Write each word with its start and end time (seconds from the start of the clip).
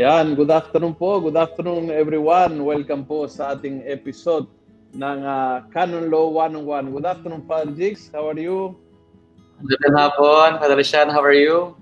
Ayan, 0.00 0.32
good 0.32 0.48
afternoon 0.48 0.96
po. 0.96 1.20
Good 1.20 1.36
afternoon 1.36 1.92
everyone. 1.92 2.64
Welcome 2.64 3.04
po 3.04 3.28
sa 3.28 3.52
ating 3.52 3.84
episode 3.84 4.48
ng 4.96 5.18
uh, 5.20 5.68
Canon 5.76 6.08
Law 6.08 6.32
101. 6.32 6.88
Good 6.88 7.04
afternoon, 7.04 7.44
Father 7.44 7.68
Jigs. 7.76 8.08
How 8.08 8.32
are 8.32 8.40
you? 8.40 8.80
Good 9.60 9.92
hapon, 9.92 10.56
Father 10.56 10.80
Sean. 10.80 11.12
How 11.12 11.20
are 11.20 11.36
you? 11.36 11.76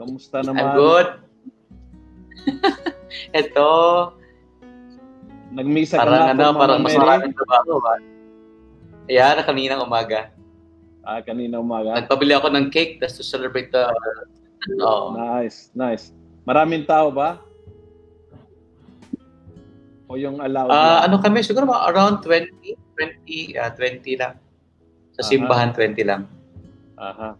Kamusta 0.00 0.40
naman? 0.40 0.64
I'm 0.64 0.72
good. 0.80 1.08
Ito. 3.44 3.68
Nagmisa 5.52 6.00
ka 6.00 6.08
parang 6.08 6.24
na 6.24 6.32
ano, 6.32 6.56
parang 6.56 6.80
mas 6.80 6.96
maraming 6.96 7.36
trabaho 7.36 7.84
ba? 7.84 8.00
Ayan, 9.12 9.44
kaninang 9.44 9.84
umaga. 9.84 10.32
Ah, 11.04 11.20
kanina 11.20 11.60
umaga. 11.60 12.00
Nagpabili 12.00 12.32
ako 12.32 12.48
ng 12.48 12.72
cake 12.72 12.96
just 12.96 13.20
to 13.20 13.24
celebrate 13.28 13.68
the... 13.76 13.92
oh. 14.80 15.12
Nice, 15.12 15.68
nice. 15.76 16.16
Maraming 16.48 16.88
tao 16.88 17.12
ba? 17.12 17.44
O 20.08 20.16
yung 20.16 20.40
allowed 20.40 20.72
uh, 20.72 21.04
Ano 21.04 21.20
kami, 21.20 21.44
siguro 21.44 21.68
mga 21.68 21.84
around 21.92 22.24
20, 22.24 22.74
20, 22.96 23.60
uh, 23.60 23.70
20 23.76 24.20
lang. 24.20 24.34
Sa 25.20 25.22
simbahan, 25.22 25.70
Aha. 25.70 25.78
20 25.84 26.08
lang. 26.08 26.22
Aha. 26.96 27.30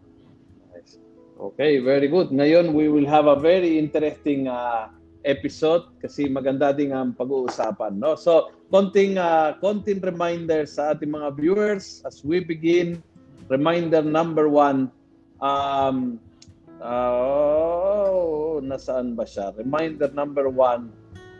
Nice. 0.76 1.00
Okay, 1.40 1.80
very 1.80 2.06
good. 2.06 2.28
Ngayon, 2.28 2.76
we 2.76 2.92
will 2.92 3.08
have 3.08 3.24
a 3.26 3.38
very 3.38 3.80
interesting 3.80 4.46
uh, 4.46 4.92
episode 5.24 5.88
kasi 5.98 6.28
maganda 6.28 6.70
din 6.76 6.92
ang 6.92 7.16
pag-uusapan. 7.16 7.96
No? 7.96 8.14
So, 8.14 8.52
konting, 8.68 9.16
uh, 9.16 9.56
konting 9.58 10.04
reminder 10.04 10.68
sa 10.68 10.92
ating 10.92 11.10
mga 11.10 11.40
viewers 11.40 12.04
as 12.04 12.20
we 12.20 12.44
begin. 12.44 13.00
Reminder 13.48 14.04
number 14.04 14.44
one, 14.44 14.92
um, 15.40 16.20
uh, 16.84 17.12
oh, 17.16 18.60
nasaan 18.60 19.16
ba 19.16 19.24
siya? 19.24 19.56
Reminder 19.56 20.12
number 20.12 20.52
one, 20.52 20.92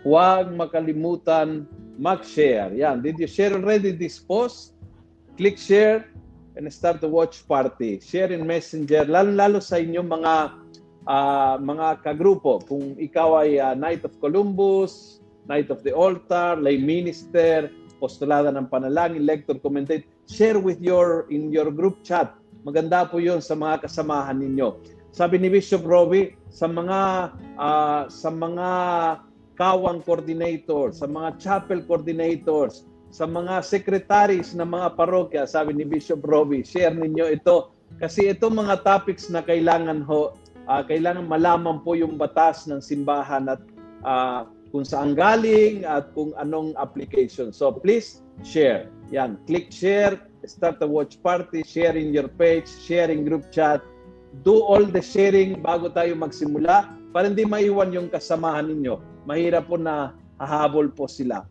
Huwag 0.09 0.56
makalimutan 0.56 1.69
mag-share. 2.01 2.73
Yan. 2.73 3.05
Did 3.05 3.20
you 3.20 3.28
share 3.28 3.53
already 3.53 3.92
this 3.92 4.17
post? 4.17 4.73
Click 5.37 5.61
share 5.61 6.09
and 6.56 6.65
start 6.73 7.05
the 7.05 7.11
watch 7.12 7.45
party. 7.45 8.00
Share 8.00 8.33
in 8.33 8.48
Messenger, 8.48 9.05
lalo-lalo 9.05 9.61
sa 9.61 9.77
inyong 9.77 10.09
mga 10.09 10.34
uh, 11.05 11.61
mga 11.61 12.00
kagrupo. 12.00 12.56
Kung 12.65 12.97
ikaw 12.97 13.45
ay 13.45 13.61
uh, 13.61 13.77
Knight 13.77 14.00
of 14.09 14.17
Columbus, 14.17 15.20
Knight 15.45 15.69
of 15.69 15.84
the 15.84 15.92
Altar, 15.92 16.56
lay 16.56 16.81
minister, 16.81 17.69
postulada 18.00 18.48
ng 18.48 18.65
panalangin, 18.72 19.28
lector, 19.28 19.61
commentate, 19.61 20.09
share 20.25 20.56
with 20.56 20.81
your 20.81 21.28
in 21.28 21.53
your 21.53 21.69
group 21.69 22.00
chat. 22.00 22.33
Maganda 22.65 23.05
po 23.05 23.20
'yon 23.20 23.45
sa 23.45 23.53
mga 23.53 23.84
kasamahan 23.84 24.41
ninyo. 24.41 24.72
Sabi 25.12 25.37
ni 25.37 25.53
Bishop 25.53 25.84
Robbie, 25.84 26.33
sa 26.48 26.65
mga 26.65 27.28
uh, 27.61 28.09
sa 28.09 28.33
mga 28.33 28.69
kawang 29.59 30.01
coordinator, 30.06 30.95
sa 30.95 31.11
mga 31.11 31.34
chapel 31.42 31.83
coordinators, 31.83 32.87
sa 33.11 33.27
mga 33.27 33.61
secretaries 33.67 34.55
ng 34.55 34.70
mga 34.70 34.95
parokya, 34.95 35.42
sabi 35.45 35.75
ni 35.75 35.83
Bishop 35.83 36.23
Robbie, 36.23 36.62
share 36.62 36.95
ninyo 36.95 37.27
ito. 37.34 37.75
Kasi 37.98 38.31
itong 38.31 38.62
mga 38.62 38.87
topics 38.87 39.27
na 39.27 39.42
kailangan 39.42 40.06
ho, 40.06 40.39
uh, 40.70 40.83
kailangan 40.87 41.27
malaman 41.27 41.83
po 41.83 41.98
yung 41.98 42.15
batas 42.15 42.70
ng 42.70 42.78
simbahan 42.78 43.50
at 43.50 43.61
uh, 44.06 44.47
kung 44.70 44.84
saan 44.84 45.17
galing 45.17 45.83
at 45.88 46.12
kung 46.12 46.37
anong 46.37 46.77
application. 46.77 47.50
So 47.50 47.72
please 47.72 48.22
share. 48.44 48.87
Yan, 49.09 49.41
click 49.49 49.72
share, 49.72 50.21
start 50.44 50.78
a 50.84 50.87
watch 50.87 51.16
party, 51.25 51.65
share 51.65 51.97
in 51.97 52.12
your 52.12 52.28
page, 52.28 52.69
share 52.84 53.09
in 53.09 53.25
group 53.25 53.49
chat. 53.49 53.81
Do 54.44 54.60
all 54.60 54.84
the 54.84 55.00
sharing 55.00 55.65
bago 55.65 55.88
tayo 55.88 56.12
magsimula 56.12 56.97
para 57.11 57.31
hindi 57.31 57.45
maiwan 57.49 57.93
yung 57.95 58.09
kasamahan 58.13 58.69
ninyo 58.69 59.19
mahirap 59.29 59.69
po 59.69 59.77
na 59.77 60.17
hahabol 60.41 60.89
po 60.89 61.05
sila. 61.05 61.45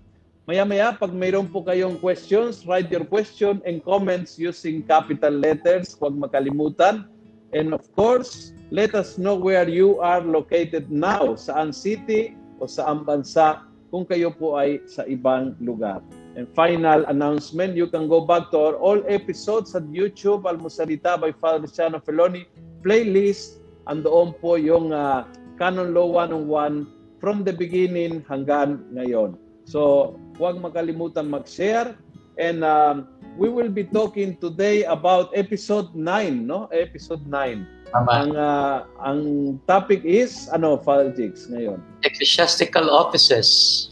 Maya-maya, 0.50 0.98
pag 0.98 1.14
mayroon 1.14 1.46
po 1.46 1.62
kayong 1.62 2.02
questions, 2.02 2.66
write 2.66 2.90
your 2.90 3.06
question 3.06 3.62
and 3.68 3.86
comments 3.86 4.42
using 4.42 4.82
capital 4.82 5.30
letters. 5.30 5.94
Huwag 5.94 6.18
makalimutan. 6.18 7.06
And 7.54 7.76
of 7.76 7.86
course, 7.94 8.56
let 8.74 8.98
us 8.98 9.20
know 9.20 9.38
where 9.38 9.70
you 9.70 10.00
are 10.00 10.24
located 10.24 10.90
now, 10.90 11.36
saan 11.36 11.76
city 11.76 12.34
o 12.58 12.66
saan 12.66 13.04
bansa 13.04 13.68
kung 13.92 14.08
kayo 14.08 14.32
po 14.32 14.56
ay 14.56 14.84
sa 14.88 15.04
ibang 15.06 15.56
lugar. 15.60 16.00
And 16.40 16.48
final 16.56 17.04
announcement, 17.12 17.76
you 17.76 17.92
can 17.92 18.08
go 18.08 18.24
back 18.24 18.52
to 18.56 18.58
our 18.72 18.76
all 18.80 19.00
episodes 19.08 19.76
at 19.76 19.84
YouTube, 19.92 20.48
Almusalita 20.48 21.20
by 21.20 21.36
Father 21.36 21.68
Luciano 21.68 22.00
Feloni, 22.00 22.48
playlist, 22.84 23.60
andoon 23.88 24.36
po 24.40 24.56
yung 24.56 24.96
uh, 24.96 25.28
Canon 25.58 25.94
Law 25.94 26.06
101 26.14 26.86
from 27.20 27.44
the 27.44 27.54
beginning 27.54 28.22
hanggang 28.30 28.86
ngayon. 28.94 29.36
So, 29.66 30.14
huwag 30.38 30.62
makalimutan 30.62 31.28
mag-share 31.28 31.98
and 32.38 32.64
um, 32.64 33.10
we 33.36 33.50
will 33.50 33.70
be 33.70 33.84
talking 33.84 34.38
today 34.38 34.86
about 34.86 35.34
episode 35.34 35.92
9, 35.94 36.46
no? 36.46 36.70
Episode 36.70 37.26
9. 37.26 37.66
Tama. 37.92 38.12
Ang 38.12 38.32
uh, 38.36 38.78
ang 39.00 39.20
topic 39.64 40.04
is 40.04 40.52
ano, 40.52 40.76
Father 40.78 41.12
Jigs 41.12 41.48
ngayon? 41.48 41.80
Ecclesiastical 42.04 42.92
offices. 42.92 43.92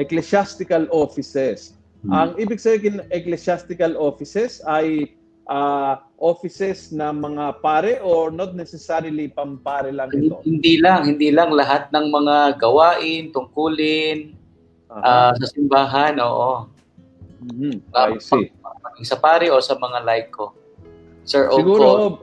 Ecclesiastical 0.00 0.88
offices. 0.90 1.76
Hmm. 2.04 2.12
Ang 2.12 2.30
ibig 2.40 2.60
sabihin 2.60 3.04
ecclesiastical 3.12 3.96
offices 4.00 4.64
ay 4.64 5.12
uh, 5.48 6.00
offices 6.18 6.94
na 6.94 7.10
mga 7.10 7.58
pare 7.60 7.98
or 8.00 8.30
not 8.30 8.54
necessarily 8.54 9.28
pampare 9.28 9.90
lang 9.90 10.10
ito? 10.14 10.40
Hindi 10.46 10.78
lang, 10.78 11.04
hindi 11.04 11.34
lang 11.34 11.50
lahat 11.50 11.90
ng 11.90 12.06
mga 12.10 12.58
gawain, 12.62 13.34
tungkulin 13.34 14.34
uh-huh. 14.90 15.02
uh, 15.02 15.32
sa 15.34 15.46
simbahan, 15.50 16.14
oo. 16.22 16.70
Mm-hmm. 17.44 17.74
I 17.92 18.16
see. 18.22 18.48
Sa 19.04 19.18
pare 19.18 19.50
o 19.52 19.60
sa 19.60 19.76
mga 19.76 20.06
laiko. 20.06 20.54
Sir 21.26 21.50
Siguro, 21.52 22.20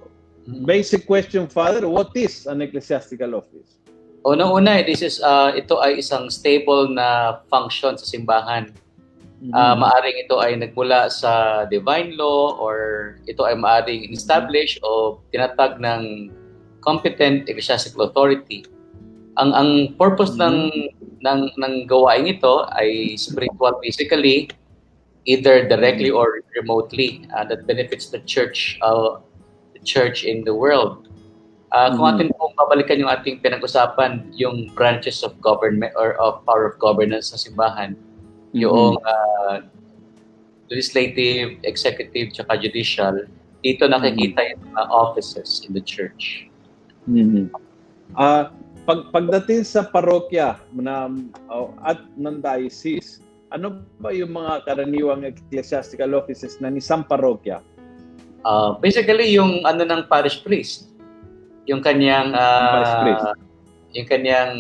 mm-hmm. 0.48 0.64
basic 0.66 1.06
question, 1.06 1.46
Father, 1.46 1.86
what 1.86 2.10
is 2.16 2.48
an 2.48 2.64
ecclesiastical 2.64 3.38
office? 3.38 3.78
Unang-una, 4.22 4.86
this 4.86 5.02
is, 5.02 5.18
uh, 5.22 5.50
ito 5.54 5.82
ay 5.82 5.98
isang 5.98 6.30
stable 6.30 6.90
na 6.90 7.42
function 7.50 7.98
sa 7.98 8.06
simbahan 8.06 8.70
Mm-hmm. 9.42 9.58
Uh, 9.58 9.74
maaring 9.74 10.18
ito 10.22 10.38
ay 10.38 10.54
nagmula 10.54 11.10
sa 11.10 11.66
divine 11.66 12.14
law 12.14 12.62
or 12.62 13.18
ito 13.26 13.42
ay 13.42 13.58
maaring 13.58 14.14
establish 14.14 14.78
o 14.86 15.18
tinatag 15.34 15.82
ng 15.82 16.30
competent 16.86 17.50
ecclesiastical 17.50 18.06
authority. 18.06 18.62
Ang 19.42 19.50
ang 19.58 19.70
purpose 19.98 20.38
mm-hmm. 20.38 20.46
ng 20.46 20.58
ng 21.26 21.40
ng 21.58 21.74
gawain 21.90 22.30
ito 22.30 22.70
ay 22.78 23.18
spiritual 23.18 23.82
physically 23.82 24.46
either 25.26 25.66
directly 25.66 26.14
mm-hmm. 26.14 26.22
or 26.22 26.46
remotely 26.54 27.26
uh, 27.34 27.42
that 27.42 27.66
benefits 27.66 28.14
the 28.14 28.22
church 28.30 28.78
uh, 28.86 29.18
the 29.74 29.82
church 29.82 30.22
in 30.22 30.46
the 30.46 30.54
world. 30.54 31.10
Uh, 31.74 31.90
mm-hmm. 31.90 31.98
Kung 31.98 32.06
atin 32.14 32.28
pong 32.38 32.54
babalikan 32.62 33.02
yung 33.02 33.10
ating 33.10 33.42
pinag-usapan, 33.42 34.30
yung 34.38 34.70
branches 34.78 35.26
of 35.26 35.34
government 35.42 35.98
or 35.98 36.14
of 36.22 36.46
power 36.46 36.70
of 36.70 36.78
governance 36.78 37.34
sa 37.34 37.42
simbahan, 37.42 37.98
yung 38.52 39.00
uh, 39.00 39.64
legislative, 40.72 41.60
executive, 41.64 42.32
tsaka 42.32 42.60
judicial, 42.60 43.28
dito 43.62 43.86
nakikita 43.88 44.56
yung 44.56 44.62
mga 44.72 44.84
offices 44.88 45.64
in 45.68 45.76
the 45.76 45.84
church. 45.84 46.48
Mm-hmm. 47.08 47.52
Uh, 48.16 48.52
pag, 48.88 49.12
pagdating 49.12 49.68
sa 49.68 49.86
parokya 49.86 50.58
na, 50.74 51.12
uh, 51.52 51.70
at 51.84 52.02
ng 52.16 52.40
diocese, 52.40 53.20
ano 53.52 53.84
ba 54.00 54.16
yung 54.16 54.32
mga 54.32 54.64
karaniwang 54.64 55.28
ecclesiastical 55.28 56.16
offices 56.16 56.58
ng 56.64 56.80
isang 56.80 57.04
parokya? 57.04 57.60
Uh, 58.42 58.80
basically, 58.80 59.36
yung 59.36 59.62
ano 59.68 59.86
ng 59.86 60.08
parish 60.08 60.42
priest. 60.42 60.90
Yung 61.70 61.84
kanyang 61.84 62.34
uh, 62.34 62.72
parish 62.74 62.96
priest. 63.04 63.26
yung 63.92 64.08
kanyang 64.08 64.54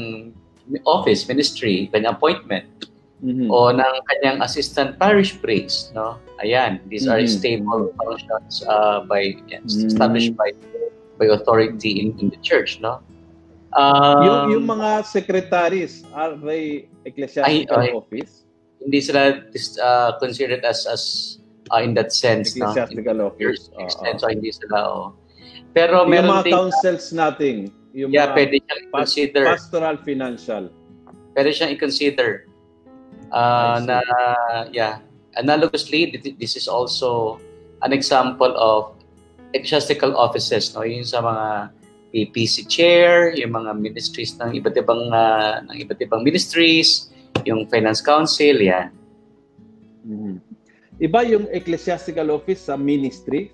office, 0.86 1.24
ministry, 1.26 1.88
kanyang 1.90 2.20
appointment 2.20 2.91
mm-hmm. 3.24 3.48
o 3.50 3.72
ng 3.72 3.96
kanyang 4.10 4.42
assistant 4.42 4.98
parish 4.98 5.38
priest, 5.40 5.94
no? 5.94 6.18
Ayan, 6.42 6.82
these 6.90 7.06
mm-hmm. 7.06 7.22
are 7.22 7.30
stable 7.30 7.84
functions 7.98 8.66
uh, 8.66 9.06
by 9.06 9.38
yes, 9.48 9.62
mm-hmm. 9.78 9.88
established 9.88 10.34
by 10.36 10.50
by 11.22 11.30
authority 11.30 12.02
in, 12.02 12.18
in 12.18 12.34
the 12.34 12.40
church, 12.42 12.82
no? 12.82 13.00
Um, 13.72 14.26
yung, 14.26 14.40
yung 14.52 14.66
mga 14.68 15.08
secretaries, 15.08 16.04
are 16.12 16.36
they 16.36 16.92
ecclesiastical 17.08 17.80
ay, 17.80 17.88
ay, 17.88 17.96
office? 17.96 18.44
Hindi 18.84 19.00
sila 19.00 19.40
uh, 19.80 20.12
considered 20.20 20.66
as 20.68 20.84
as 20.90 21.04
uh, 21.72 21.80
in 21.80 21.96
that 21.96 22.12
sense, 22.12 22.52
ecclesiastical 22.52 23.16
no? 23.16 23.32
office. 23.32 23.72
In 23.78 23.88
extent, 23.88 24.20
uh, 24.20 24.28
so 24.28 24.28
hindi 24.28 24.52
sila, 24.52 24.78
oh. 24.84 25.08
Pero 25.72 26.04
yung 26.04 26.12
meron 26.12 26.30
mga 26.36 26.44
din, 26.44 26.54
councils 26.58 27.06
natin, 27.16 27.56
yung 27.96 28.12
yeah, 28.12 28.28
mga 28.28 28.36
pwede 28.36 28.56
siyang 28.60 28.82
i-consider. 28.92 29.44
Pastoral 29.48 29.98
financial. 30.04 30.64
Pwede 31.32 31.50
siyang 31.56 31.72
i-consider 31.72 32.51
uh, 33.32 33.80
na 33.84 34.00
yeah 34.72 35.00
analogously 35.40 36.12
this 36.38 36.56
is 36.56 36.68
also 36.68 37.40
an 37.82 37.92
example 37.92 38.52
of 38.60 38.96
ecclesiastical 39.52 40.16
offices 40.16 40.72
no 40.76 40.84
yung 40.84 41.04
sa 41.08 41.20
mga 41.20 41.72
PPC 42.12 42.68
chair, 42.68 43.32
yung 43.40 43.56
mga 43.56 43.72
ministries 43.80 44.36
ng 44.36 44.52
iba't 44.60 44.76
ibang 44.76 45.10
uh, 45.16 45.64
ng 45.64 45.78
iba't 45.80 46.00
ibang 46.04 46.22
ministries, 46.28 47.08
yung 47.48 47.64
finance 47.72 48.04
council, 48.04 48.60
yan. 48.60 48.92
Mm-hmm. 50.04 50.36
Iba 51.02 51.20
yung 51.26 51.48
ecclesiastical 51.50 52.30
office 52.36 52.68
sa 52.68 52.76
ministry? 52.76 53.50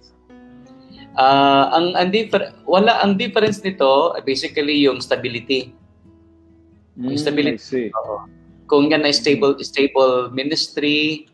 Uh, 1.17 1.65
ang 1.73 1.87
ang 1.97 2.09
differ- 2.09 2.53
wala 2.65 3.01
ang 3.01 3.17
difference 3.17 3.61
nito 3.61 4.13
basically 4.25 4.83
yung 4.85 4.99
stability. 5.01 5.73
Mm, 6.97 7.13
yung 7.13 7.21
stability. 7.21 7.93
Oo. 7.93 8.25
Kung 8.67 8.91
yan 8.91 9.07
ay 9.07 9.15
stable 9.15 9.55
stable 9.63 10.29
ministry 10.35 11.27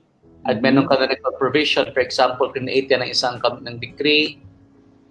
at 0.45 0.59
mm-hmm. 0.59 0.63
meron 0.63 0.85
ka 0.85 0.95
na 1.01 1.09
rin 1.09 1.19
provision, 1.41 1.89
for 1.91 2.01
example, 2.05 2.49
create 2.53 2.87
yan 2.89 3.01
ng 3.01 3.11
isang 3.11 3.41
ng 3.41 3.77
decree, 3.81 4.37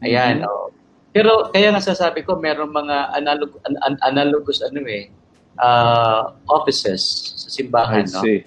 ayan, 0.01 0.43
mm-hmm. 0.43 0.51
oh, 0.51 0.71
pero 1.13 1.53
kaya 1.53 1.69
nga 1.77 1.85
sasabi 1.85 2.25
ko, 2.25 2.41
meron 2.41 2.73
mga 2.73 3.13
analog, 3.21 3.53
an, 3.69 3.77
an, 3.85 3.95
analogous 4.09 4.65
ano 4.65 4.81
eh, 4.89 5.13
uh, 5.61 6.33
offices 6.49 7.05
sa 7.37 7.49
simbahan. 7.53 8.09
I 8.09 8.17
see. 8.25 8.39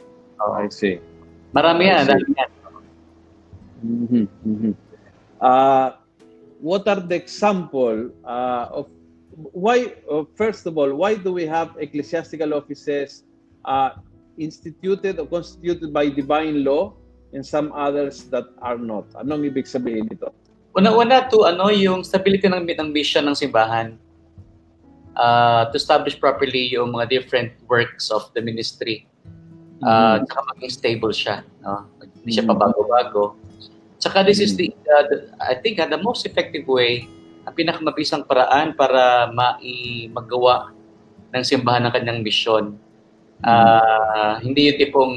No? 0.42 0.50
Oh. 0.50 0.58
I 0.58 0.68
see. 0.74 0.98
Marami 1.54 1.94
yan. 1.94 2.04
Marami 2.10 2.34
yan. 2.34 2.52
Mm-hmm. 3.86 4.26
Mm-hmm. 4.50 4.74
Uh, 5.38 5.90
what 6.58 6.90
are 6.90 6.98
the 6.98 7.14
example 7.14 8.10
uh, 8.26 8.66
of 8.74 8.90
why, 9.54 9.94
uh, 10.10 10.26
first 10.34 10.66
of 10.66 10.74
all, 10.82 10.90
why 10.90 11.14
do 11.14 11.30
we 11.30 11.46
have 11.46 11.78
ecclesiastical 11.78 12.58
offices 12.58 13.30
uh, 13.66 13.98
instituted 14.38 15.20
or 15.20 15.28
constituted 15.28 15.92
by 15.92 16.08
divine 16.08 16.64
law 16.64 16.94
and 17.34 17.44
some 17.44 17.74
others 17.74 18.30
that 18.32 18.46
are 18.62 18.80
not? 18.80 19.10
Anong 19.20 19.50
ibig 19.50 19.68
sabihin 19.68 20.08
nito? 20.08 20.32
Una-una 20.76 21.28
to 21.32 21.48
ano 21.48 21.72
yung 21.72 22.04
stability 22.04 22.48
ng, 22.52 22.68
ng 22.68 22.90
mission 22.92 23.24
ng 23.26 23.36
simbahan. 23.36 23.96
Uh, 25.16 25.64
to 25.72 25.80
establish 25.80 26.20
properly 26.20 26.76
yung 26.76 26.92
mga 26.92 27.08
different 27.08 27.56
works 27.72 28.12
of 28.12 28.28
the 28.36 28.44
ministry. 28.44 29.08
Uh, 29.80 30.20
mm-hmm. 30.20 30.28
Tsaka 30.28 30.40
maging 30.52 30.72
stable 30.76 31.14
siya. 31.16 31.36
No? 31.64 31.88
Hindi 32.04 32.36
siya 32.36 32.44
mm-hmm. 32.44 32.52
pabago-bago. 32.52 33.40
Tsaka 33.96 34.28
this 34.28 34.44
is 34.44 34.60
the, 34.60 34.76
uh, 34.92 35.08
the, 35.08 35.32
I 35.40 35.56
think, 35.56 35.80
uh, 35.80 35.88
the 35.88 35.98
most 36.04 36.28
effective 36.28 36.68
way, 36.68 37.08
ang 37.48 37.56
pinakamabisang 37.56 38.28
paraan 38.28 38.76
para 38.76 39.32
mai-magawa 39.32 40.76
ng 41.32 41.44
simbahan 41.48 41.88
ng 41.88 41.94
kanyang 41.96 42.20
misyon. 42.20 42.76
Uh, 43.44 44.40
hindi 44.40 44.72
yung 44.72 44.80
tipong 44.80 45.14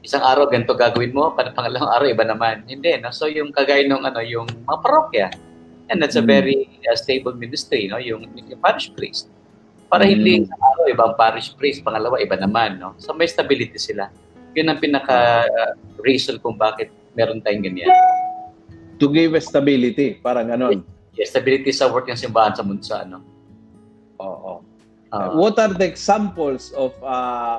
isang 0.00 0.24
araw 0.24 0.48
ganito 0.48 0.72
gagawin 0.72 1.12
mo, 1.12 1.36
pang 1.36 1.52
pangalawang 1.52 1.92
araw 1.92 2.06
iba 2.08 2.24
naman. 2.24 2.64
Hindi, 2.64 2.96
no? 3.00 3.12
So 3.12 3.28
yung 3.28 3.52
kagaya 3.52 3.84
ng 3.84 4.04
ano, 4.04 4.20
yung 4.24 4.48
mga 4.64 4.78
parokya. 4.80 5.28
And 5.90 5.98
that's 5.98 6.16
a 6.16 6.24
mm. 6.24 6.30
very 6.30 6.58
uh, 6.86 6.96
stable 6.96 7.34
ministry, 7.36 7.90
no? 7.90 8.00
Yung, 8.00 8.24
yung 8.32 8.60
parish 8.62 8.94
priest. 8.96 9.28
Para 9.90 10.06
mm. 10.06 10.10
hindi 10.10 10.32
isang 10.46 10.62
araw 10.62 10.84
ibang 10.88 11.12
parish 11.18 11.52
priest, 11.58 11.84
pangalawa 11.84 12.16
iba 12.22 12.38
naman, 12.38 12.80
no? 12.80 12.96
So 12.96 13.12
may 13.12 13.28
stability 13.28 13.76
sila. 13.76 14.08
Yun 14.56 14.72
ang 14.72 14.80
pinaka 14.80 15.44
uh, 15.46 15.72
reason 16.00 16.40
kung 16.40 16.56
bakit 16.56 16.88
meron 17.12 17.42
tayong 17.44 17.66
ganyan. 17.66 17.90
To 19.02 19.08
give 19.10 19.36
stability, 19.42 20.20
parang 20.20 20.48
ganon. 20.48 20.86
Yes, 21.16 21.34
stability 21.34 21.74
sa 21.74 21.90
work 21.90 22.06
ng 22.08 22.16
simbahan 22.16 22.54
sa 22.54 22.62
mundo 22.62 22.84
sa 22.86 23.02
ano. 23.02 23.20
Oo. 24.20 24.62
Uh, 25.10 25.34
what 25.34 25.58
are 25.58 25.74
the 25.74 25.84
examples 25.84 26.70
of 26.78 26.94
uh, 27.02 27.58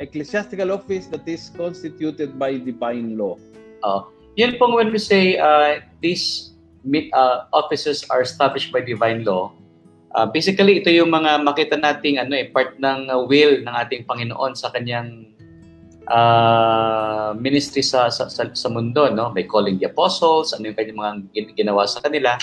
ecclesiastical 0.00 0.72
office 0.72 1.06
that 1.06 1.22
is 1.28 1.50
constituted 1.54 2.38
by 2.38 2.58
divine 2.58 3.16
law. 3.16 3.38
Uh, 3.84 4.02
yun 4.34 4.56
pong 4.58 4.74
when 4.74 4.90
we 4.90 4.98
say 4.98 5.38
uh, 5.38 5.78
these 6.02 6.54
uh, 7.12 7.46
offices 7.52 8.02
are 8.10 8.22
established 8.22 8.72
by 8.72 8.80
divine 8.80 9.22
law, 9.22 9.52
uh, 10.14 10.26
basically 10.26 10.82
ito 10.82 10.90
yung 10.90 11.12
mga 11.12 11.44
makita 11.44 11.78
nating 11.78 12.18
ano 12.18 12.34
eh 12.34 12.50
part 12.50 12.74
ng 12.80 13.10
uh, 13.10 13.22
will 13.22 13.62
ng 13.62 13.74
ating 13.74 14.02
Panginoon 14.08 14.58
sa 14.58 14.72
kanyang 14.74 15.30
uh, 16.10 17.36
ministry 17.38 17.84
sa, 17.84 18.10
sa 18.10 18.26
sa 18.26 18.50
sa 18.50 18.68
mundo 18.68 19.06
no? 19.12 19.30
By 19.30 19.46
calling 19.46 19.78
the 19.78 19.86
apostles 19.86 20.50
ano 20.56 20.72
yung 20.72 20.78
kanyang 20.78 20.98
mga 20.98 21.12
ginawa 21.54 21.86
sa 21.86 22.02
kanila. 22.02 22.34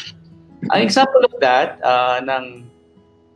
Ang 0.71 0.85
example 0.85 1.25
of 1.25 1.33
that 1.41 1.81
uh, 1.81 2.21
ng 2.21 2.69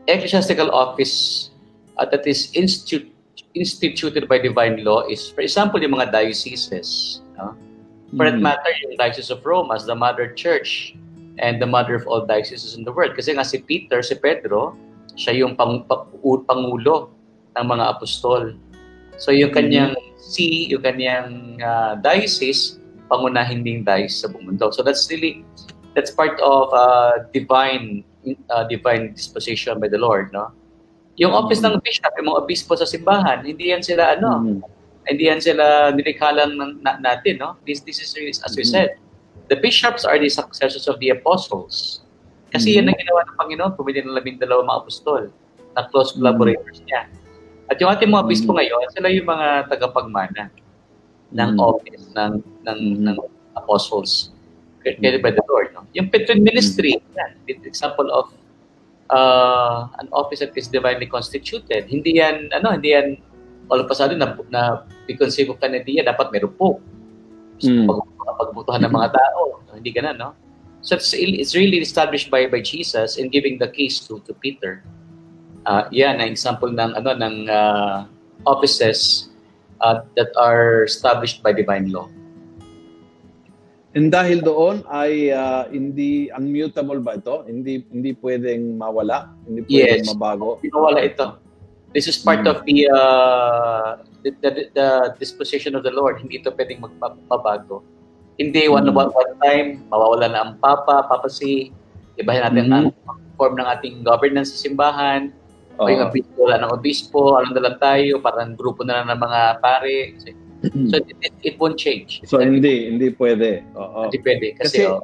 ecclesiastical 0.08 0.72
office 0.72 1.50
uh, 1.98 2.06
that 2.06 2.26
is 2.28 2.52
institute 2.54 3.12
instituted 3.56 4.28
by 4.28 4.38
divine 4.38 4.84
law 4.84 5.08
is, 5.08 5.32
for 5.32 5.42
example, 5.42 5.82
yung 5.82 5.96
mga 5.96 6.12
dioceses. 6.12 7.22
No? 7.40 7.56
For 8.14 8.28
mm-hmm. 8.28 8.38
that 8.38 8.40
matter, 8.40 8.72
yung 8.84 9.00
Diocese 9.00 9.32
of 9.32 9.42
Rome 9.44 9.72
as 9.72 9.88
the 9.88 9.96
mother 9.96 10.30
church 10.36 10.94
and 11.40 11.60
the 11.60 11.66
mother 11.66 11.96
of 11.96 12.06
all 12.06 12.28
dioceses 12.28 12.76
in 12.76 12.84
the 12.84 12.92
world. 12.92 13.16
Kasi 13.16 13.34
nga 13.34 13.44
si 13.44 13.60
Peter, 13.60 14.04
si 14.04 14.16
Pedro, 14.16 14.76
siya 15.16 15.40
yung 15.42 15.56
pang, 15.56 15.88
pang, 15.88 16.06
pangulo 16.46 17.12
ng 17.58 17.66
mga 17.66 17.96
apostol. 17.96 18.54
So 19.18 19.32
yung 19.32 19.56
mm-hmm. 19.56 19.58
kanyang 19.58 19.94
see, 20.20 20.68
yung 20.70 20.84
kanyang 20.84 21.60
uh, 21.64 21.96
diocese, 22.00 22.78
pangunahin 23.08 23.64
ding 23.64 23.84
diocese 23.88 24.24
sa 24.24 24.28
buong 24.30 24.54
mundo. 24.54 24.70
So 24.72 24.84
that's 24.84 25.08
really, 25.08 25.44
that's 25.96 26.12
part 26.12 26.40
of 26.44 26.72
uh, 26.76 27.24
divine 27.32 28.04
uh, 28.50 28.64
divine 28.66 29.14
disposition 29.14 29.78
by 29.78 29.88
the 29.88 30.00
Lord, 30.00 30.34
no? 30.34 30.50
Yung 31.16 31.32
office 31.32 31.64
ng 31.64 31.80
bishop, 31.80 32.12
yung 32.20 32.28
mga 32.34 32.40
obispo 32.44 32.76
sa 32.76 32.84
simbahan, 32.84 33.46
hindi 33.46 33.72
yan 33.72 33.80
sila 33.80 34.20
ano, 34.20 34.30
mm-hmm. 34.44 34.60
hindi 35.08 35.24
yan 35.32 35.40
sila 35.40 35.96
nilikha 35.96 36.30
lang 36.36 36.60
na, 36.84 37.00
natin, 37.00 37.40
no? 37.40 37.56
This 37.64 37.86
this 37.86 38.04
is 38.04 38.12
as 38.44 38.56
we 38.58 38.66
mm-hmm. 38.66 38.74
said. 38.74 39.00
The 39.46 39.62
bishops 39.62 40.02
are 40.10 40.18
the 40.18 40.28
successors 40.28 40.90
of 40.90 40.98
the 40.98 41.14
apostles. 41.14 42.02
Kasi 42.50 42.74
mm-hmm. 42.74 42.90
yan 42.90 42.92
ang 42.92 42.98
ginawa 42.98 43.20
ng 43.30 43.38
Panginoon, 43.38 43.72
pumili 43.78 44.02
ng 44.02 44.16
labing 44.18 44.42
dalawa 44.42 44.66
mga 44.66 44.80
apostol 44.82 45.22
na 45.78 45.86
close 45.88 46.12
mm-hmm. 46.12 46.26
collaborators 46.26 46.82
niya. 46.90 47.06
At 47.70 47.78
yung 47.78 47.94
ating 47.94 48.10
mga 48.10 48.26
bispo 48.26 48.52
mm-hmm. 48.52 48.58
ngayon, 48.60 48.86
sila 48.98 49.08
yung 49.14 49.28
mga 49.30 49.48
tagapagmana 49.70 50.44
ng 51.32 51.52
mm-hmm. 51.56 51.62
office 51.62 52.04
ng 52.12 52.34
ng 52.66 52.80
mm-hmm. 52.80 53.06
ng 53.08 53.18
apostles 53.56 54.35
created 54.94 55.26
by 55.26 55.34
the 55.34 55.42
Lord. 55.50 55.74
No? 55.74 55.90
Yung 55.98 56.14
Petron 56.14 56.46
ministry, 56.46 57.02
mm-hmm. 57.02 57.50
yan, 57.50 57.66
example 57.66 58.06
of 58.14 58.30
uh, 59.10 59.90
an 59.98 60.06
office 60.14 60.46
that 60.46 60.54
is 60.54 60.70
divinely 60.70 61.10
constituted. 61.10 61.90
Hindi 61.90 62.22
yan, 62.22 62.54
ano, 62.54 62.78
hindi 62.78 62.94
yan 62.94 63.18
all 63.74 63.82
of 63.82 63.90
a 63.90 63.96
sudden 63.98 64.22
na, 64.22 64.38
na 64.54 64.86
i-conceive 65.10 65.50
of 65.50 65.58
Canada, 65.58 65.90
dapat 66.06 66.30
meron 66.30 66.54
po. 66.54 66.78
Mm. 67.66 67.90
Pag, 67.90 68.00
pagbutuhan 68.38 68.86
ng 68.86 68.94
mga 68.94 69.10
tao. 69.16 69.64
Hindi 69.74 69.90
ganun, 69.90 70.18
no? 70.18 70.32
So 70.86 70.96
it's, 70.96 71.18
it's 71.18 71.56
really 71.56 71.82
established 71.82 72.30
by 72.30 72.46
by 72.46 72.62
Jesus 72.62 73.18
in 73.18 73.34
giving 73.34 73.58
the 73.58 73.74
keys 73.74 74.06
to 74.06 74.22
to 74.30 74.38
Peter. 74.38 74.86
Uh, 75.66 75.90
yan 75.90 76.22
ang 76.22 76.30
example 76.30 76.70
ng 76.70 76.94
ano 76.94 77.12
ng 77.18 77.50
uh, 77.50 78.06
offices 78.46 79.34
uh, 79.82 80.06
that 80.14 80.30
are 80.38 80.86
established 80.86 81.42
by 81.42 81.50
divine 81.50 81.90
law. 81.90 82.06
And 83.96 84.12
dahil 84.12 84.44
doon 84.44 84.84
ay 84.92 85.32
uh, 85.32 85.72
hindi 85.72 86.28
unmutable 86.36 87.00
ba 87.00 87.16
ito? 87.16 87.48
Hindi 87.48 87.88
hindi 87.88 88.12
pwedeng 88.20 88.76
mawala, 88.76 89.32
hindi 89.48 89.64
pwedeng 89.72 90.04
yes. 90.04 90.12
mabago. 90.12 90.60
Hindi 90.60 90.70
mawala 90.76 91.00
ito. 91.00 91.26
This 91.96 92.12
is 92.12 92.20
part 92.20 92.44
mm. 92.44 92.52
of 92.52 92.68
the, 92.68 92.92
uh, 92.92 94.04
the, 94.20 94.36
the 94.44 94.52
the 94.76 94.88
disposition 95.16 95.80
of 95.80 95.88
the 95.88 95.96
Lord. 95.96 96.20
Hindi 96.20 96.44
ito 96.44 96.52
pwedeng 96.52 96.84
magbabago. 96.84 97.88
Hindi 98.36 98.68
one 98.68 98.92
mm. 98.92 99.00
one 99.00 99.34
time 99.40 99.68
mawawala 99.88 100.28
na 100.28 100.40
ang 100.44 100.52
papa, 100.60 101.08
papa 101.08 101.32
si 101.32 101.72
ibahin 102.20 102.52
natin 102.52 102.68
mm. 102.68 102.76
ang 102.76 102.86
form 103.40 103.56
ng 103.56 103.68
ating 103.80 104.04
governance 104.04 104.52
sa 104.52 104.68
simbahan. 104.68 105.32
Oh. 105.80 105.88
O 105.88 105.92
yung 105.92 106.04
obispo, 106.08 106.36
wala 106.44 106.60
ng 106.60 106.72
obispo, 106.72 107.22
ano 107.40 107.48
na 107.52 107.64
lang 107.64 107.80
tayo, 107.80 108.20
parang 108.20 108.60
grupo 108.60 108.84
na 108.84 109.00
lang 109.00 109.16
ng 109.16 109.20
mga 109.24 109.42
pare. 109.64 110.20
Kasi 110.20 110.36
So 110.74 110.98
it, 110.98 111.12
it, 111.22 111.34
it 111.44 111.56
won't 111.60 111.78
change. 111.78 112.22
So 112.26 112.40
hindi, 112.40 112.90
hindi 112.90 113.12
pwede. 113.16 113.66
Oo. 113.76 114.08
Hindi 114.08 114.20
pwede 114.24 114.48
kasi, 114.58 114.86
kasi 114.86 114.90
oh. 114.90 115.04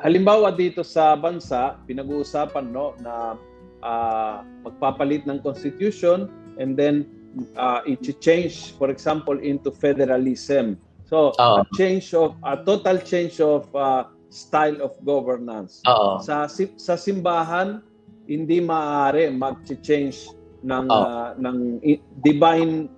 halimbawa 0.00 0.54
dito 0.54 0.82
sa 0.82 1.14
bansa, 1.14 1.76
pinag-uusapan 1.86 2.72
no 2.72 2.96
na 3.02 3.36
uh, 3.84 4.42
magpapalit 4.64 5.28
ng 5.28 5.42
constitution 5.44 6.30
and 6.58 6.74
then 6.74 7.06
uh, 7.56 7.84
i-change 7.84 8.74
for 8.80 8.88
example 8.90 9.36
into 9.38 9.70
federalism. 9.70 10.80
So 11.06 11.32
oh. 11.38 11.62
a 11.62 11.64
change 11.76 12.14
of 12.14 12.34
a 12.42 12.58
total 12.64 12.98
change 12.98 13.38
of 13.38 13.68
uh, 13.76 14.10
style 14.30 14.80
of 14.82 14.96
governance. 15.06 15.80
Oh. 15.86 16.18
Sa 16.18 16.50
sa 16.50 16.94
simbahan 16.98 17.84
hindi 18.26 18.58
maaari 18.58 19.30
mag-change 19.30 20.34
ng 20.66 20.86
oh. 20.90 20.98
uh, 20.98 21.30
ng 21.38 21.78
divine 22.26 22.90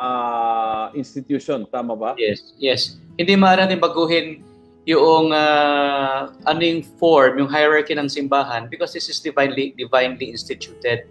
uh, 0.00 0.88
institution. 0.96 1.68
Tama 1.68 1.92
ba? 1.94 2.10
Yes, 2.16 2.56
yes. 2.56 2.80
Hindi 3.20 3.36
maaari 3.36 3.68
natin 3.68 3.78
baguhin 3.84 4.40
yung 4.88 5.30
uh, 5.30 6.32
ano 6.48 6.60
yung 6.64 6.82
form, 6.96 7.36
yung 7.36 7.50
hierarchy 7.52 7.92
ng 7.92 8.08
simbahan 8.08 8.66
because 8.72 8.96
this 8.96 9.12
is 9.12 9.20
divinely 9.20 9.76
divinely 9.76 10.32
instituted. 10.32 11.04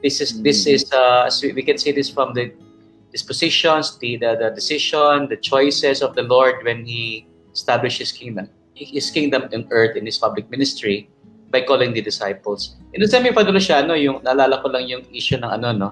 This 0.00 0.22
is 0.22 0.30
mm-hmm. 0.30 0.46
this 0.46 0.70
is 0.70 0.86
uh, 0.94 1.26
we 1.42 1.66
can 1.66 1.76
see 1.76 1.90
this 1.90 2.06
from 2.06 2.32
the 2.32 2.54
dispositions, 3.10 3.98
the, 3.98 4.16
the 4.22 4.38
the 4.38 4.48
decision, 4.54 5.26
the 5.26 5.36
choices 5.42 5.98
of 6.00 6.14
the 6.14 6.22
Lord 6.22 6.62
when 6.62 6.86
He 6.86 7.26
established 7.50 7.98
His 7.98 8.14
kingdom, 8.14 8.46
His 8.78 9.10
kingdom 9.10 9.50
on 9.50 9.66
earth 9.74 9.98
in 9.98 10.06
His 10.06 10.16
public 10.16 10.46
ministry. 10.48 11.10
by 11.50 11.64
calling 11.64 11.92
the 11.92 12.02
disciples. 12.04 12.76
In 12.92 13.00
the 13.00 13.08
semi 13.08 13.32
Padre 13.32 13.52
Luciano, 13.52 13.96
yung 13.96 14.20
naalala 14.20 14.60
ko 14.60 14.68
lang 14.68 14.84
yung 14.84 15.04
issue 15.12 15.40
ng 15.40 15.48
ano 15.48 15.72
no, 15.72 15.88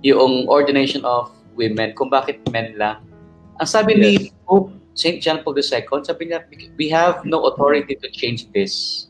yung 0.00 0.48
ordination 0.48 1.04
of 1.04 1.28
women, 1.60 1.92
kung 1.92 2.08
bakit 2.08 2.40
men 2.48 2.72
lang. 2.80 3.04
Ang 3.60 3.68
sabi 3.68 4.00
yes. 4.00 4.00
ni 4.00 4.12
Pope 4.48 4.72
St. 4.96 5.20
John 5.20 5.44
Paul 5.44 5.60
II, 5.60 6.00
sabi 6.00 6.32
niya, 6.32 6.48
we 6.80 6.88
have 6.88 7.22
no 7.28 7.44
authority 7.44 7.94
to 8.00 8.08
change 8.08 8.48
this. 8.56 9.06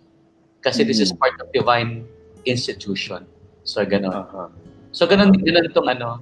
Kasi 0.60 0.82
mm-hmm. 0.82 0.90
this 0.90 0.98
is 0.98 1.14
mm-hmm. 1.14 1.22
part 1.22 1.38
of 1.38 1.46
divine 1.54 2.04
institution. 2.44 3.24
So, 3.62 3.86
ganun. 3.86 4.12
Uh-huh. 4.12 4.50
So, 4.90 5.06
ganun, 5.06 5.38
ganun 5.38 5.70
itong 5.70 5.88
ano. 5.88 6.20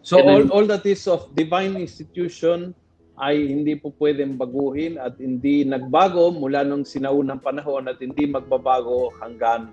So, 0.00 0.18
ganun. 0.18 0.48
all, 0.50 0.64
all 0.64 0.66
that 0.72 0.88
is 0.88 1.04
of 1.04 1.28
divine 1.36 1.76
institution 1.76 2.72
ay 3.20 3.36
hindi 3.36 3.76
po 3.76 3.92
pwedeng 4.00 4.40
baguhin 4.40 4.96
at 4.96 5.20
hindi 5.20 5.60
nagbago 5.68 6.32
mula 6.32 6.64
nung 6.64 6.88
sinaunang 6.88 7.44
panahon 7.44 7.84
at 7.84 8.00
hindi 8.00 8.24
magbabago 8.24 9.12
hanggang 9.20 9.68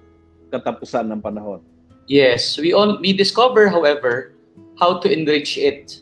katapusan 0.52 1.08
ng 1.16 1.24
panahon. 1.24 1.64
Yes, 2.08 2.56
we 2.60 2.72
all 2.72 3.00
we 3.00 3.12
discover 3.12 3.68
however 3.72 4.36
how 4.80 4.98
to 5.00 5.08
enrich 5.12 5.58
it, 5.58 6.02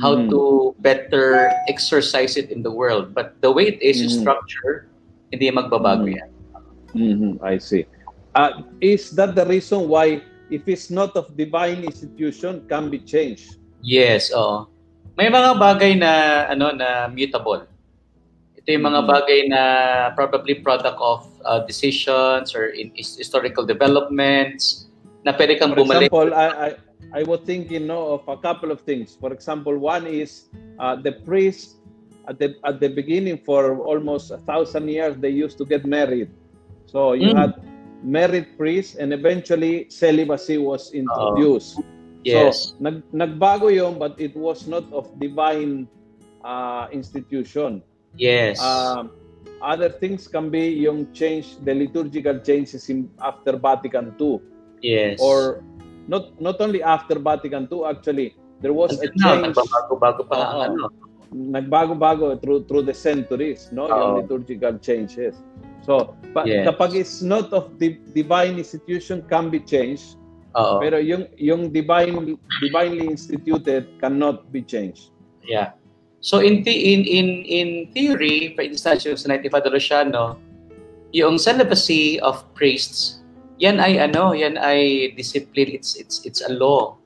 how 0.00 0.14
mm. 0.16 0.30
to 0.30 0.74
better 0.80 1.50
exercise 1.68 2.36
it 2.36 2.50
in 2.50 2.62
the 2.62 2.70
world. 2.70 3.14
But 3.14 3.40
the 3.42 3.50
way 3.50 3.68
it 3.68 3.82
is 3.82 4.00
mm. 4.02 4.20
structure, 4.20 4.88
hindi 5.30 5.50
magbabago 5.50 6.06
mm. 6.06 6.16
yan. 6.16 6.30
Mm-hmm. 6.94 7.44
I 7.44 7.58
see. 7.58 7.86
Uh, 8.34 8.62
is 8.80 9.10
that 9.14 9.34
the 9.34 9.46
reason 9.46 9.88
why 9.88 10.22
if 10.50 10.66
it's 10.66 10.90
not 10.90 11.16
of 11.16 11.36
divine 11.36 11.82
institution 11.84 12.66
can 12.68 12.90
be 12.90 12.98
changed? 12.98 13.58
Yes, 13.82 14.30
oo. 14.34 14.66
May 15.14 15.30
mga 15.30 15.58
bagay 15.58 15.98
na 15.98 16.10
ano 16.50 16.74
na 16.74 17.06
mutable. 17.10 17.66
Ito 18.58 18.66
yung 18.70 18.86
mga 18.86 19.00
mm-hmm. 19.02 19.14
bagay 19.14 19.40
na 19.50 19.62
probably 20.18 20.58
product 20.58 20.98
of 20.98 21.26
uh, 21.46 21.62
decisions 21.66 22.54
or 22.54 22.74
in, 22.74 22.90
historical 22.94 23.66
developments 23.66 24.90
na 25.22 25.32
pwede 25.34 25.58
kang 25.58 25.72
For 25.74 25.82
bumalik. 25.86 26.10
example, 26.10 26.30
I, 26.34 26.46
I, 26.48 26.68
I 27.14 27.22
was 27.22 27.40
thinking 27.46 27.86
no, 27.86 28.18
of 28.18 28.28
a 28.28 28.36
couple 28.36 28.70
of 28.70 28.80
things. 28.80 29.16
For 29.18 29.32
example, 29.32 29.78
one 29.78 30.06
is 30.06 30.50
uh, 30.78 30.96
the 30.96 31.12
priest 31.12 31.76
at 32.26 32.38
the, 32.38 32.56
at 32.64 32.80
the 32.80 32.88
beginning 32.88 33.38
for 33.38 33.78
almost 33.78 34.30
a 34.30 34.38
thousand 34.38 34.88
years, 34.88 35.16
they 35.16 35.30
used 35.30 35.56
to 35.58 35.64
get 35.64 35.86
married. 35.86 36.30
So 36.86 37.12
you 37.12 37.28
mm. 37.28 37.38
had 37.38 37.54
married 38.02 38.58
priests 38.58 38.96
and 38.96 39.12
eventually 39.12 39.88
celibacy 39.90 40.58
was 40.58 40.92
introduced. 40.92 41.78
Uh, 41.78 41.82
Yes. 42.24 42.72
So, 42.72 42.76
nag, 42.80 43.04
nagbago 43.12 43.68
yon 43.68 44.00
but 44.00 44.16
it 44.18 44.34
was 44.34 44.66
not 44.66 44.88
of 44.92 45.12
divine 45.20 45.86
uh, 46.42 46.88
institution. 46.90 47.84
Yes. 48.16 48.58
Uh, 48.60 49.04
other 49.60 49.92
things 49.92 50.26
can 50.26 50.48
be 50.48 50.72
yung 50.88 51.12
change, 51.12 51.60
the 51.60 51.74
liturgical 51.74 52.40
changes 52.40 52.88
in, 52.88 53.10
after 53.20 53.56
Vatican 53.56 54.16
II. 54.18 54.40
Yes. 54.80 55.20
Or 55.20 55.62
not 56.08 56.34
not 56.40 56.60
only 56.60 56.82
after 56.82 57.18
Vatican 57.18 57.68
II, 57.70 57.84
actually, 57.88 58.36
there 58.60 58.72
was 58.72 58.96
a 59.00 59.08
change. 59.08 59.54
Nagbabago-bago 59.54 60.22
pa 60.28 60.36
uh, 60.36 60.66
ano. 60.68 60.90
Nagbago-bago 61.34 62.38
through 62.38 62.64
through 62.70 62.86
the 62.86 62.94
centuries, 62.94 63.68
no? 63.74 63.90
Uh, 63.90 63.96
yung 63.96 64.12
liturgical 64.22 64.78
changes. 64.78 65.34
So, 65.84 66.16
pa, 66.32 66.48
yes. 66.48 66.64
kapag 66.64 66.96
it's 66.96 67.20
not 67.20 67.52
of 67.52 67.76
the 67.76 68.00
divine 68.16 68.56
institution 68.56 69.20
can 69.28 69.52
be 69.52 69.60
changed, 69.60 70.16
Oo. 70.54 70.78
Pero 70.78 71.02
yung 71.02 71.26
yung 71.34 71.74
divine 71.74 72.38
divinely 72.62 73.10
instituted 73.10 73.90
cannot 73.98 74.46
be 74.54 74.62
changed. 74.62 75.10
Yeah. 75.42 75.74
So 76.22 76.40
in 76.40 76.62
the, 76.62 76.72
in 76.72 77.04
in 77.04 77.26
in 77.44 77.68
theory, 77.92 78.54
for 78.54 78.62
instance, 78.62 79.04
yung 79.04 79.18
sa 79.18 79.34
95 79.34 79.66
Luciano, 79.68 80.38
yung 81.10 81.36
celibacy 81.36 82.22
of 82.22 82.40
priests, 82.54 83.20
yan 83.58 83.78
ay 83.78 84.02
ano, 84.02 84.34
yan 84.34 84.58
ay 84.58 85.12
discipline, 85.14 85.74
it's 85.74 85.94
it's 85.94 86.22
it's 86.26 86.42
a 86.42 86.52
law. 86.52 86.98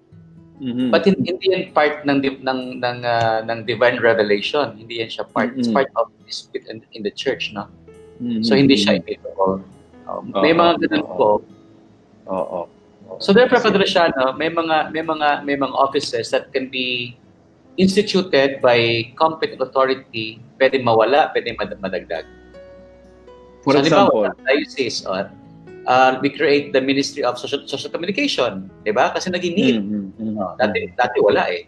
Mm-hmm. 0.58 0.90
But 0.90 1.06
hindi 1.06 1.38
yan 1.38 1.70
part 1.70 2.02
ng 2.02 2.18
ng 2.18 2.60
ng 2.82 2.98
uh, 3.06 3.40
ng 3.46 3.58
divine 3.62 4.02
revelation. 4.02 4.74
Hindi 4.74 5.04
yan 5.04 5.10
siya 5.10 5.24
part. 5.30 5.54
Mm-hmm. 5.54 5.60
It's 5.62 5.70
part 5.70 5.90
of 5.94 6.10
this 6.26 6.50
in, 6.54 6.82
in 6.92 7.06
the 7.06 7.14
church, 7.14 7.54
no? 7.54 7.70
Mm-hmm. 8.18 8.42
So 8.42 8.58
hindi 8.58 8.74
siya 8.74 8.98
immutable. 8.98 9.62
Um, 10.10 10.34
may 10.42 10.50
mga 10.50 10.82
ganun 10.88 11.04
po. 11.14 11.30
Oo. 12.26 12.66
Oh, 12.66 12.66
oh. 12.66 13.18
So 13.22 13.30
therefore, 13.32 13.62
Padre 13.62 13.86
Siano, 13.86 14.34
may 14.34 14.50
mga 14.50 14.90
may 14.90 15.04
mga 15.04 15.28
may 15.46 15.56
mga 15.56 15.74
offices 15.78 16.28
that 16.34 16.50
can 16.50 16.66
be 16.68 17.14
instituted 17.78 18.58
by 18.58 19.06
competent 19.14 19.62
authority, 19.62 20.42
pwede 20.58 20.82
mawala, 20.82 21.30
pwede 21.30 21.54
madagdag. 21.54 22.26
For 23.62 23.78
so, 23.78 23.80
example, 23.80 24.26
diocese 24.42 25.06
or 25.06 25.30
uh, 25.88 26.20
we 26.20 26.28
create 26.28 26.72
the 26.76 26.80
Ministry 26.80 27.24
of 27.24 27.40
Social, 27.40 27.64
Social 27.64 27.90
Communication, 27.90 28.68
'di 28.84 28.92
ba? 28.92 29.10
Kasi 29.16 29.32
naging 29.32 29.54
need. 29.56 29.76
Mm-hmm. 29.80 30.36
Uh, 30.36 30.52
dati 30.60 30.92
dati 30.94 31.18
wala 31.24 31.48
eh. 31.48 31.64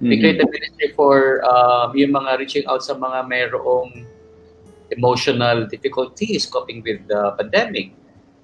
We 0.00 0.16
mm-hmm. 0.16 0.20
create 0.22 0.38
the 0.40 0.48
ministry 0.48 0.88
for 0.96 1.44
um, 1.44 1.92
yung 1.92 2.16
mga 2.16 2.40
reaching 2.40 2.64
out 2.70 2.80
sa 2.80 2.96
mga 2.96 3.28
mayroong 3.28 4.08
emotional 4.96 5.68
difficulties 5.68 6.48
coping 6.48 6.80
with 6.80 7.04
the 7.10 7.36
pandemic. 7.36 7.92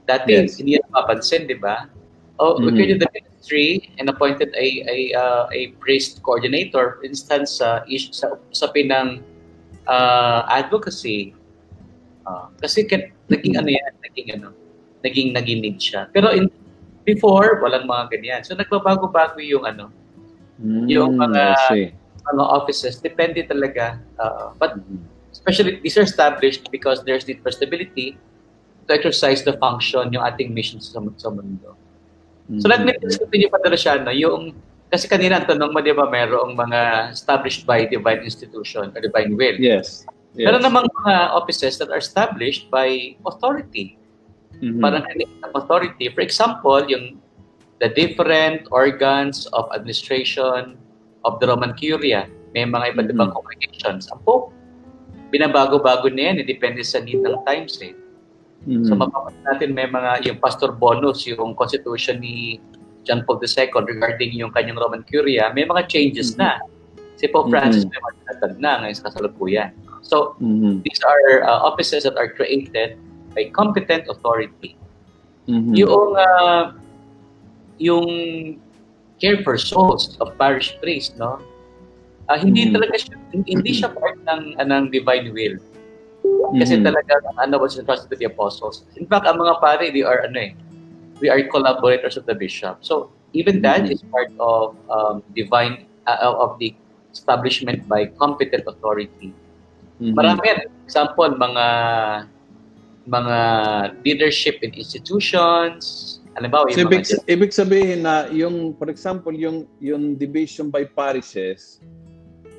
Dati 0.04 0.36
yes. 0.36 0.60
hindi 0.60 0.76
yan 0.76 0.84
napapansin, 0.92 1.48
di 1.48 1.56
ba? 1.56 1.88
Oh, 2.36 2.60
mm-hmm. 2.60 2.68
we 2.68 2.70
created 2.76 2.98
the 3.00 3.08
ministry 3.16 3.88
and 3.96 4.12
appointed 4.12 4.52
a 4.52 4.66
a 4.84 4.98
uh, 5.16 5.44
a 5.48 5.72
priest 5.80 6.20
coordinator. 6.20 7.00
For 7.00 7.04
instance, 7.08 7.64
uh, 7.64 7.80
sa 8.12 8.36
usapin 8.52 8.92
ng 8.92 9.24
uh, 9.88 10.44
advocacy. 10.52 11.32
Uh, 12.26 12.50
kasi 12.58 12.84
kan, 12.84 13.06
naging 13.30 13.54
ano 13.54 13.70
yan, 13.70 13.92
naging 14.02 14.28
ano, 14.34 14.50
naging 15.06 15.30
naginig 15.30 15.78
siya. 15.78 16.10
Pero 16.10 16.34
in, 16.34 16.50
before, 17.06 17.62
walang 17.62 17.86
mga 17.86 18.10
ganyan. 18.18 18.40
So 18.42 18.58
nagbabago-bago 18.58 19.38
yung 19.38 19.62
ano, 19.62 19.94
mm, 20.58 20.90
yung 20.90 21.14
mga 21.14 21.54
mga 22.26 22.44
offices. 22.44 22.98
Depende 22.98 23.46
talaga. 23.46 24.02
Uh, 24.18 24.50
but 24.58 24.74
mm-hmm. 24.74 24.98
especially, 25.30 25.78
these 25.82 25.94
are 25.94 26.06
established 26.06 26.66
because 26.74 27.06
there's 27.06 27.22
the 27.22 27.38
stability 27.50 28.18
to 28.86 28.90
exercise 28.94 29.42
the 29.46 29.54
function 29.58 30.10
yung 30.10 30.22
ating 30.26 30.54
mission 30.54 30.82
sa, 30.82 30.98
sa 31.18 31.30
mundo. 31.30 31.78
Mm-hmm. 32.50 32.60
So, 32.62 32.66
nag-discuss 32.70 33.30
din 33.30 33.46
yung 33.46 33.54
Patriciano, 33.54 34.10
yung, 34.14 34.54
kasi 34.90 35.10
kanina 35.10 35.42
ang 35.42 35.46
tanong 35.50 35.74
mo, 35.74 35.82
di 35.82 35.90
ba, 35.90 36.06
mayroong 36.06 36.54
mga 36.54 37.10
established 37.10 37.66
by 37.66 37.86
divine 37.86 38.22
institution 38.22 38.94
or 38.94 38.98
divine 39.02 39.34
will. 39.34 39.58
Yes. 39.58 40.06
yes. 40.34 40.46
Pero 40.46 40.62
namang 40.62 40.86
mga 41.02 41.34
offices 41.34 41.78
that 41.82 41.90
are 41.90 41.98
established 41.98 42.70
by 42.70 43.18
authority. 43.26 43.98
Mm-hmm. 44.62 44.80
Parang 44.80 45.04
authority. 45.54 46.08
For 46.12 46.22
example, 46.24 46.80
yung 46.88 47.20
the 47.80 47.92
different 47.92 48.64
organs 48.72 49.46
of 49.52 49.68
administration 49.74 50.80
of 51.24 51.40
the 51.40 51.46
Roman 51.46 51.76
Curia. 51.76 52.28
May 52.56 52.64
mga 52.64 52.96
iba't 52.96 53.08
ibang 53.12 53.30
mm-hmm. 53.30 53.36
congregations. 53.36 54.08
Ang 54.08 54.20
Pope, 54.24 54.54
binabago-bago 55.28 56.08
na 56.08 56.32
yan, 56.32 56.46
depende 56.46 56.80
sa 56.80 57.02
need 57.04 57.20
ng 57.20 57.36
times 57.44 57.76
eh. 57.84 57.92
Mm-hmm. 58.64 58.88
So 58.88 58.96
mapapansin 58.96 59.44
natin 59.44 59.68
may 59.76 59.86
mga 59.86 60.24
yung 60.24 60.38
pastor 60.40 60.72
bonus, 60.72 61.28
yung 61.28 61.52
constitution 61.52 62.18
ni 62.18 62.58
John 63.04 63.22
Paul 63.28 63.38
II 63.38 63.70
regarding 63.86 64.34
yung 64.34 64.50
kanyang 64.50 64.80
Roman 64.80 65.04
Curia, 65.04 65.52
may 65.52 65.68
mga 65.68 65.86
changes 65.86 66.34
mm-hmm. 66.34 66.64
na. 66.64 66.64
Si 67.16 67.28
Pope 67.28 67.52
Francis 67.52 67.84
mm-hmm. 67.84 67.92
may 67.92 68.00
mga 68.00 68.58
na 68.60 68.72
ngayon 68.84 68.96
sa 68.96 69.04
kasalukuyan. 69.08 69.70
So, 70.04 70.36
mm-hmm. 70.38 70.84
these 70.84 71.00
are 71.02 71.44
uh, 71.44 71.64
offices 71.64 72.04
that 72.04 72.16
are 72.20 72.28
created 72.28 73.00
by 73.36 73.52
competent 73.52 74.08
authority. 74.08 74.74
Mm-hmm. 75.44 75.76
Yung 75.76 76.10
uh, 76.16 76.72
yung 77.76 78.08
care 79.20 79.44
for 79.44 79.60
souls 79.60 80.16
of 80.24 80.32
parish 80.40 80.74
priest, 80.80 81.20
no? 81.20 81.38
Uh, 82.26 82.40
hindi 82.40 82.66
mm-hmm. 82.66 82.74
talaga 82.74 82.94
siya, 82.98 83.14
hindi 83.46 83.70
siya 83.76 83.92
part 83.92 84.18
ng 84.26 84.56
ng 84.58 84.82
divine 84.90 85.30
will. 85.30 85.60
Kasi 86.58 86.78
mm-hmm. 86.78 86.90
talaga, 86.90 87.12
ano 87.38 87.54
was 87.62 87.78
entrusted 87.78 88.10
to 88.10 88.18
the 88.18 88.26
apostles. 88.26 88.82
In 88.98 89.06
fact, 89.06 89.30
ang 89.30 89.38
mga 89.38 89.62
pare, 89.62 89.86
they 89.94 90.02
are, 90.02 90.26
ano 90.26 90.50
eh, 90.50 90.52
we 91.22 91.30
are 91.30 91.38
collaborators 91.46 92.18
of 92.18 92.26
the 92.26 92.34
bishop. 92.34 92.82
So, 92.82 93.14
even 93.30 93.62
that 93.62 93.86
mm-hmm. 93.86 93.94
is 93.94 94.02
part 94.10 94.30
of 94.42 94.74
um, 94.90 95.22
divine, 95.38 95.86
uh, 96.06 96.18
of 96.22 96.58
the 96.58 96.74
establishment 97.14 97.86
by 97.86 98.10
competent 98.18 98.66
authority. 98.66 99.30
Mm-hmm. 100.02 100.18
Marami 100.18 100.42
yan. 100.50 100.58
Example, 100.86 101.30
mga 101.34 101.64
mga 103.06 103.38
leadership 104.04 104.58
in 104.62 104.74
institutions, 104.74 106.18
ano 106.36 106.50
ba? 106.50 106.66
So, 106.70 106.82
ibig, 106.82 107.06
mga... 107.06 107.22
ibig 107.30 107.50
sabihin 107.54 108.02
na 108.02 108.26
yung, 108.28 108.74
for 108.76 108.90
example, 108.90 109.32
yung, 109.32 109.66
yung 109.80 110.18
division 110.18 110.68
by 110.70 110.84
parishes, 110.84 111.80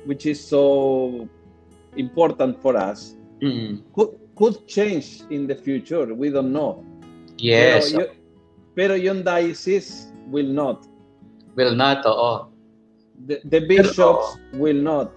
which 0.08 0.26
is 0.26 0.40
so 0.40 1.28
important 1.96 2.56
for 2.60 2.76
us, 2.76 3.14
mm. 3.44 3.84
could, 3.94 4.16
could 4.34 4.66
change 4.66 5.22
in 5.30 5.46
the 5.46 5.54
future. 5.54 6.10
We 6.14 6.30
don't 6.30 6.52
know. 6.52 6.84
Yes. 7.36 7.92
Pero, 7.92 8.10
pero 8.74 8.94
yung 8.96 9.22
diocese 9.22 10.10
will 10.26 10.48
not. 10.48 10.88
Will 11.54 11.74
not, 11.74 12.06
oo. 12.06 12.50
The, 13.26 13.42
the 13.44 13.66
bishops 13.66 13.94
pero, 13.94 14.58
will 14.58 14.80
not. 14.80 15.12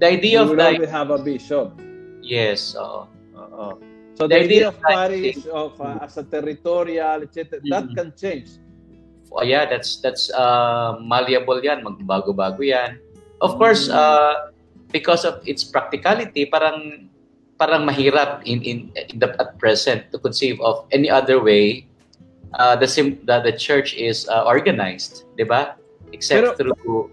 The 0.00 0.06
idea 0.06 0.42
we 0.44 0.50
of 0.50 0.56
will 0.56 0.78
the... 0.78 0.86
have 0.90 1.10
a 1.10 1.18
bishop. 1.18 1.74
Yes, 2.22 2.76
oo. 2.78 3.08
Uh-uh. 3.34 3.89
So 4.20 4.28
the, 4.28 4.36
idea 4.36 4.68
of 4.68 4.76
parish 4.84 5.48
of 5.48 5.80
uh, 5.80 6.04
as 6.04 6.20
a 6.20 6.24
territorial, 6.28 7.24
etc. 7.24 7.56
Mm-hmm. 7.56 7.72
That 7.72 7.86
can 7.96 8.12
change. 8.12 8.60
Oh 9.32 9.40
yeah, 9.40 9.64
that's 9.64 9.96
that's 10.04 10.28
uh, 10.36 11.00
malleable 11.00 11.64
yan, 11.64 11.80
magbago-bago 11.80 12.60
yan. 12.60 13.00
Of 13.40 13.56
course, 13.56 13.88
mm-hmm. 13.88 13.96
uh, 13.96 14.52
because 14.92 15.24
of 15.24 15.40
its 15.48 15.64
practicality, 15.64 16.44
parang 16.52 17.08
parang 17.56 17.88
mahirap 17.88 18.44
in 18.44 18.60
in, 18.60 18.78
in 18.92 19.16
the, 19.24 19.32
at 19.40 19.56
present 19.56 20.12
to 20.12 20.20
conceive 20.20 20.60
of 20.60 20.84
any 20.92 21.08
other 21.08 21.40
way 21.40 21.88
uh, 22.60 22.76
the 22.76 22.84
sim 22.84 23.16
the, 23.24 23.40
the 23.40 23.56
church 23.56 23.96
is 23.96 24.28
uh, 24.28 24.44
organized, 24.44 25.24
'di 25.40 25.48
ba? 25.48 25.80
Except 26.12 26.60
Pero, 26.60 26.76
through 26.76 27.08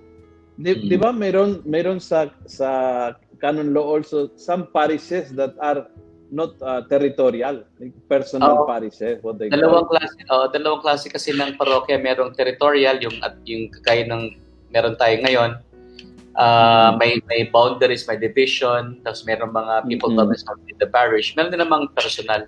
Di, 0.58 0.74
mm. 0.74 0.90
di 0.90 0.98
ba 0.98 1.14
meron 1.14 1.62
meron 1.70 2.02
sa 2.02 2.34
sa 2.50 3.14
canon 3.38 3.78
law 3.78 3.86
also 3.86 4.34
some 4.42 4.66
parishes 4.74 5.30
that 5.38 5.54
are 5.62 5.86
not 6.32 6.56
uh, 6.62 6.84
territorial, 6.92 7.64
like 7.80 7.96
personal 8.08 8.64
oh, 8.64 8.68
parishes, 8.68 9.20
what 9.24 9.40
they 9.40 9.48
dalawang 9.50 9.88
call. 9.88 9.96
klase, 9.96 10.20
oh, 10.30 10.46
dalawang 10.52 10.82
klase 10.84 11.08
kasi 11.08 11.32
ng 11.32 11.56
parokya, 11.56 12.00
merong 12.00 12.36
territorial 12.36 13.00
yung 13.00 13.16
at 13.24 13.40
yung 13.48 13.72
kagaya 13.80 14.08
ng 14.08 14.36
meron 14.72 14.96
tayo 15.00 15.16
ngayon. 15.24 15.52
Uh, 16.38 16.94
may 17.02 17.18
may 17.26 17.50
boundaries, 17.50 18.06
may 18.06 18.20
division, 18.20 19.02
tapos 19.02 19.26
meron 19.26 19.50
mga 19.50 19.90
people 19.90 20.14
mm-hmm. 20.14 20.30
government 20.30 20.70
in 20.70 20.78
the 20.78 20.90
parish. 20.92 21.34
Meron 21.34 21.50
din 21.50 21.64
namang 21.64 21.90
personal 21.98 22.46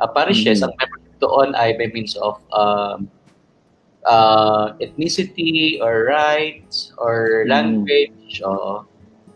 uh, 0.00 0.08
parishes. 0.08 0.64
Mm-hmm. 0.64 0.72
Ang 0.72 0.74
membership 0.80 1.16
doon 1.20 1.48
ay 1.58 1.76
by 1.76 1.92
means 1.92 2.16
of 2.16 2.40
um, 2.56 3.10
uh, 4.08 4.72
ethnicity 4.80 5.76
or 5.82 6.08
rights 6.08 6.94
or 6.96 7.44
language 7.50 8.40
or 8.40 8.86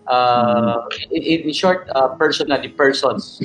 uh, 0.07 0.83
mm. 0.83 1.13
in, 1.13 1.49
in 1.49 1.53
short 1.53 1.89
uh, 1.95 2.09
personally 2.17 2.69
persons 2.69 3.41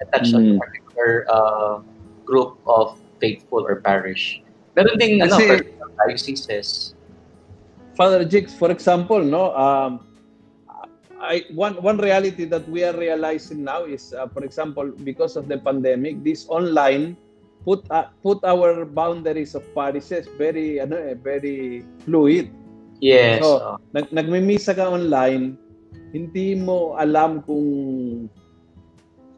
attached 0.00 0.32
mm. 0.32 0.36
to 0.36 0.38
a 0.38 0.54
mm. 0.54 0.58
particular 0.58 1.26
uh, 1.30 1.80
group 2.24 2.58
of 2.66 2.98
faithful 3.20 3.64
or 3.64 3.80
parish. 3.80 4.42
Meron 4.76 4.98
ding 4.98 5.22
ano, 5.22 5.36
personal 5.36 5.88
dioceses. 6.04 6.92
Father 7.96 8.28
Jigs, 8.28 8.52
for 8.52 8.68
example, 8.68 9.24
no, 9.24 9.56
um, 9.56 10.04
I, 11.16 11.48
one 11.56 11.80
one 11.80 11.96
reality 11.96 12.44
that 12.44 12.68
we 12.68 12.84
are 12.84 12.92
realizing 12.92 13.64
now 13.64 13.88
is, 13.88 14.12
uh, 14.12 14.28
for 14.28 14.44
example, 14.44 14.92
because 15.00 15.34
of 15.36 15.48
the 15.48 15.56
pandemic, 15.56 16.20
this 16.20 16.44
online 16.52 17.16
put 17.64 17.82
uh, 17.90 18.12
put 18.20 18.44
our 18.44 18.84
boundaries 18.84 19.56
of 19.56 19.64
parishes 19.72 20.28
very 20.36 20.76
ano 20.76 21.00
eh, 21.00 21.16
very 21.16 21.82
fluid. 22.04 22.52
Yes. 23.00 23.40
So, 23.40 23.48
oh. 23.60 23.76
nag 23.96 24.12
nagmimisa 24.12 24.76
ka 24.76 24.92
online, 24.92 25.56
hindi 26.16 26.56
mo 26.56 26.96
alam 26.96 27.44
kung 27.44 27.68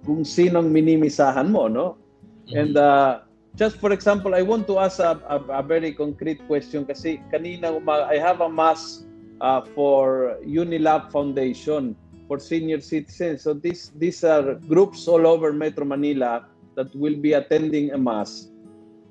kung 0.06 0.22
sinong 0.22 0.70
minimisahan 0.70 1.50
mo, 1.50 1.66
no? 1.66 1.98
Mm-hmm. 2.46 2.54
And 2.54 2.74
uh, 2.78 3.26
just 3.58 3.82
for 3.82 3.90
example, 3.90 4.38
I 4.38 4.46
want 4.46 4.70
to 4.70 4.78
ask 4.78 5.02
a, 5.02 5.18
a, 5.26 5.42
a 5.58 5.62
very 5.66 5.90
concrete 5.90 6.38
question 6.46 6.86
kasi 6.86 7.18
kanina 7.34 7.74
I 8.06 8.16
have 8.22 8.38
a 8.38 8.48
mass 8.48 9.02
uh, 9.42 9.66
for 9.74 10.38
Unilab 10.46 11.10
Foundation 11.10 11.98
for 12.30 12.38
senior 12.38 12.78
citizens. 12.78 13.42
So 13.42 13.58
these 13.58 13.90
these 13.98 14.22
are 14.22 14.54
groups 14.70 15.10
all 15.10 15.26
over 15.26 15.50
Metro 15.50 15.82
Manila 15.82 16.46
that 16.78 16.94
will 16.94 17.18
be 17.18 17.34
attending 17.34 17.90
a 17.90 17.98
mass, 17.98 18.54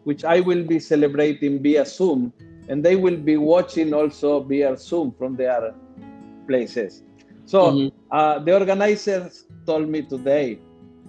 which 0.07 0.23
I 0.23 0.39
will 0.39 0.63
be 0.63 0.79
celebrating 0.79 1.59
via 1.59 1.83
Zoom, 1.83 2.31
and 2.71 2.79
they 2.79 2.95
will 2.95 3.19
be 3.19 3.35
watching 3.35 3.91
also 3.91 4.39
via 4.39 4.79
Zoom 4.79 5.11
from 5.19 5.35
their 5.35 5.75
places. 6.47 7.03
So 7.47 7.71
mm-hmm. 7.71 7.95
uh, 8.11 8.39
the 8.39 8.53
organizers 8.53 9.47
told 9.65 9.87
me 9.87 10.01
today, 10.03 10.59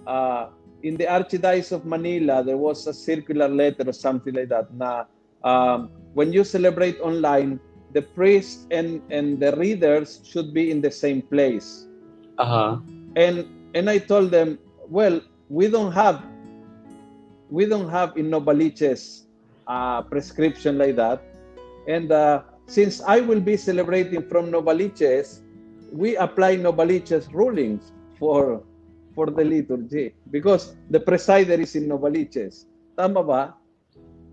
uh, 0.07 0.47
in 0.83 0.95
the 0.95 1.03
Archdiocese 1.03 1.73
of 1.73 1.85
Manila, 1.85 2.41
there 2.41 2.55
was 2.55 2.87
a 2.87 2.93
circular 2.93 3.49
letter 3.49 3.83
or 3.85 3.91
something 3.91 4.33
like 4.33 4.47
that. 4.47 4.73
Now, 4.73 5.07
um, 5.43 5.91
when 6.13 6.31
you 6.31 6.45
celebrate 6.45 6.97
online, 7.01 7.59
the 7.91 8.01
priest 8.01 8.67
and, 8.71 9.01
and 9.11 9.37
the 9.37 9.51
readers 9.57 10.21
should 10.23 10.53
be 10.53 10.71
in 10.71 10.79
the 10.79 10.91
same 10.91 11.21
place. 11.21 11.87
Uh-huh. 12.37 12.79
And 13.17 13.45
and 13.75 13.89
I 13.89 13.97
told 13.97 14.31
them, 14.31 14.57
well, 14.87 15.19
we 15.49 15.67
don't 15.67 15.91
have 15.91 16.23
we 17.49 17.65
don't 17.65 17.89
have 17.89 18.15
in 18.15 18.31
Novaliches 18.31 19.27
uh, 19.67 20.01
prescription 20.03 20.77
like 20.77 20.95
that. 20.95 21.21
And 21.87 22.11
uh, 22.11 22.43
since 22.67 23.01
I 23.01 23.19
will 23.19 23.41
be 23.41 23.57
celebrating 23.57 24.23
from 24.29 24.51
Novaliches, 24.51 25.41
we 25.91 26.15
apply 26.17 26.57
Novaliches 26.57 27.31
rulings 27.33 27.91
for 28.17 28.63
for 29.15 29.27
the 29.27 29.43
liturgy 29.43 30.13
because 30.31 30.75
the 30.89 30.99
presider 30.99 31.57
is 31.59 31.75
in 31.75 31.89
Novaliches. 31.89 32.65
Tama 32.97 33.23
ba? 33.23 33.41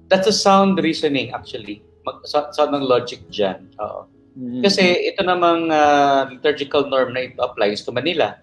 That's 0.09 0.27
a 0.27 0.37
sound 0.37 0.79
reasoning 0.79 1.35
actually. 1.35 1.83
Mag, 2.07 2.23
sound 2.27 2.71
ng 2.75 2.87
logic 2.87 3.27
dyan. 3.31 3.67
Oo. 3.83 4.07
Mm-hmm. 4.37 4.63
Kasi 4.63 4.85
ito 5.11 5.25
namang 5.25 5.73
uh, 5.73 6.29
liturgical 6.29 6.87
norm 6.93 7.17
na 7.17 7.33
ito 7.33 7.41
applies 7.41 7.83
to 7.83 7.91
Manila. 7.91 8.37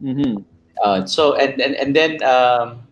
Mm-hmm. 0.00 0.40
Uh, 0.80 1.02
so 1.04 1.34
and 1.34 1.58
and 1.58 1.74
and 1.74 1.90
then 1.96 2.22
um, 2.22 2.86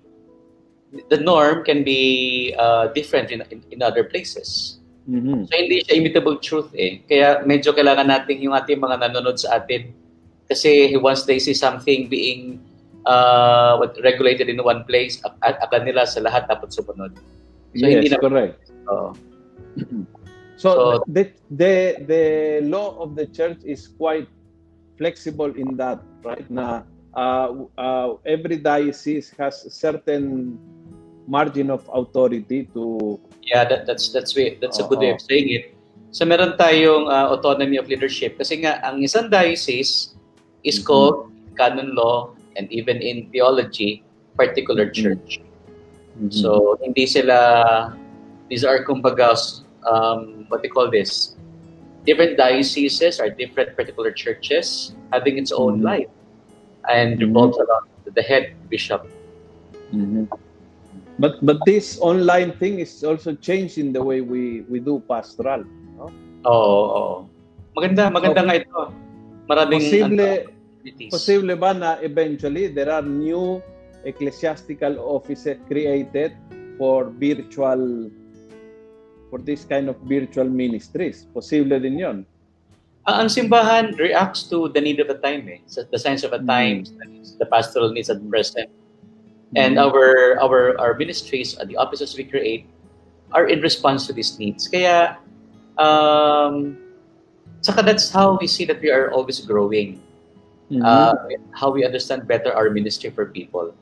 the 1.09 1.21
norm 1.21 1.63
can 1.65 1.85
be 1.85 2.53
uh, 2.59 2.89
different 2.93 3.31
in, 3.31 3.43
in, 3.51 3.63
in 3.71 3.79
other 3.81 4.05
places. 4.05 4.81
Mm-hmm. 5.05 5.41
So 5.45 5.53
hindi 5.53 5.77
siya 5.85 5.95
immutable 6.01 6.37
truth 6.41 6.73
eh. 6.73 7.05
Kaya 7.05 7.45
medyo 7.45 7.77
kailangan 7.77 8.09
natin 8.09 8.41
yung 8.41 8.57
ating 8.57 8.81
mga 8.81 9.05
nanonood 9.05 9.37
sa 9.37 9.61
atin 9.61 9.93
kasi 10.49 10.97
once 10.97 11.25
they 11.29 11.41
see 11.41 11.57
something 11.57 12.09
being 12.09 12.61
uh, 13.05 13.81
regulated 14.01 14.49
in 14.49 14.61
one 14.61 14.85
place, 14.85 15.21
ak- 15.25 15.61
akala 15.61 15.85
nila 15.85 16.03
sa 16.09 16.21
lahat 16.21 16.49
dapat 16.49 16.73
sumunod. 16.73 17.13
So, 17.77 17.85
yes, 17.85 18.01
hindi 18.01 18.09
na, 18.13 18.19
correct. 18.21 18.73
Uh, 18.89 19.13
so, 20.63 20.69
so 20.69 21.05
the, 21.09 21.33
the 21.51 22.01
the 22.07 22.25
law 22.65 22.97
of 23.01 23.17
the 23.17 23.27
church 23.29 23.61
is 23.65 23.89
quite 23.89 24.29
flexible 24.97 25.51
in 25.53 25.77
that, 25.77 26.01
right? 26.23 26.47
Na 26.49 26.87
uh, 27.17 27.67
uh, 27.77 28.09
every 28.25 28.61
diocese 28.61 29.33
has 29.37 29.65
certain 29.73 30.57
margin 31.27 31.73
of 31.73 31.83
authority 31.89 32.69
to 32.77 33.17
yeah 33.51 33.65
that, 33.65 33.87
that's 33.87 34.11
that's 34.11 34.37
way 34.37 34.57
that's 34.61 34.79
a 34.79 34.85
good 34.85 34.99
way 34.99 35.11
of 35.11 35.21
saying 35.21 35.49
it 35.49 35.65
so 36.11 36.25
meron 36.25 36.57
tayong 36.57 37.11
uh, 37.11 37.29
autonomy 37.35 37.77
of 37.77 37.89
leadership 37.89 38.39
kasi 38.39 38.65
nga 38.65 38.81
ang 38.87 39.03
isang 39.03 39.29
diocese 39.29 40.17
is 40.65 40.81
mm-hmm. 40.81 40.87
called 40.87 41.17
canon 41.59 41.93
law 41.95 42.33
and 42.57 42.71
even 42.73 42.99
in 43.03 43.29
theology 43.31 44.03
particular 44.39 44.89
mm-hmm. 44.89 45.03
church 45.03 45.43
mm-hmm. 46.17 46.33
so 46.33 46.79
hindi 46.81 47.05
sila 47.05 47.39
these 48.49 48.65
are 48.65 48.83
kumbaga 48.85 49.35
um, 49.85 50.49
what 50.49 50.63
they 50.63 50.71
call 50.71 50.89
this 50.89 51.37
different 52.05 52.37
dioceses 52.37 53.21
are 53.21 53.29
different 53.29 53.77
particular 53.77 54.13
churches 54.13 54.93
having 55.13 55.37
its 55.37 55.53
own 55.53 55.81
mm-hmm. 55.81 56.05
life 56.05 56.13
and 56.89 57.21
revolves 57.21 57.57
mm-hmm. 57.57 57.69
around 57.69 57.89
the 58.15 58.23
head 58.23 58.53
bishop 58.69 59.09
mm-hmm. 59.93 60.29
But 61.19 61.39
but 61.47 61.63
this 61.63 61.99
online 62.03 62.59
thing 62.59 62.83
is 62.83 63.05
also 63.07 63.39
changing 63.39 63.95
the 63.95 64.03
way 64.03 64.19
we 64.21 64.67
we 64.67 64.83
do 64.83 64.99
pastoral, 65.07 65.63
no? 65.95 66.11
Oo, 66.43 66.83
oo. 66.91 67.17
Maganda, 67.79 68.11
maganda 68.11 68.43
so, 68.43 68.47
nga 68.51 68.57
ito. 68.59 68.81
Maraming 69.47 69.83
posible 69.83 70.27
ano, 70.27 71.11
posible 71.11 71.55
ba 71.55 71.71
na 71.71 71.91
eventually 72.03 72.67
there 72.67 72.91
are 72.91 73.03
new 73.05 73.63
ecclesiastical 74.03 74.99
offices 75.01 75.57
created 75.71 76.35
for 76.77 77.15
virtual 77.15 78.11
for 79.31 79.39
this 79.39 79.63
kind 79.63 79.87
of 79.87 79.97
virtual 80.03 80.51
ministries. 80.51 81.31
Posible 81.31 81.79
din 81.79 82.03
'yon. 82.03 82.19
Uh, 83.07 83.23
ang 83.23 83.29
simbahan 83.29 83.95
reacts 84.01 84.49
to 84.49 84.67
the 84.73 84.81
need 84.81 84.99
of 84.99 85.07
the 85.07 85.19
time 85.23 85.47
eh. 85.47 85.61
So 85.71 85.87
the 85.87 86.01
signs 86.01 86.25
of 86.27 86.33
the 86.33 86.43
times, 86.43 86.91
mm. 86.91 87.23
the 87.39 87.47
pastoral 87.47 87.93
needs 87.93 88.11
at 88.11 88.19
present. 88.27 88.67
And 89.57 89.77
mm-hmm. 89.77 89.87
our 89.87 90.39
our 90.43 90.61
our 90.81 90.93
ministries, 90.99 91.55
uh, 91.59 91.65
the 91.65 91.77
offices 91.77 92.17
we 92.17 92.25
create, 92.25 92.67
are 93.33 93.47
in 93.47 93.61
response 93.61 94.07
to 94.07 94.13
these 94.13 94.39
needs. 94.39 94.67
Kaya, 94.67 95.19
um, 95.79 96.79
saka 97.63 97.83
that's 97.83 98.11
how 98.11 98.39
we 98.41 98.47
see 98.47 98.65
that 98.67 98.81
we 98.83 98.91
are 98.91 99.11
always 99.13 99.39
growing. 99.41 100.03
Mm-hmm. 100.73 100.83
Uh, 100.83 101.15
how 101.53 101.71
we 101.71 101.85
understand 101.85 102.27
better 102.27 102.51
our 102.51 102.71
ministry 102.71 103.11
for 103.11 103.27
people. 103.27 103.75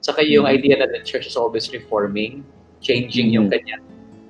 Saka 0.00 0.24
yung 0.24 0.44
mm-hmm. 0.48 0.56
idea 0.56 0.74
that 0.80 0.90
the 0.90 1.04
church 1.04 1.26
is 1.26 1.36
always 1.36 1.70
reforming, 1.70 2.42
changing 2.80 3.30
mm-hmm. 3.30 3.36
yung 3.36 3.46
kanyang 3.52 3.84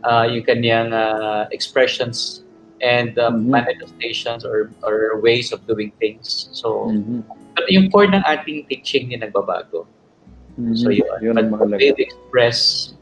uh, 0.04 0.26
yung 0.28 0.44
kanyang 0.44 0.90
uh, 0.92 1.46
expressions 1.52 2.42
and 2.82 3.18
um, 3.18 3.46
mm-hmm. 3.46 3.62
manifestations 3.62 4.44
or 4.44 4.72
or 4.82 5.20
ways 5.20 5.52
of 5.52 5.64
doing 5.66 5.92
things. 6.00 6.50
So, 6.52 6.90
mm-hmm. 6.90 7.24
but 7.54 7.64
yung 7.70 7.88
core 7.88 8.10
ng 8.10 8.24
ating 8.26 8.68
teaching 8.68 9.08
ni 9.08 9.16
nagbabago. 9.16 9.86
Mm-hmm. 10.58 10.74
So 10.74 10.88
yun, 10.90 11.06
yun 11.22 11.36
ang 11.38 11.50
mahalaga. 11.52 11.94
They 11.94 12.08
express 12.08 12.92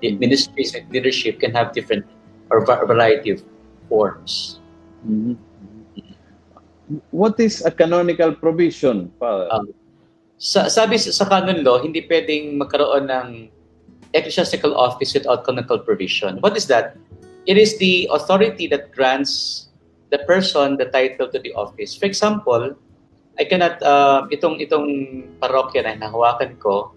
the 0.00 0.14
ministries 0.18 0.74
and 0.74 0.86
leadership 0.92 1.40
can 1.40 1.50
have 1.54 1.72
different 1.72 2.04
or 2.50 2.64
variety 2.64 3.30
of 3.30 3.42
forms. 3.88 4.60
Mm-hmm. 5.06 5.34
What 7.10 7.40
is 7.40 7.64
a 7.64 7.70
canonical 7.70 8.34
provision, 8.36 9.10
Father? 9.18 9.48
Um, 9.48 9.72
sa, 10.36 10.68
sabi 10.68 11.00
sa, 11.00 11.10
sa 11.10 11.24
canon 11.24 11.64
law, 11.64 11.80
hindi 11.80 12.04
pwedeng 12.04 12.60
magkaroon 12.60 13.08
ng 13.08 13.28
ecclesiastical 14.12 14.76
office 14.76 15.16
without 15.16 15.48
canonical 15.48 15.80
provision. 15.80 16.38
What 16.44 16.56
is 16.56 16.68
that? 16.68 16.96
It 17.46 17.56
is 17.56 17.76
the 17.78 18.08
authority 18.12 18.68
that 18.68 18.92
grants 18.92 19.68
the 20.12 20.18
person 20.28 20.76
the 20.76 20.86
title 20.92 21.28
to 21.28 21.38
the 21.40 21.52
office. 21.56 21.96
For 21.96 22.06
example, 22.06 22.76
I 23.38 23.44
cannot, 23.44 23.82
uh, 23.82 24.26
itong, 24.30 24.62
itong 24.62 24.86
parokya 25.42 25.82
na 25.82 25.94
hinahawakan 25.98 26.58
ko, 26.58 26.92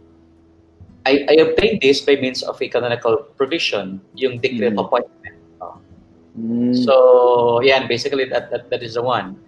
I, 1.05 1.25
I 1.29 1.33
obtained 1.39 1.81
this 1.81 2.01
by 2.01 2.17
means 2.17 2.43
of 2.43 2.61
a 2.61 2.67
canonical 2.67 3.17
provision, 3.37 4.01
yung 4.15 4.39
decree 4.39 4.69
mm. 4.69 4.77
of 4.77 4.85
appointment. 4.85 5.37
Mm. 6.37 6.85
So, 6.85 7.61
yeah, 7.61 7.87
basically 7.87 8.25
that, 8.25 8.51
that, 8.51 8.69
that 8.69 8.83
is 8.83 8.93
the 8.93 9.01
one. 9.01 9.39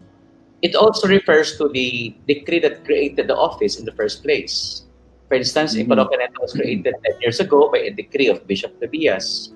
It 0.62 0.76
also 0.76 1.08
refers 1.08 1.58
to 1.58 1.70
the 1.70 2.16
decree 2.28 2.60
that 2.60 2.84
created 2.84 3.28
the 3.28 3.36
office 3.36 3.78
in 3.78 3.86
the 3.86 3.94
first 3.94 4.24
place. 4.24 4.84
For 5.28 5.36
instance, 5.36 5.76
mm-hmm. 5.76 5.94
Was 6.42 6.54
created 6.54 6.96
10 7.06 7.22
years 7.22 7.40
ago 7.40 7.70
by 7.72 7.80
a 7.80 7.92
decree 7.92 8.28
of 8.28 8.46
Bishop 8.48 8.80
Tobias. 8.82 9.54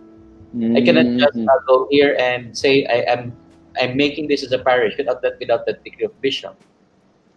Mm-hmm. 0.56 0.78
I 0.78 0.82
cannot 0.82 1.08
just 1.18 1.38
uh, 1.38 1.60
go 1.66 1.88
here 1.90 2.16
and 2.20 2.56
say 2.56 2.86
I 2.86 3.10
am 3.12 3.34
I'm 3.82 3.98
making 3.98 4.28
this 4.28 4.44
as 4.44 4.52
a 4.52 4.60
parish 4.60 4.94
without 4.98 5.24
that 5.24 5.42
without 5.42 5.66
that 5.66 5.84
decree 5.84 6.06
of 6.06 6.14
bishop. 6.22 6.54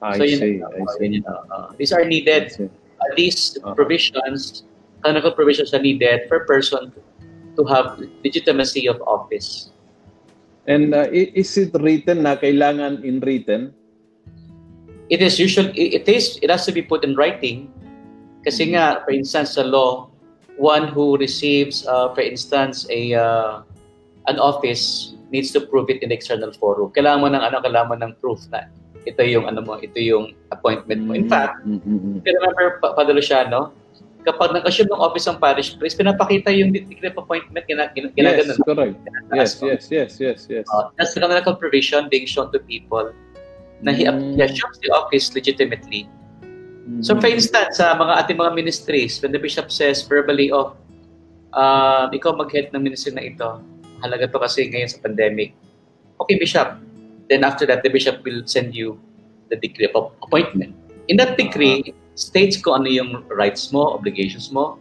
I 0.03 0.19
so, 0.19 0.25
you 0.25 0.37
see, 0.37 0.53
know, 0.59 0.69
I 0.69 0.85
see. 0.99 1.23
Uh, 1.25 1.73
these 1.79 1.93
are 1.93 2.05
needed. 2.05 2.53
Uh, 2.61 2.69
these 3.17 3.57
uh-huh. 3.63 3.75
provisions, 3.75 4.65
canonical 5.03 5.33
provisions 5.33 5.73
are 5.73 5.81
needed 5.81 6.29
for 6.29 6.45
person 6.45 6.93
to 7.57 7.63
have 7.65 7.99
legitimacy 8.25 8.89
of 8.89 9.01
office. 9.03 9.71
And 10.67 10.95
uh, 10.95 11.09
is 11.13 11.57
it 11.57 11.73
written 11.79 12.25
na 12.25 12.37
kailangan 12.37 13.05
in 13.05 13.21
written? 13.21 13.73
It 15.09 15.23
is 15.23 15.39
usually 15.39 15.71
it 15.95 16.11
is 16.11 16.37
it 16.43 16.51
has 16.51 16.67
to 16.67 16.75
be 16.75 16.83
put 16.83 17.07
in 17.07 17.15
writing 17.15 17.71
kasi 18.43 18.75
nga 18.75 19.07
for 19.07 19.15
instance 19.15 19.55
sa 19.55 19.63
law 19.63 20.11
one 20.59 20.91
who 20.91 21.15
receives 21.15 21.87
uh, 21.87 22.11
for 22.11 22.27
instance 22.27 22.91
a 22.91 23.15
uh, 23.15 23.63
an 24.27 24.43
office 24.43 25.15
needs 25.31 25.55
to 25.55 25.63
prove 25.63 25.87
it 25.91 26.03
in 26.03 26.11
the 26.11 26.17
external 26.19 26.51
forum. 26.51 26.91
Kailangan 26.91 27.19
mo 27.23 27.29
ng 27.31 27.43
ano, 27.43 27.57
kailangan 27.63 27.89
mo 27.95 27.97
ng 28.03 28.13
proof 28.19 28.43
na 28.51 28.67
ito 29.07 29.23
yung 29.23 29.47
ano 29.47 29.63
mo, 29.63 29.79
ito 29.79 29.97
yung 30.03 30.35
appointment 30.51 31.01
mo. 31.07 31.15
In 31.15 31.31
fact, 31.31 31.63
mm-hmm. 31.63 32.27
remember 32.27 32.83
Padre 32.83 33.15
Luciano, 33.15 33.71
kapag 34.27 34.59
nag-assume 34.59 34.91
ng 34.91 34.99
office 34.99 35.31
ng 35.31 35.39
parish 35.39 35.79
priest, 35.79 35.95
pinapakita 35.95 36.51
yung 36.51 36.75
decree 36.75 37.07
of 37.07 37.15
appointment, 37.15 37.63
gina, 37.71 37.87
gina, 37.95 38.11
yes, 38.19 38.59
correct. 38.67 38.99
Yes, 39.31 39.63
yes, 39.63 39.83
yes, 39.87 40.11
yes, 40.19 40.39
yes. 40.51 40.67
Uh, 40.75 40.91
that's 40.99 41.15
the 41.15 41.23
canonical 41.23 41.55
provision 41.55 42.11
being 42.11 42.27
shown 42.27 42.51
to 42.51 42.59
people 42.67 43.15
na 43.87 43.95
he, 43.95 44.03
mm. 44.03 44.35
he 44.35 44.43
assumes 44.43 44.83
the 44.83 44.91
office 44.91 45.31
legitimately. 45.31 46.11
Mm. 46.43 47.07
So 47.07 47.15
for 47.15 47.31
instance, 47.31 47.79
sa 47.79 47.95
mga 47.95 48.27
ating 48.27 48.39
mga 48.43 48.53
ministries, 48.59 49.23
when 49.23 49.31
the 49.31 49.39
bishop 49.39 49.71
says 49.71 50.03
verbally, 50.03 50.51
oh, 50.51 50.75
uh, 51.55 52.11
ikaw 52.11 52.35
mag-head 52.35 52.75
ng 52.75 52.83
ministry 52.83 53.15
na 53.15 53.23
ito, 53.23 53.63
halaga 54.03 54.27
to 54.27 54.43
kasi 54.43 54.67
ngayon 54.67 54.91
sa 54.91 54.99
pandemic. 54.99 55.55
Okay, 56.19 56.35
bishop. 56.35 56.83
Then 57.29 57.43
after 57.43 57.67
that, 57.67 57.83
the 57.83 57.91
bishop 57.91 58.23
will 58.25 58.47
send 58.47 58.75
you 58.75 58.99
the 59.51 59.57
decree 59.57 59.91
of 59.95 60.13
appointment. 60.23 60.75
In 61.09 61.17
that 61.19 61.39
decree, 61.39 61.95
states 62.15 62.57
ko 62.57 62.75
ano 62.75 62.87
yung 62.87 63.23
rights 63.31 63.71
mo, 63.71 63.95
obligations 63.95 64.51
mo, 64.51 64.79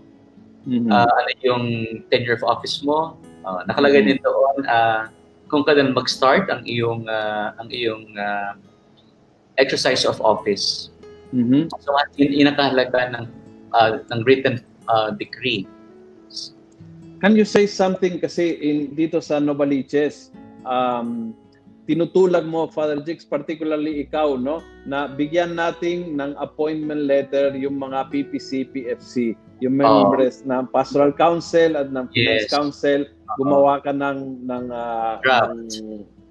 mm-hmm. 0.66 0.90
uh, 0.90 1.06
ano 1.10 1.30
yung 1.42 1.64
tenure 2.10 2.38
of 2.38 2.44
office 2.44 2.82
mo. 2.82 3.18
Uh, 3.46 3.62
nakalagay 3.70 4.02
mm-hmm. 4.02 4.18
din 4.18 4.26
doon 4.26 4.58
uh, 4.66 5.06
kung 5.50 5.62
kailan 5.62 5.94
mag-start 5.94 6.50
ang 6.50 6.66
iyong 6.66 7.06
uh, 7.06 7.54
ang 7.62 7.70
iyong 7.70 8.10
uh, 8.18 8.58
exercise 9.62 10.06
of 10.06 10.18
office. 10.22 10.90
Mm-hmm. 11.34 11.70
So 11.82 11.94
yun, 12.18 12.34
yun 12.34 12.48
nakahalaga 12.50 13.14
ng 13.14 13.26
uh, 13.74 14.02
ng 14.10 14.20
written 14.26 14.66
uh, 14.90 15.14
decree. 15.14 15.70
Can 17.22 17.34
you 17.38 17.46
say 17.46 17.66
something 17.66 18.20
kasi 18.20 18.58
in 18.60 18.94
dito 18.94 19.22
sa 19.22 19.40
Novaliches 19.40 20.34
um, 20.68 21.34
tinutulag 21.86 22.46
mo, 22.50 22.66
Father 22.66 22.98
Jix, 23.02 23.26
particularly 23.26 24.02
ikaw, 24.02 24.38
no, 24.38 24.66
na 24.90 25.06
bigyan 25.06 25.54
nating 25.54 26.18
ng 26.18 26.34
appointment 26.42 27.06
letter 27.06 27.54
yung 27.54 27.78
mga 27.78 28.10
PPC, 28.10 28.74
PFC, 28.74 29.38
yung 29.62 29.78
members 29.78 30.42
oh. 30.44 30.50
ng 30.50 30.64
Pastoral 30.74 31.14
Council 31.14 31.78
at 31.78 31.94
ng 31.94 32.10
Finance 32.10 32.50
yes. 32.50 32.54
Council, 32.54 33.06
gumawa 33.38 33.82
ka 33.86 33.94
ng 33.94 34.50
ng 34.50 34.66
uh, 34.74 35.16
ng, 35.22 35.62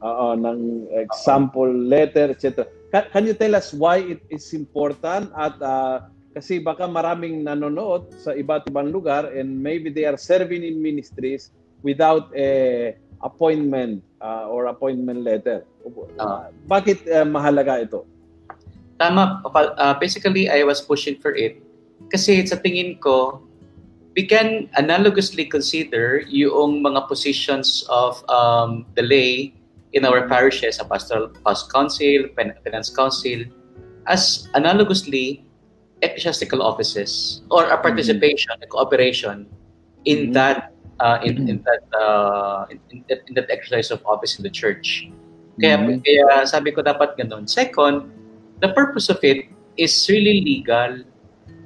uh, 0.03 0.35
ng 0.35 0.59
example 0.99 1.71
letter, 1.71 2.35
etc. 2.35 2.67
Can, 2.91 3.07
can 3.15 3.25
you 3.31 3.35
tell 3.35 3.55
us 3.55 3.71
why 3.71 4.03
it 4.03 4.23
is 4.31 4.51
important 4.53 5.31
at 5.39 5.55
uh, 5.63 6.11
kasi 6.35 6.59
baka 6.59 6.91
maraming 6.91 7.47
nanonood 7.47 8.11
sa 8.19 8.35
iba't 8.35 8.67
ibang 8.67 8.91
lugar 8.91 9.31
and 9.31 9.55
maybe 9.55 9.87
they 9.87 10.03
are 10.03 10.19
serving 10.19 10.67
in 10.67 10.83
ministries 10.83 11.55
without 11.87 12.27
a 12.35 12.99
appointment 13.25 14.05
uh, 14.21 14.47
or 14.47 14.69
appointment 14.69 15.25
letter. 15.25 15.65
Uh, 16.21 16.53
Bakit 16.69 17.09
uh, 17.09 17.25
mahalaga 17.25 17.81
ito? 17.81 18.05
Tama. 19.01 19.43
Uh, 19.43 19.97
basically, 19.99 20.47
I 20.53 20.63
was 20.63 20.85
pushing 20.85 21.19
for 21.19 21.35
it 21.35 21.65
kasi 22.13 22.45
sa 22.45 22.61
tingin 22.61 23.01
ko, 23.01 23.41
we 24.17 24.27
can 24.27 24.69
analogously 24.77 25.49
consider 25.49 26.23
yung 26.29 26.83
mga 26.83 27.09
positions 27.09 27.87
of 27.89 28.21
um, 28.29 28.85
the 28.95 29.03
lay 29.03 29.55
in 29.95 30.05
our 30.05 30.27
parishes, 30.27 30.83
a 30.83 30.85
pastoral 30.85 31.31
past 31.47 31.71
council, 31.71 32.27
finance 32.35 32.91
council, 32.91 33.47
as 34.07 34.51
analogously 34.55 35.47
ecclesiastical 36.03 36.61
offices 36.61 37.43
or 37.51 37.65
a 37.71 37.79
participation, 37.79 38.53
mm-hmm. 38.59 38.69
a 38.69 38.75
cooperation 38.75 39.47
in 40.05 40.31
mm-hmm. 40.31 40.33
that 40.37 40.74
uh, 41.01 41.19
in, 41.23 41.49
in 41.49 41.59
that 41.65 41.85
uh, 41.97 42.67
in, 42.71 43.05
in, 43.09 43.35
that 43.35 43.51
exercise 43.51 43.91
of 43.91 44.05
office 44.07 44.39
in 44.39 44.43
the 44.43 44.51
church. 44.51 45.09
Kaya, 45.61 45.79
mm-hmm. 45.79 46.03
kaya 46.03 46.47
sabi 46.47 46.75
ko 46.75 46.83
dapat 46.83 47.15
ganun. 47.15 47.47
Second, 47.47 48.11
the 48.59 48.71
purpose 48.75 49.09
of 49.09 49.23
it 49.23 49.47
is 49.79 49.95
really 50.11 50.43
legal. 50.43 51.03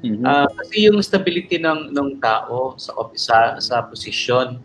Mm-hmm. 0.04 0.22
Uh, 0.22 0.46
kasi 0.62 0.86
yung 0.86 1.02
stability 1.02 1.58
ng 1.58 1.90
ng 1.90 2.22
tao 2.22 2.78
sa 2.78 2.94
sa 3.18 3.36
sa 3.58 3.82
position 3.82 4.62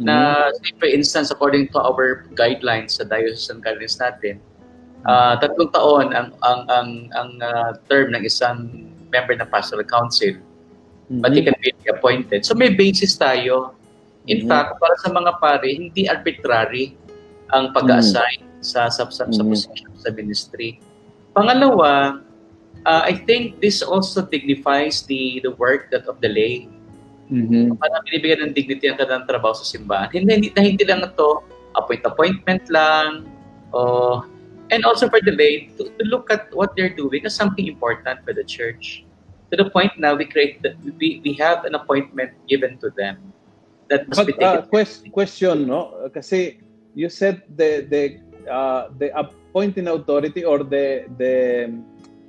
mm-hmm. 0.00 0.08
na 0.08 0.48
say 0.56 0.72
for 0.80 0.88
instance 0.88 1.28
according 1.28 1.68
to 1.68 1.76
our 1.76 2.24
guidelines 2.32 2.96
sa 2.96 3.04
diocesan 3.04 3.60
guidelines 3.60 4.00
natin 4.00 4.40
uh, 5.04 5.36
tatlong 5.36 5.68
taon 5.68 6.16
ang 6.16 6.32
ang 6.40 6.60
ang 6.72 6.88
ang 7.12 7.30
uh, 7.44 7.70
term 7.92 8.16
ng 8.16 8.24
isang 8.24 8.88
member 9.12 9.36
ng 9.36 9.44
pastoral 9.52 9.84
council 9.84 10.32
mm-hmm. 10.32 11.20
but 11.20 11.36
he 11.36 11.44
can 11.44 11.52
be 11.60 11.76
appointed 11.92 12.40
so 12.40 12.56
may 12.56 12.72
basis 12.72 13.12
tayo 13.20 13.76
In 14.30 14.46
mm-hmm. 14.46 14.48
fact, 14.48 14.78
para 14.78 14.94
sa 15.02 15.10
mga 15.10 15.42
pare, 15.42 15.66
hindi 15.66 16.06
arbitrary 16.06 16.94
ang 17.50 17.74
pag-assign 17.74 18.46
mm-hmm. 18.46 18.62
sa, 18.62 18.86
sa, 18.86 19.10
sa, 19.10 19.26
mm-hmm. 19.26 19.50
position 19.50 19.90
sa 19.98 20.14
ministry. 20.14 20.78
Pangalawa, 21.34 22.22
uh, 22.86 23.02
I 23.02 23.18
think 23.26 23.58
this 23.58 23.82
also 23.82 24.22
dignifies 24.22 25.02
the 25.10 25.42
the 25.42 25.50
work 25.58 25.90
that 25.90 26.06
of 26.06 26.22
the 26.22 26.30
lay. 26.30 26.70
Mm-hmm. 27.26 27.74
Parang 27.74 28.02
binibigyan 28.06 28.38
ng 28.46 28.52
dignity 28.54 28.86
ang 28.86 28.98
kanilang 29.02 29.26
trabaho 29.26 29.54
sa 29.54 29.66
simbahan. 29.66 30.10
Hindi, 30.14 30.30
hindi, 30.30 30.48
na 30.54 30.62
hindi 30.62 30.84
lang 30.86 31.02
ito 31.02 31.42
appoint-appointment 31.74 32.70
lang, 32.70 33.26
o 33.74 34.22
and 34.70 34.86
also 34.86 35.10
for 35.10 35.18
the 35.26 35.34
lay 35.34 35.66
to, 35.74 35.90
to 35.98 36.02
look 36.06 36.30
at 36.30 36.46
what 36.54 36.74
they're 36.78 36.94
doing 36.94 37.26
as 37.26 37.34
something 37.34 37.66
important 37.66 38.22
for 38.22 38.30
the 38.30 38.46
church. 38.46 39.02
To 39.50 39.58
the 39.58 39.66
point 39.66 39.90
now, 39.98 40.14
we 40.14 40.30
create 40.30 40.62
the, 40.62 40.78
we, 40.78 41.18
we 41.26 41.34
have 41.42 41.66
an 41.66 41.74
appointment 41.74 42.30
given 42.46 42.78
to 42.78 42.94
them 42.94 43.18
that 43.90 44.08
must 44.08 44.18
but, 44.22 44.26
be 44.26 44.32
taken. 44.32 44.46
Uh, 44.46 44.62
quest, 44.62 45.10
question, 45.12 45.66
no? 45.66 46.08
Kasi 46.14 46.62
you 46.94 47.10
said 47.10 47.42
the 47.58 47.84
the 47.90 48.02
uh, 48.46 48.88
the 48.96 49.10
appointing 49.18 49.90
authority 49.90 50.46
or 50.46 50.62
the 50.62 51.10
the 51.18 51.68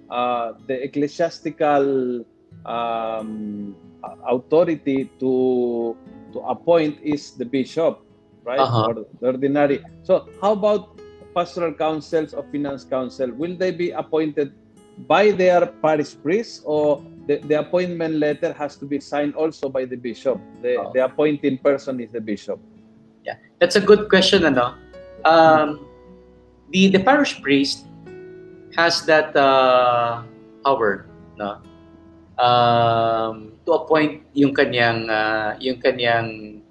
uh, 0.10 0.58
the 0.65 0.76
ecclesiastical 0.84 2.26
um, 2.65 3.78
authority 4.26 5.08
to 5.21 5.95
to 6.34 6.39
appoint 6.50 6.97
is 7.06 7.38
the 7.38 7.45
bishop, 7.45 8.02
right? 8.43 8.60
Uh-huh. 8.60 8.89
Or 8.89 8.93
the 9.06 9.06
ordinary. 9.21 9.86
So 10.02 10.28
how 10.41 10.58
about 10.58 10.97
pastoral 11.38 11.78
councils 11.78 12.34
or 12.34 12.43
finance 12.52 12.84
council? 12.84 13.32
Will 13.32 13.56
they 13.56 13.71
be 13.71 13.93
appointed 13.93 14.52
by 15.08 15.32
their 15.32 15.67
parish 15.80 16.17
priest 16.19 16.65
or 16.65 17.00
the, 17.28 17.38
the 17.48 17.60
appointment 17.60 18.16
letter 18.16 18.54
has 18.54 18.76
to 18.78 18.86
be 18.86 19.00
signed 19.00 19.36
also 19.36 19.70
by 19.70 19.86
the 19.86 19.96
bishop. 19.96 20.40
The, 20.62 20.76
oh. 20.78 20.92
the 20.94 21.06
appointing 21.06 21.60
person 21.60 22.00
is 22.00 22.12
the 22.12 22.22
bishop. 22.22 22.60
Yeah, 23.24 23.36
that's 23.60 23.76
a 23.76 23.82
good 23.82 24.10
question. 24.10 24.46
Ano? 24.46 24.76
Um, 25.26 25.86
the, 26.72 26.88
the 26.88 27.00
parish 27.00 27.42
priest 27.42 27.86
has 28.76 29.06
that 29.06 29.36
uh, 29.36 30.24
power 30.64 31.06
no? 31.38 31.62
um, 32.40 33.54
to 33.66 33.72
appoint 33.74 34.24
yung 34.34 34.54
kanyang 34.54 35.10
uh, 35.10 35.56
yung 35.60 35.78
kanyang 35.78 36.62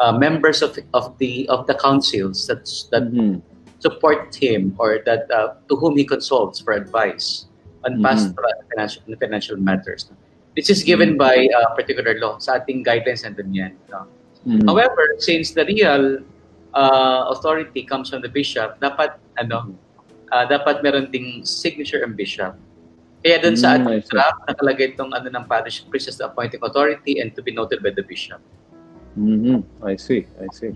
uh, 0.00 0.12
members 0.12 0.62
of 0.62 0.78
of 0.94 1.16
the 1.18 1.48
of 1.48 1.66
the 1.66 1.74
councils 1.78 2.46
that 2.50 2.66
that 2.90 3.12
mm-hmm. 3.12 3.38
support 3.78 4.34
him 4.34 4.74
or 4.78 4.98
that 5.06 5.30
uh, 5.30 5.54
to 5.68 5.76
whom 5.76 5.96
he 5.96 6.04
consults 6.04 6.60
for 6.60 6.72
advice. 6.72 7.46
On 7.84 7.98
mm-hmm. 7.98 8.04
pastoral 8.04 8.52
and 8.58 8.66
financial, 8.68 9.02
financial 9.16 9.56
matters. 9.56 10.10
This 10.56 10.70
is 10.70 10.82
given 10.82 11.16
mm-hmm. 11.16 11.24
by 11.24 11.48
uh, 11.50 11.74
particular 11.74 12.18
law. 12.18 12.38
Sa 12.38 12.58
ating 12.58 12.84
guidelines 12.84 13.22
nandun 13.22 13.54
yan. 13.54 13.72
No? 13.88 14.06
Mm-hmm. 14.46 14.66
However, 14.68 15.16
since 15.18 15.52
the 15.52 15.64
real 15.64 16.24
uh, 16.74 17.30
authority 17.30 17.82
comes 17.84 18.10
from 18.10 18.22
the 18.22 18.28
bishop, 18.28 18.80
dapat 18.80 19.16
ano, 19.38 19.74
uh, 20.32 20.44
dapat 20.48 20.82
meron 20.82 21.10
ding 21.10 21.44
signature 21.44 22.02
ng 22.02 22.16
bishop. 22.16 22.56
Kaya 23.20 23.36
doon 23.36 23.56
sa 23.56 23.76
mm, 23.76 23.84
ating 23.84 24.08
draft, 24.08 24.40
nakalagay 24.48 24.96
itong 24.96 25.12
ano 25.12 25.28
ng 25.28 25.44
parish 25.44 25.84
priest 25.92 26.08
as 26.08 26.16
the 26.16 26.24
appointing 26.24 26.60
authority 26.64 27.20
and 27.20 27.36
to 27.36 27.44
be 27.44 27.52
noted 27.52 27.84
by 27.84 27.92
the 27.92 28.00
bishop. 28.00 28.40
Mm-hmm. 29.12 29.60
I 29.84 30.00
see, 30.00 30.24
I 30.40 30.48
see. 30.56 30.72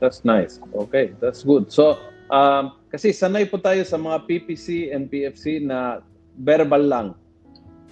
That's 0.00 0.24
nice. 0.24 0.56
Okay, 0.72 1.12
that's 1.20 1.44
good. 1.44 1.68
So, 1.68 2.00
um, 2.32 2.80
kasi 2.88 3.12
sanay 3.12 3.44
po 3.44 3.60
tayo 3.60 3.84
sa 3.84 4.00
mga 4.00 4.24
PPC 4.24 4.88
and 4.88 5.12
PFC 5.12 5.60
na 5.60 6.00
verbal 6.40 6.84
lang. 6.84 7.08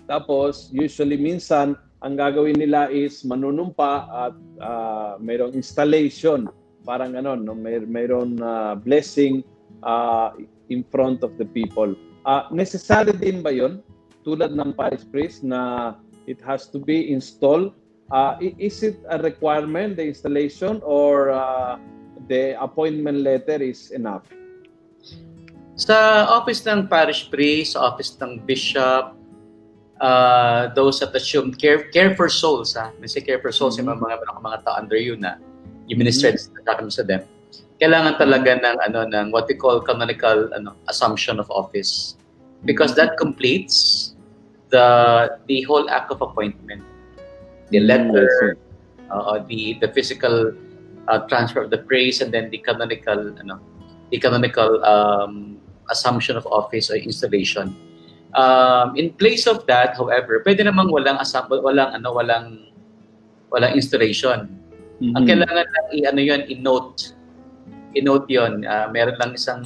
Tapos, 0.09 0.73
usually 0.75 1.21
minsan, 1.21 1.79
ang 2.01 2.17
gagawin 2.17 2.57
nila 2.57 2.89
is 2.89 3.21
manunumpa 3.23 3.93
at 4.09 4.35
uh, 4.65 5.13
mayroong 5.21 5.53
installation. 5.53 6.49
Parang 6.83 7.13
ano, 7.13 7.37
no? 7.37 7.53
May, 7.53 7.79
mayroong 7.85 8.41
uh, 8.41 8.75
blessing 8.81 9.45
uh, 9.85 10.33
in 10.73 10.81
front 10.89 11.21
of 11.21 11.37
the 11.37 11.45
people. 11.45 11.93
Uh, 12.25 12.49
necessary 12.53 13.13
din 13.17 13.45
ba 13.45 13.53
yon 13.53 13.85
tulad 14.25 14.53
ng 14.53 14.73
parish 14.77 15.05
priest 15.09 15.45
na 15.45 15.93
it 16.25 16.41
has 16.41 16.69
to 16.69 16.81
be 16.81 17.13
installed. 17.13 17.73
Uh, 18.11 18.35
is 18.41 18.83
it 18.83 18.99
a 19.13 19.23
requirement, 19.23 19.95
the 19.95 20.03
installation, 20.03 20.83
or 20.83 21.31
uh, 21.31 21.79
the 22.27 22.59
appointment 22.59 23.23
letter 23.23 23.63
is 23.63 23.95
enough? 23.95 24.27
Sa 25.81 26.29
office 26.29 26.61
ng 26.69 26.93
parish 26.93 27.33
priest, 27.33 27.73
sa 27.73 27.89
office 27.89 28.13
ng 28.21 28.45
bishop, 28.45 29.17
uh, 29.97 30.69
those 30.77 31.01
that 31.01 31.17
assume 31.17 31.57
care, 31.57 31.89
care 31.89 32.13
for 32.13 32.29
souls, 32.29 32.77
ha? 32.77 32.93
May 33.01 33.09
care 33.09 33.41
for 33.41 33.49
souls, 33.49 33.81
mm-hmm. 33.81 33.89
yung 33.89 33.97
mga, 33.97 34.21
mga, 34.21 34.41
mga 34.45 34.59
tao 34.69 34.77
under 34.77 35.01
you 35.01 35.17
na 35.17 35.41
i-minister 35.89 36.37
mm-hmm. 36.37 36.93
sa 36.93 37.03
them. 37.03 37.25
Kailangan 37.81 38.21
talaga 38.21 38.61
ng 38.61 38.77
ano 38.93 39.09
ng 39.09 39.33
what 39.33 39.49
we 39.49 39.57
call 39.57 39.81
canonical 39.81 40.53
ano 40.53 40.77
assumption 40.93 41.41
of 41.41 41.49
office 41.49 42.21
because 42.69 42.93
that 42.93 43.17
completes 43.17 44.13
the 44.69 44.85
the 45.49 45.65
whole 45.65 45.89
act 45.89 46.13
of 46.13 46.21
appointment. 46.21 46.85
The 47.73 47.81
mm, 47.81 47.89
letter, 47.89 48.61
uh, 49.09 49.41
the 49.49 49.81
the 49.81 49.89
physical 49.97 50.53
uh, 51.09 51.25
transfer 51.25 51.65
of 51.65 51.73
the 51.73 51.81
praise, 51.81 52.21
and 52.21 52.29
then 52.29 52.53
the 52.53 52.61
canonical, 52.61 53.33
ano, 53.41 53.65
the 54.13 54.21
canonical 54.21 54.85
um, 54.85 55.60
assumption 55.91 56.39
of 56.39 56.47
office 56.49 56.91
or 56.91 56.97
installation. 56.97 57.75
Um, 58.35 58.95
in 58.95 59.11
place 59.19 59.47
of 59.51 59.67
that, 59.67 59.99
however, 59.99 60.43
pwede 60.47 60.63
namang 60.63 60.95
walang 60.95 61.19
asam 61.19 61.51
walang 61.51 61.91
ano, 61.95 62.15
walang 62.15 62.71
walang 63.51 63.75
installation. 63.75 64.47
Mm-hmm. 65.03 65.15
Ang 65.19 65.25
kailangan 65.27 65.67
lang 65.67 65.87
i-ano 65.91 66.21
'yon, 66.23 66.43
i-note 66.47 67.21
i-note 67.95 68.27
yon 68.31 68.63
uh, 68.67 68.87
meron 68.91 69.17
lang 69.19 69.35
isang 69.35 69.63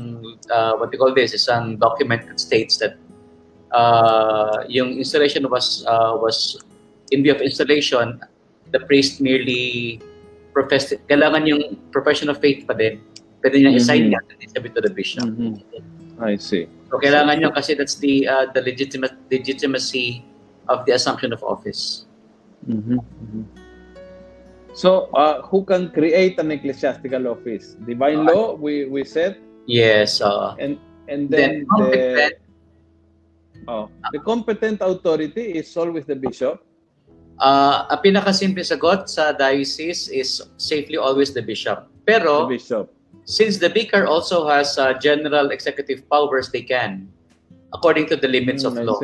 uh, 0.49 0.73
what 0.81 0.89
we 0.89 0.97
call 0.97 1.13
this 1.13 1.37
isang 1.37 1.77
document 1.77 2.25
that 2.25 2.41
states 2.41 2.81
that 2.81 2.97
uh, 3.77 4.65
yung 4.69 4.97
installation 4.97 5.45
was 5.51 5.85
uh, 5.85 6.17
was 6.17 6.57
in 7.13 7.23
view 7.23 7.35
of 7.35 7.41
installation 7.45 8.21
the 8.73 8.81
priest 8.89 9.21
merely 9.21 10.01
professed 10.57 10.97
kailangan 11.11 11.45
yung 11.45 11.77
profession 11.93 12.33
of 12.33 12.41
faith 12.41 12.65
pa 12.65 12.73
din 12.73 13.01
pwede 13.45 13.61
niya 13.61 13.77
mm-hmm. 13.77 14.09
i-sign 14.09 14.49
sabi 14.57 14.69
to 14.73 14.81
the 14.81 14.93
bishop 14.93 15.29
mm-hmm. 15.29 15.61
I 16.21 16.37
see 16.37 16.69
so 16.91 16.99
kailangan 17.01 17.43
nyo 17.43 17.51
kasi 17.51 17.75
that's 17.75 17.99
the 17.99 18.29
uh, 18.29 18.47
the 18.55 18.63
legitimate 18.63 19.15
legitimacy 19.31 20.23
of 20.71 20.87
the 20.87 20.95
assumption 20.95 21.35
of 21.35 21.43
office 21.43 22.07
mm-hmm. 22.67 22.99
Mm-hmm. 22.99 23.65
So, 24.75 25.07
uh, 25.15 25.47
who 25.47 25.65
can 25.65 25.95
create 25.95 26.35
an 26.43 26.51
ecclesiastical 26.51 27.31
office? 27.31 27.79
Divine 27.87 28.27
uh, 28.27 28.35
law, 28.35 28.45
we 28.59 28.91
we 28.91 29.07
said. 29.07 29.39
Yes. 29.71 30.19
Uh, 30.19 30.59
and 30.59 30.83
and 31.07 31.31
then, 31.31 31.63
then 31.79 31.95
the, 31.95 32.35
oh, 33.71 33.87
the 34.11 34.19
competent 34.19 34.83
authority 34.83 35.55
is 35.55 35.71
always 35.79 36.11
the 36.11 36.19
bishop. 36.19 36.67
Uh, 37.39 37.87
ang 37.87 38.03
pinakasimple 38.03 38.67
sagot 38.67 39.07
sa 39.07 39.31
diocese 39.31 40.11
is 40.11 40.43
safely 40.59 40.99
always 40.99 41.31
the 41.31 41.43
bishop. 41.43 41.87
Pero 42.03 42.51
the 42.51 42.59
bishop. 42.59 42.91
Since 43.25 43.59
the 43.59 43.69
vicar 43.69 44.07
also 44.07 44.49
has 44.49 44.79
uh, 44.79 44.95
general 45.01 45.51
executive 45.51 46.09
powers, 46.09 46.49
they 46.49 46.63
can 46.63 47.09
according 47.73 48.07
to 48.07 48.17
the 48.17 48.29
limits 48.29 48.63
mm, 48.65 48.69
of 48.71 48.79
law. 48.79 49.01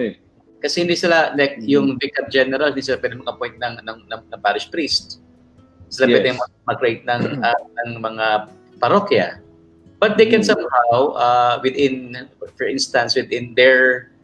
Kasi 0.60 0.84
hindi 0.84 0.94
sila 0.94 1.32
like 1.34 1.58
mm. 1.58 1.66
yung 1.66 1.98
vicar 1.98 2.28
general, 2.28 2.70
hindi 2.70 2.84
sila 2.84 3.00
pwede 3.00 3.18
mag-appoint 3.18 3.56
ng, 3.58 3.74
ng, 3.82 3.98
ng, 4.06 4.20
ng 4.30 4.40
parish 4.40 4.70
priest 4.70 5.20
sila 5.90 6.06
yes. 6.06 6.14
pwedeng 6.16 6.38
mag-rate 6.64 7.02
ng, 7.04 7.22
uh, 7.46 7.60
ng 7.84 7.90
mga 8.00 8.26
parokya. 8.78 9.42
But 9.98 10.16
they 10.16 10.24
can 10.30 10.40
mm. 10.40 10.48
somehow, 10.48 11.12
uh, 11.18 11.60
within, 11.60 12.16
for 12.56 12.64
instance, 12.64 13.18
within 13.18 13.52
their, 13.52 14.14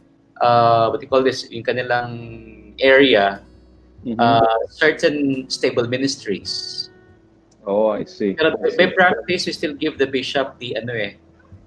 uh, 0.40 0.88
what 0.88 1.02
do 1.02 1.04
you 1.04 1.11
call 1.11 1.22
this, 1.22 1.44
yung 1.50 1.66
kanilang 1.66 2.72
area, 2.80 3.42
mm-hmm. 4.06 4.16
uh, 4.16 4.56
certain 4.70 5.50
stable 5.50 5.85
ministries. 5.85 6.88
Oh, 7.66 7.90
I 7.90 8.07
see. 8.07 8.38
Pero 8.38 8.55
by 8.55 8.94
practice, 8.94 9.46
we 9.46 9.52
still 9.52 9.74
give 9.74 9.98
the 9.98 10.07
bishop 10.07 10.55
the, 10.62 10.79
ano 10.79 10.94
eh, 10.94 11.18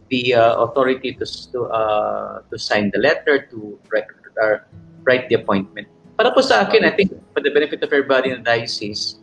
the 0.08 0.34
uh, 0.34 0.64
authority 0.64 1.14
to 1.20 1.26
to 1.52 1.68
uh, 1.68 2.40
to 2.48 2.56
sign 2.56 2.90
the 2.96 3.00
letter, 3.04 3.46
to 3.52 3.78
write, 3.92 4.08
uh, 4.40 4.64
write 5.04 5.28
the 5.28 5.36
appointment. 5.36 5.92
Para 6.16 6.32
po 6.32 6.40
sa 6.40 6.64
akin, 6.64 6.88
I 6.88 6.96
think 6.96 7.12
for 7.36 7.44
the 7.44 7.52
benefit 7.52 7.84
of 7.84 7.92
everybody 7.92 8.32
in 8.32 8.44
the 8.44 8.48
diocese, 8.48 9.20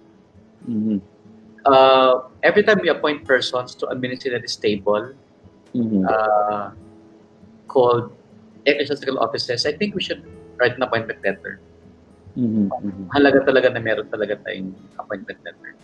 Mm-hmm. 0.69 0.99
Uh, 1.65 2.31
every 2.43 2.63
time 2.63 2.79
we 2.83 2.89
appoint 2.89 3.25
persons 3.25 3.75
to 3.75 3.87
a 3.89 3.95
ministerial 3.95 4.43
stable 4.47 5.15
mm-hmm. 5.75 6.07
uh, 6.07 6.71
called 7.69 8.15
ecclesiastical 8.67 9.19
offices, 9.19 9.67
I 9.67 9.73
think 9.73 9.95
we 9.95 10.03
should 10.03 10.23
write 10.59 10.77
an 10.77 10.83
appointment 10.83 11.23
letter. 11.25 11.61
Mm-hmm. 12.37 13.11
Halaga 13.15 13.47
talaga 13.47 13.73
na 13.73 13.81
meron 13.81 14.07
talaga 14.11 14.39
tayong 14.45 14.75
appointment 14.99 15.39
letter. 15.45 15.75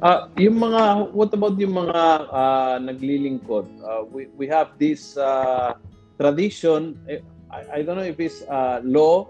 Uh, 0.00 0.32
yung 0.40 0.56
mga, 0.56 1.12
what 1.12 1.28
about 1.36 1.60
yung 1.60 1.76
mga 1.76 2.00
uh, 2.32 2.80
naglilingkod? 2.80 3.68
Uh, 3.84 4.08
we, 4.08 4.32
we 4.32 4.48
have 4.48 4.72
this 4.80 5.20
uh, 5.20 5.76
tradition, 6.16 6.96
eh, 7.04 7.20
I, 7.52 7.80
I 7.80 7.82
don't 7.84 8.00
know 8.00 8.08
if 8.08 8.16
it's 8.16 8.40
uh, 8.48 8.80
law 8.80 9.28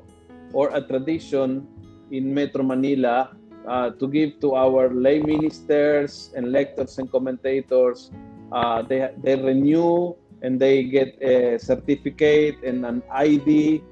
or 0.55 0.71
a 0.71 0.79
tradition 0.79 1.67
in 2.15 2.31
Metro 2.31 2.63
Manila 2.63 3.35
uh, 3.67 3.91
to 3.99 4.07
give 4.07 4.39
to 4.47 4.55
our 4.55 4.95
lay 4.95 5.19
ministers 5.19 6.31
and 6.39 6.55
lectors 6.55 7.03
and 7.03 7.11
commentators. 7.11 8.15
Uh, 8.55 8.83
they, 8.83 9.11
they 9.27 9.35
renew 9.35 10.15
and 10.43 10.63
they 10.63 10.85
get 10.87 11.19
a 11.19 11.59
certificate 11.59 12.63
and 12.63 12.87
an 12.87 13.03
ID 13.11 13.83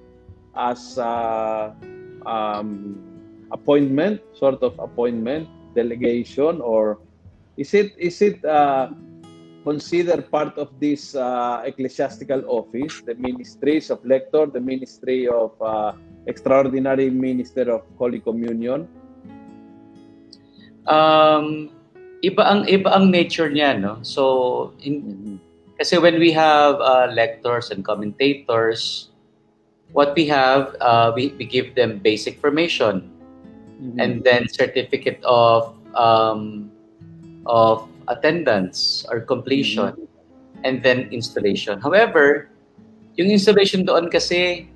as 0.54 0.96
a, 0.98 1.74
um, 2.22 3.02
appointment, 3.50 4.22
sort 4.38 4.62
of 4.62 4.78
appointment, 4.78 5.48
delegation, 5.78 6.58
or 6.58 6.98
is 7.54 7.70
it 7.70 7.94
is 7.94 8.18
it 8.18 8.42
uh, 8.42 8.90
considered 9.62 10.26
part 10.34 10.58
of 10.58 10.74
this 10.82 11.14
uh, 11.14 11.62
ecclesiastical 11.62 12.42
office, 12.50 12.98
the 13.06 13.14
ministries 13.14 13.94
of 13.94 14.02
lector, 14.02 14.50
the 14.50 14.58
ministry 14.58 15.30
of 15.30 15.54
uh, 15.62 15.94
extraordinary 16.26 17.06
minister 17.14 17.70
of 17.70 17.86
Holy 17.94 18.18
Communion? 18.18 18.90
um, 20.88 21.70
iba 22.24 22.42
ang 22.42 22.66
iba 22.66 22.90
ang 22.90 23.12
nature 23.12 23.46
niya 23.52 23.78
no 23.78 24.00
so 24.02 24.72
in, 24.82 25.04
mm-hmm. 25.04 25.36
kasi 25.78 26.00
when 26.00 26.18
we 26.18 26.32
have 26.34 26.80
uh, 26.82 27.06
lectors 27.14 27.70
and 27.70 27.84
commentators 27.84 29.12
what 29.94 30.16
we 30.18 30.26
have 30.26 30.74
uh, 30.82 31.12
we, 31.14 31.30
we 31.38 31.44
give 31.46 31.76
them 31.78 32.00
basic 32.02 32.40
formation 32.40 33.06
mm-hmm. 33.80 34.00
and 34.00 34.24
then 34.24 34.48
certificate 34.48 35.22
of 35.24 35.74
um, 35.94 36.70
of 37.46 37.88
attendance 38.08 39.06
or 39.10 39.20
completion 39.20 39.94
mm-hmm. 39.94 40.64
and 40.64 40.82
then 40.82 41.08
installation 41.10 41.80
however 41.80 42.50
yung 43.16 43.30
installation 43.30 43.84
doon 43.86 44.10
kasi 44.10 44.68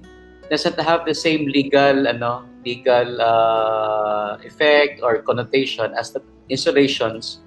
doesn't 0.50 0.78
have 0.80 1.06
the 1.06 1.14
same 1.14 1.46
legal 1.46 2.08
ano 2.08 2.44
legal 2.64 3.20
uh, 3.20 4.38
effect 4.42 5.02
or 5.02 5.22
connotation 5.22 5.92
as 5.94 6.12
the 6.12 6.22
installations 6.48 7.42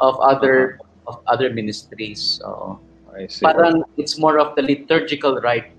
of 0.00 0.18
other 0.20 0.78
uh-huh. 0.78 1.10
of 1.10 1.14
other 1.26 1.50
ministries. 1.50 2.38
So, 2.42 2.78
parang 3.42 3.82
it's 3.98 4.18
more 4.18 4.38
of 4.38 4.54
the 4.54 4.62
liturgical 4.62 5.42
right 5.42 5.74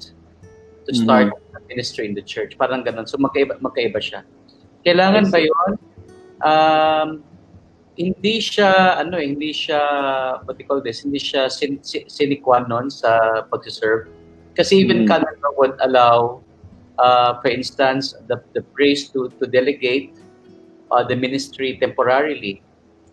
to 0.88 0.91
start 0.91 1.31
mm-hmm. 1.31 1.67
ministry 1.67 2.05
in 2.07 2.13
the 2.13 2.21
church. 2.21 2.57
Parang 2.59 2.83
ganun. 2.83 3.07
So 3.07 3.17
magkaiba, 3.17 3.59
magkaiba 3.63 3.99
siya. 4.03 4.27
Kailangan 4.83 5.31
ba 5.31 5.39
'yon? 5.39 5.71
Um, 6.43 7.09
hindi 7.97 8.41
siya 8.41 8.97
ano 8.97 9.21
eh, 9.21 9.29
hindi 9.29 9.53
siya 9.53 9.79
what 10.45 10.57
you 10.57 10.65
call 10.65 10.81
this, 10.81 11.05
hindi 11.05 11.21
siya 11.21 11.49
sin, 11.49 11.77
sin, 11.85 12.09
sine 12.09 12.41
qua 12.41 12.65
non 12.65 12.89
sa 12.89 13.43
pag-serve. 13.53 14.09
Kasi 14.57 14.81
even 14.81 15.05
mm. 15.05 15.07
canon 15.09 15.35
law 15.41 15.53
would 15.57 15.77
allow, 15.81 16.41
uh, 16.97 17.37
for 17.41 17.49
instance, 17.49 18.13
the, 18.29 18.37
the 18.53 18.61
priest 18.73 19.13
to, 19.13 19.29
to 19.41 19.45
delegate 19.45 20.13
uh, 20.93 21.05
the 21.05 21.15
ministry 21.15 21.77
temporarily. 21.77 22.61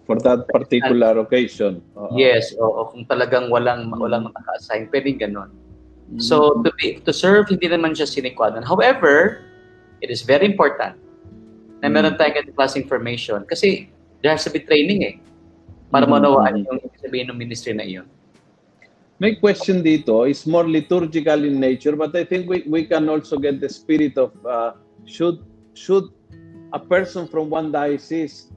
For 0.05 0.17
that 0.21 0.49
particular 0.49 1.17
and, 1.17 1.25
occasion. 1.25 1.73
Uh-huh. 1.97 2.13
Yes, 2.17 2.53
o, 2.57 2.65
o 2.65 2.89
kung 2.89 3.05
talagang 3.05 3.53
walang 3.53 3.93
mm. 3.93 4.01
walang 4.01 4.33
naka-assign, 4.33 4.89
pwedeng 4.93 5.21
ganon. 5.21 5.53
Mm. 6.09 6.21
So 6.25 6.57
to 6.65 6.73
be 6.81 7.05
to 7.05 7.13
serve 7.13 7.53
hindi 7.53 7.69
naman 7.69 7.93
siya 7.93 8.09
non. 8.09 8.65
However, 8.65 9.45
it 10.01 10.09
is 10.09 10.25
very 10.25 10.49
important 10.49 10.97
na 11.81 11.89
meron 11.89 12.15
tayong 12.17 12.45
ganitong 12.45 12.57
class 12.57 12.77
information 12.77 13.45
kasi 13.49 13.89
there 14.21 14.33
has 14.33 14.45
to 14.45 14.53
be 14.53 14.61
training 14.61 15.01
eh 15.05 15.15
para 15.91 16.07
mm-hmm. 16.07 16.13
maunawaan 16.13 16.63
yung 16.65 16.79
ibig 16.81 17.01
sabihin 17.01 17.27
ng 17.33 17.39
ministry 17.41 17.75
na 17.75 17.85
iyon. 17.85 18.07
My 19.21 19.37
question 19.37 19.85
dito 19.85 20.25
is 20.25 20.49
more 20.49 20.65
liturgical 20.65 21.45
in 21.45 21.61
nature, 21.61 21.93
but 21.93 22.17
I 22.17 22.25
think 22.25 22.49
we, 22.49 22.65
we 22.65 22.89
can 22.89 23.05
also 23.13 23.37
get 23.37 23.61
the 23.61 23.69
spirit 23.69 24.17
of 24.17 24.33
uh, 24.49 24.81
should 25.05 25.45
should 25.77 26.09
a 26.73 26.81
person 26.81 27.29
from 27.29 27.53
one 27.53 27.69
diocese 27.69 28.49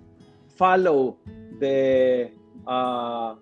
follow 0.55 1.19
the 1.59 2.31
uh, 2.63 3.35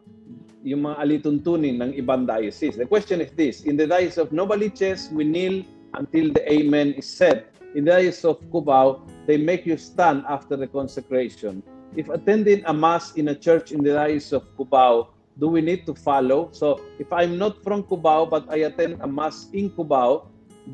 yung 0.65 0.89
mga 0.89 0.97
alituntunin 0.97 1.77
ng 1.77 1.91
ibang 1.97 2.25
diocese. 2.25 2.73
The 2.77 2.89
question 2.89 3.21
is 3.21 3.29
this, 3.37 3.69
in 3.69 3.77
the 3.77 3.85
diocese 3.85 4.17
of 4.17 4.33
Novaliches, 4.33 5.13
we 5.13 5.21
kneel 5.21 5.61
until 5.93 6.33
the 6.33 6.41
Amen 6.49 6.97
is 6.97 7.05
said. 7.05 7.49
In 7.77 7.85
the 7.85 8.01
diocese 8.01 8.25
of 8.25 8.41
Cubao, 8.49 9.05
they 9.25 9.37
make 9.37 9.65
you 9.65 9.77
stand 9.77 10.23
after 10.27 10.55
the 10.55 10.67
consecration. 10.67 11.63
If 11.95 12.09
attending 12.09 12.63
a 12.65 12.73
mass 12.73 13.13
in 13.13 13.29
a 13.29 13.35
church 13.35 13.71
in 13.71 13.83
the 13.83 13.93
diocese 13.93 14.33
of 14.33 14.47
Cubao, 14.57 15.07
do 15.39 15.47
we 15.47 15.61
need 15.61 15.85
to 15.85 15.93
follow? 15.95 16.49
So, 16.51 16.81
if 16.99 17.11
I'm 17.11 17.37
not 17.37 17.63
from 17.63 17.83
Cubao 17.83 18.29
but 18.29 18.47
I 18.49 18.67
attend 18.67 19.01
a 19.01 19.07
mass 19.07 19.47
in 19.53 19.69
Cubao, 19.71 20.27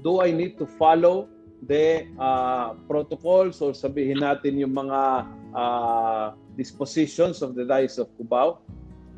do 0.03 0.21
I 0.21 0.31
need 0.31 0.57
to 0.59 0.65
follow 0.65 1.27
the 1.65 2.05
uh, 2.19 2.77
protocols 2.85 3.61
or 3.61 3.73
sabihin 3.73 4.21
natin 4.21 4.61
yung 4.61 4.77
mga 4.77 5.25
uh, 5.57 6.25
dispositions 6.53 7.41
of 7.41 7.55
the 7.55 7.65
diocese 7.65 8.05
of 8.05 8.09
Cubao? 8.17 8.61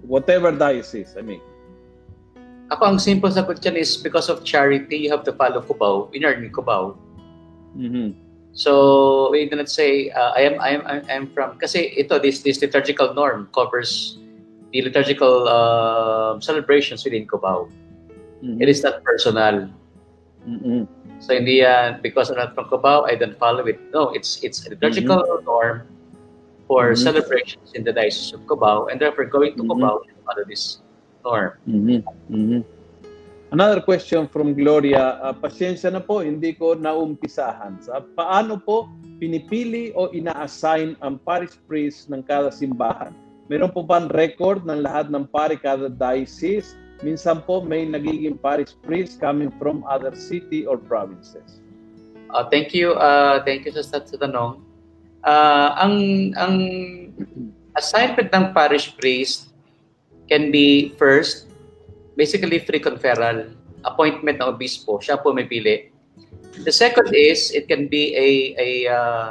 Whatever 0.08 0.56
diocese, 0.56 1.16
I 1.20 1.22
mean. 1.22 1.44
Ako, 2.72 2.96
ang 2.96 3.00
simple 3.02 3.28
sagot 3.34 3.60
dyan 3.60 3.76
is 3.82 3.98
because 3.98 4.30
of 4.30 4.46
charity, 4.46 4.96
you 4.96 5.12
have 5.12 5.26
to 5.26 5.34
follow 5.36 5.60
Cubao, 5.60 6.14
inner 6.16 6.40
ni 6.40 6.48
Cubao. 6.48 6.96
Mm-hmm. 7.76 8.29
So 8.60 9.32
we 9.32 9.48
do 9.48 9.56
not 9.56 9.72
say 9.72 10.12
uh, 10.12 10.36
I 10.36 10.44
am 10.44 10.60
I 10.60 10.70
am 10.76 10.82
I 10.84 11.14
am 11.16 11.32
from 11.32 11.56
kasi 11.64 11.96
ito 11.96 12.20
this 12.20 12.44
this 12.44 12.60
liturgical 12.60 13.16
norm 13.16 13.48
covers 13.56 14.20
the 14.76 14.84
liturgical 14.84 15.48
uh, 15.48 16.36
celebrations 16.44 17.08
within 17.08 17.24
Cubao. 17.24 17.72
Mm-hmm. 18.44 18.60
It 18.60 18.68
is 18.68 18.84
not 18.84 19.00
personal. 19.08 19.72
Mm-hmm. 20.44 20.92
So 21.24 21.40
hindi 21.40 21.64
yan 21.64 22.04
because 22.04 22.28
I'm 22.28 22.36
not 22.36 22.52
from 22.52 22.68
Cubao, 22.68 23.08
I 23.08 23.16
don't 23.16 23.40
follow 23.40 23.64
it. 23.64 23.80
No, 23.96 24.12
it's 24.12 24.44
it's 24.44 24.68
a 24.68 24.76
liturgical 24.76 25.24
mm-hmm. 25.24 25.48
norm 25.48 25.88
for 26.68 26.92
mm-hmm. 26.92 27.00
celebrations 27.00 27.72
in 27.80 27.88
the 27.88 27.96
diocese 27.96 28.36
of 28.36 28.44
Cubao, 28.44 28.92
and 28.92 29.00
therefore 29.00 29.24
going 29.24 29.56
to 29.56 29.64
mm-hmm. 29.64 29.72
Cubao 29.72 30.04
follow 30.28 30.44
this 30.44 30.84
norm. 31.24 31.56
Mm-hmm. 31.64 32.04
Mm-hmm. 32.28 32.62
Another 33.50 33.82
question 33.82 34.30
from 34.30 34.54
Gloria, 34.54 35.18
uh, 35.26 35.34
pasyensya 35.34 35.90
na 35.90 35.98
po, 35.98 36.22
hindi 36.22 36.54
ko 36.54 36.78
naumpisahan. 36.78 37.82
Sa 37.82 38.06
paano 38.14 38.62
po 38.62 38.86
pinipili 39.18 39.90
o 39.98 40.14
ina-assign 40.14 40.94
ang 41.02 41.18
parish 41.26 41.58
priest 41.66 42.14
ng 42.14 42.22
kada 42.22 42.54
simbahan? 42.54 43.10
Meron 43.50 43.74
po 43.74 43.82
ba 43.82 44.06
record 44.14 44.70
ng 44.70 44.86
lahat 44.86 45.10
ng 45.10 45.26
pari 45.34 45.58
kada 45.58 45.90
diocese? 45.90 46.78
Minsan 47.02 47.42
po 47.42 47.66
may 47.66 47.90
nagiging 47.90 48.38
parish 48.38 48.78
priest 48.86 49.18
coming 49.18 49.50
from 49.58 49.82
other 49.90 50.14
city 50.14 50.70
or 50.70 50.78
provinces. 50.78 51.58
Uh, 52.30 52.46
thank 52.54 52.70
you. 52.78 52.94
Uh, 53.02 53.42
thank 53.42 53.66
you 53.66 53.74
sa, 53.74 53.82
sa 53.82 53.98
tanong. 53.98 54.62
Uh, 55.26 55.74
ang 55.74 55.96
ang 56.38 56.56
assignment 57.74 58.30
ng 58.30 58.54
parish 58.54 58.94
priest 58.94 59.50
can 60.30 60.54
be 60.54 60.94
first 61.02 61.49
basically 62.20 62.60
free 62.60 62.84
conferral 62.84 63.56
appointment 63.88 64.44
ng 64.44 64.52
obispo, 64.52 65.00
siya 65.00 65.16
po 65.16 65.32
may 65.32 65.48
pili. 65.48 65.88
The 66.68 66.76
second 66.76 67.16
is, 67.16 67.56
it 67.56 67.72
can 67.72 67.88
be 67.88 68.12
a, 68.12 68.30
a 68.60 68.70
uh, 68.92 69.26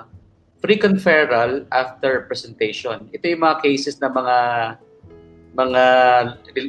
free 0.65 0.81
conferral 0.81 1.69
after 1.69 2.25
presentation. 2.25 3.13
Ito 3.13 3.29
yung 3.29 3.45
mga 3.45 3.61
cases 3.61 4.01
na 4.01 4.09
mga 4.09 4.37
mga 5.53 5.83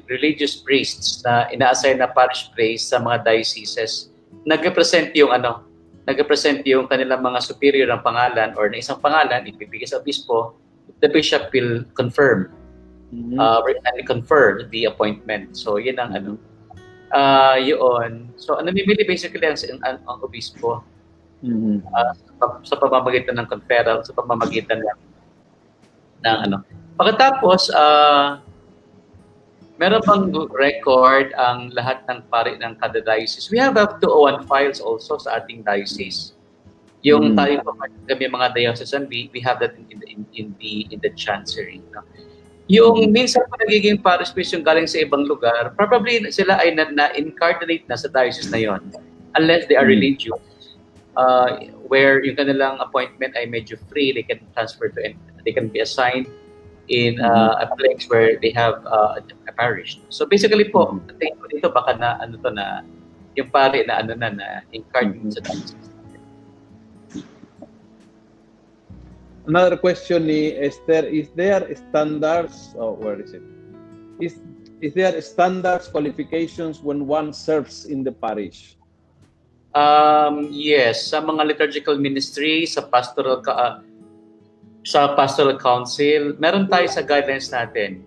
religious 0.09 0.59
priests 0.59 1.21
na 1.23 1.47
ina-assign 1.53 2.01
na 2.01 2.09
parish 2.09 2.51
priest 2.51 2.89
sa 2.91 2.99
mga 2.99 3.23
dioceses. 3.23 4.11
Nag-represent 4.43 5.13
yung 5.15 5.31
ano, 5.31 5.63
nag-represent 6.09 6.65
yung 6.65 6.89
kanilang 6.89 7.21
mga 7.21 7.39
superior 7.39 7.87
ng 7.93 8.01
pangalan 8.01 8.51
or 8.57 8.67
na 8.67 8.81
isang 8.81 8.97
pangalan, 8.97 9.45
ibibigay 9.45 9.85
sa 9.85 10.01
obispo, 10.01 10.57
the 10.99 11.07
bishop 11.07 11.53
will 11.53 11.85
confirm 11.93 12.49
mm-hmm. 13.13 13.39
uh, 13.39 13.61
and 13.65 14.07
confer 14.07 14.67
the 14.69 14.85
appointment. 14.85 15.57
So, 15.57 15.77
yun 15.77 15.99
ang 15.99 16.15
ano. 16.15 16.31
Uh, 17.09 17.57
yun. 17.57 18.29
So, 18.37 18.57
ano 18.57 18.69
namimili 18.69 19.05
basically 19.05 19.45
ang, 19.45 19.57
ang, 19.85 19.97
ang 20.05 20.19
obispo 20.21 20.83
mm-hmm. 21.41 21.85
uh, 21.89 22.13
sa, 22.13 22.45
sa 22.63 22.75
pamamagitan 22.77 23.37
ng 23.41 23.47
conferral, 23.49 24.05
sa 24.05 24.13
pamamagitan 24.13 24.79
ng, 24.81 24.99
ng 26.25 26.37
ano. 26.49 26.57
Pagkatapos, 26.99 27.71
uh, 27.73 28.43
meron 29.79 30.03
bang 30.03 30.25
record 30.51 31.31
ang 31.39 31.71
lahat 31.71 32.03
ng 32.11 32.19
pari 32.27 32.59
ng 32.59 32.75
kada 32.77 32.99
diocese? 32.99 33.47
We 33.47 33.57
have 33.63 33.79
up 33.79 34.03
to 34.03 34.07
01 34.11 34.45
files 34.45 34.83
also 34.83 35.15
sa 35.17 35.39
ating 35.39 35.63
diocese. 35.63 36.35
Yung 37.07 37.31
mm. 37.31 37.35
tayo 37.39 37.63
kami 38.11 38.27
mga 38.27 38.51
diocesan, 38.51 39.07
we, 39.07 39.31
we 39.31 39.39
have 39.39 39.63
that 39.63 39.79
in, 39.79 40.03
in, 40.03 40.19
in 40.35 40.47
the 40.59 40.83
in 40.91 40.99
the 40.99 41.15
chancery. 41.15 41.79
No? 41.95 42.03
Yung 42.69 43.09
minsan 43.09 43.41
pa 43.49 43.57
nagiging 43.65 43.97
parish 43.97 44.29
priest 44.29 44.53
yung 44.53 44.61
galing 44.61 44.85
sa 44.85 45.01
ibang 45.01 45.25
lugar, 45.25 45.73
probably 45.73 46.21
sila 46.29 46.61
ay 46.61 46.77
na-incarnate 46.77 47.81
na, 47.89 47.97
na 47.97 47.97
sa 47.97 48.07
diocese 48.13 48.53
na 48.53 48.61
yon 48.61 48.81
unless 49.33 49.65
they 49.65 49.73
are 49.73 49.89
hmm. 49.89 49.97
religious. 49.97 50.37
Uh, 51.17 51.65
where 51.89 52.21
yung 52.23 52.37
kanilang 52.37 52.77
appointment 52.77 53.33
ay 53.33 53.49
medyo 53.49 53.75
free, 53.89 54.13
they 54.13 54.21
can 54.21 54.39
transfer 54.53 54.87
to, 54.87 55.01
they 55.43 55.51
can 55.51 55.67
be 55.67 55.81
assigned 55.81 56.29
in 56.87 57.17
uh, 57.19 57.57
a 57.57 57.67
place 57.75 58.05
where 58.07 58.37
they 58.37 58.53
have 58.53 58.85
uh, 58.85 59.17
a 59.49 59.53
parish. 59.57 59.97
So 60.13 60.29
basically 60.29 60.69
po, 60.69 60.93
hmm. 60.93 61.09
tingin 61.17 61.41
ko 61.41 61.45
dito 61.49 61.67
baka 61.73 61.97
na 61.97 62.21
ano 62.21 62.37
to 62.37 62.53
na 62.53 62.85
yung 63.33 63.49
pari 63.49 63.81
na 63.89 64.05
ano 64.05 64.13
na 64.13 64.29
na 64.29 64.47
incarnate 64.69 65.33
sa 65.33 65.41
diocese. 65.41 65.88
Another 69.47 69.77
question 69.77 70.27
ni 70.27 70.57
Esther, 70.57 71.05
is 71.05 71.29
there 71.35 71.63
standards, 71.75 72.75
oh, 72.77 72.93
where 72.93 73.19
is 73.19 73.33
it? 73.33 73.43
Is, 74.19 74.39
is 74.81 74.93
there 74.93 75.19
standards, 75.21 75.87
qualifications 75.87 76.81
when 76.81 77.07
one 77.07 77.33
serves 77.33 77.85
in 77.85 78.03
the 78.03 78.11
parish? 78.11 78.75
Um, 79.75 80.49
yes, 80.49 81.07
sa 81.13 81.21
mga 81.21 81.53
liturgical 81.53 81.97
ministry, 81.97 82.65
sa 82.65 82.81
pastoral 82.89 83.45
uh, 83.45 83.85
sa 84.81 85.13
pastoral 85.13 85.61
council, 85.61 86.33
meron 86.41 86.65
tayo 86.65 86.89
sa 86.89 87.05
guidelines 87.05 87.53
natin. 87.53 88.01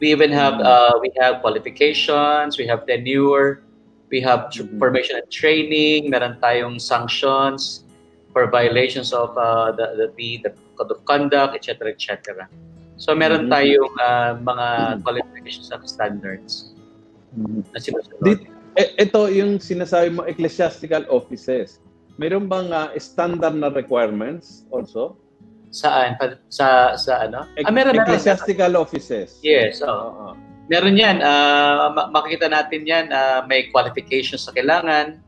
We 0.00 0.10
even 0.10 0.32
have 0.32 0.56
uh, 0.58 0.96
we 1.04 1.12
have 1.20 1.44
qualifications, 1.44 2.56
we 2.56 2.64
have 2.64 2.88
tenure, 2.88 3.62
we 4.08 4.24
have 4.24 4.48
mm-hmm. 4.50 4.80
formation 4.80 5.20
and 5.20 5.28
training, 5.28 6.08
meron 6.08 6.40
tayong 6.40 6.80
sanctions 6.80 7.84
for 8.32 8.48
violations 8.48 9.12
of 9.12 9.36
uh, 9.36 9.72
the, 9.76 10.08
the, 10.16 10.40
the 10.48 10.52
code 10.74 10.92
of 10.92 11.00
conduct, 11.04 11.56
etc., 11.56 11.92
etc. 11.92 12.46
So 13.02 13.18
meron 13.18 13.48
mm-hmm. 13.48 13.54
tayong 13.54 13.94
uh, 13.98 14.32
mga 14.38 14.66
qualifications 15.02 15.74
and 15.74 15.82
standards 15.88 16.70
mm-hmm. 17.34 17.66
na 17.74 17.78
sinusunod. 17.82 18.22
Dit, 18.22 18.40
eh, 18.78 18.88
ito 19.00 19.28
yung 19.28 19.58
sinasabi 19.58 20.14
mo 20.14 20.22
ecclesiastical 20.24 21.04
offices. 21.10 21.82
Mayroon 22.20 22.46
bang 22.46 22.70
uh, 22.70 22.92
standard 23.00 23.56
na 23.56 23.72
requirements 23.72 24.68
also? 24.70 25.16
Saan? 25.72 26.20
Sa 26.52 26.94
sa 27.00 27.12
ano? 27.24 27.48
E- 27.56 27.64
ah, 27.64 27.72
meron 27.72 27.96
ecclesiastical 27.96 28.76
meron. 28.76 28.84
offices. 28.84 29.40
Yes, 29.40 29.80
oh. 29.80 29.90
Uh-huh. 29.90 30.32
Meron 30.70 30.94
'yan. 30.94 31.24
Uh, 31.24 31.90
makikita 32.12 32.46
natin 32.52 32.86
'yan, 32.86 33.10
uh, 33.10 33.42
may 33.48 33.72
qualifications 33.72 34.46
sa 34.46 34.54
kailangan. 34.54 35.18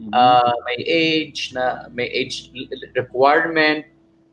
Mm-hmm. 0.00 0.10
Uh, 0.16 0.54
may 0.64 0.78
age 0.86 1.52
na 1.52 1.90
may 1.92 2.08
age 2.08 2.48
requirement 2.96 3.84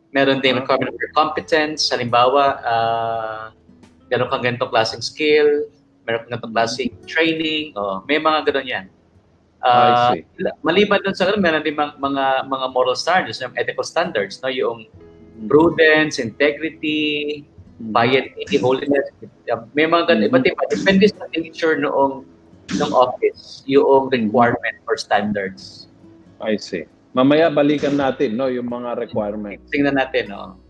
Meron 0.10 0.42
din 0.42 0.58
requirement 0.58 0.96
for 0.98 1.10
competence. 1.14 1.90
Halimbawa, 1.94 2.58
uh, 2.66 3.44
meron 4.10 4.28
kang 4.34 4.44
ganitong 4.44 4.74
klaseng 4.74 5.06
skill, 5.06 5.70
meron 6.04 6.26
kang 6.26 6.38
ganitong 6.38 6.54
klaseng 6.54 6.92
training, 7.06 7.72
oh, 7.78 8.02
may 8.10 8.18
mga 8.18 8.50
ganun 8.50 8.68
yan. 8.68 8.86
Uh, 9.60 10.16
maliban 10.64 11.04
dun 11.04 11.14
sa 11.14 11.30
ganun, 11.30 11.44
meron 11.44 11.62
din 11.62 11.76
mga, 11.78 12.00
mga, 12.00 12.26
mga 12.48 12.66
moral 12.74 12.98
standards, 12.98 13.44
yung 13.44 13.54
ethical 13.60 13.86
standards, 13.86 14.42
no? 14.42 14.50
yung 14.50 14.90
mm-hmm. 14.90 15.46
prudence, 15.46 16.18
integrity, 16.18 17.44
mm-hmm. 17.78 17.94
piety, 17.94 18.58
holiness. 18.58 19.06
May 19.78 19.86
mga 19.86 20.10
ganun, 20.10 20.26
iba't 20.26 20.46
iba. 20.48 20.64
Depende 20.74 21.06
sa 21.12 21.30
nature 21.38 21.78
noong 21.78 22.26
ng 22.70 22.92
office 22.94 23.66
yung 23.66 24.14
requirement 24.14 24.78
or 24.86 24.94
standards. 24.98 25.90
I 26.38 26.56
see. 26.56 26.86
Mamaya 27.14 27.50
balikan 27.50 27.98
natin 27.98 28.38
no 28.38 28.46
yung 28.48 28.70
mga 28.70 28.98
requirements. 29.02 29.66
Tingnan 29.74 29.98
natin 29.98 30.30
no. 30.30 30.62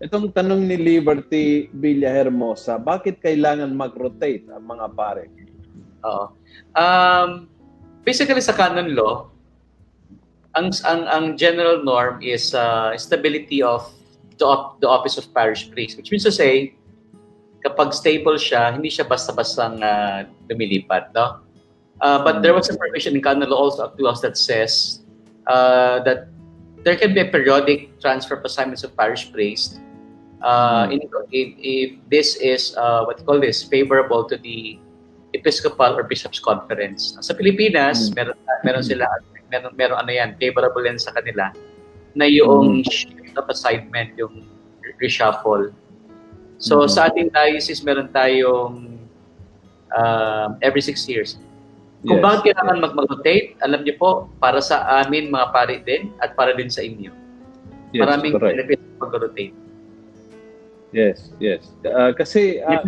Itong 0.00 0.32
tanong 0.32 0.64
ni 0.64 0.80
Liberty 0.80 1.68
Villahermosa, 1.76 2.80
bakit 2.80 3.20
kailangan 3.20 3.68
mag-rotate 3.76 4.48
ang 4.48 4.64
mga 4.64 4.86
pare? 4.96 5.28
Oo. 6.08 6.32
Um, 6.72 7.52
basically 8.04 8.40
sa 8.40 8.56
canon 8.56 8.96
law, 8.96 9.28
ang 10.56 10.72
ang 10.88 11.02
ang 11.06 11.24
general 11.36 11.84
norm 11.84 12.20
is 12.24 12.56
uh, 12.56 12.96
stability 12.96 13.60
of 13.60 13.84
the, 14.40 14.48
the 14.80 14.88
office 14.88 15.20
of 15.20 15.28
parish 15.36 15.68
priest, 15.68 16.00
which 16.00 16.08
means 16.08 16.24
to 16.24 16.32
say 16.32 16.72
kapag 17.60 17.92
stable 17.92 18.40
siya, 18.40 18.72
hindi 18.72 18.88
siya 18.88 19.04
basta-bastang 19.04 19.84
uh, 19.84 20.24
lumilipat, 20.48 21.12
no? 21.12 21.44
Uh, 22.00 22.24
but 22.24 22.40
there 22.40 22.56
was 22.56 22.72
a 22.72 22.76
provision 22.76 23.12
in 23.12 23.20
canon 23.20 23.52
law 23.52 23.68
also 23.68 23.84
a 23.84 23.92
clause 23.92 24.24
that 24.24 24.40
says 24.40 24.99
uh, 25.46 26.00
that 26.02 26.28
there 26.84 26.96
can 26.96 27.14
be 27.14 27.20
a 27.20 27.28
periodic 27.28 28.00
transfer 28.00 28.34
of 28.34 28.44
assignments 28.44 28.84
of 28.84 28.96
parish 28.96 29.32
priest 29.32 29.80
uh, 30.42 30.88
in, 30.90 31.00
if, 31.30 31.48
if 31.58 31.90
this 32.10 32.36
is 32.36 32.76
uh, 32.76 33.04
what 33.04 33.18
you 33.18 33.24
call 33.24 33.40
this 33.40 33.62
favorable 33.62 34.24
to 34.24 34.36
the 34.38 34.78
Episcopal 35.32 35.94
or 35.94 36.02
Bishops 36.02 36.40
Conference. 36.40 37.14
Sa 37.20 37.34
Pilipinas, 37.34 38.10
mm. 38.10 38.16
meron 38.18 38.36
meron 38.64 38.82
sila 38.82 39.06
meron 39.50 39.70
meron 39.78 39.96
ano 40.02 40.10
yan, 40.10 40.34
favorable 40.42 40.82
yan 40.82 40.98
sa 40.98 41.14
kanila 41.14 41.54
na 42.18 42.26
yung 42.26 42.82
mm. 42.82 42.90
shift 42.90 43.38
of 43.38 43.46
assignment, 43.46 44.10
yung 44.18 44.42
reshuffle. 44.98 45.70
So 46.58 46.84
mm-hmm. 46.84 46.92
sa 46.92 47.08
ating 47.08 47.30
diocese, 47.32 47.80
meron 47.86 48.10
tayong 48.10 49.00
uh, 49.94 50.58
every 50.60 50.82
six 50.82 51.06
years. 51.08 51.38
Kung 52.00 52.20
yes. 52.20 52.24
bakit 52.24 52.42
kailangan 52.56 52.76
mag-rotate, 52.80 53.60
alam 53.60 53.84
niyo 53.84 53.94
po, 54.00 54.10
para 54.40 54.64
sa 54.64 55.04
amin 55.04 55.28
mga 55.28 55.46
pari 55.52 55.76
din 55.84 56.08
at 56.24 56.32
para 56.32 56.56
din 56.56 56.72
sa 56.72 56.80
inyo. 56.80 57.12
Yes, 57.92 58.00
Maraming 58.08 58.40
benefits 58.40 58.84
mag-rotate. 58.96 59.56
Yes, 60.90 61.30
yes. 61.38 61.70
Uh, 61.86 62.10
kasi 62.16 62.58
uh, 62.64 62.82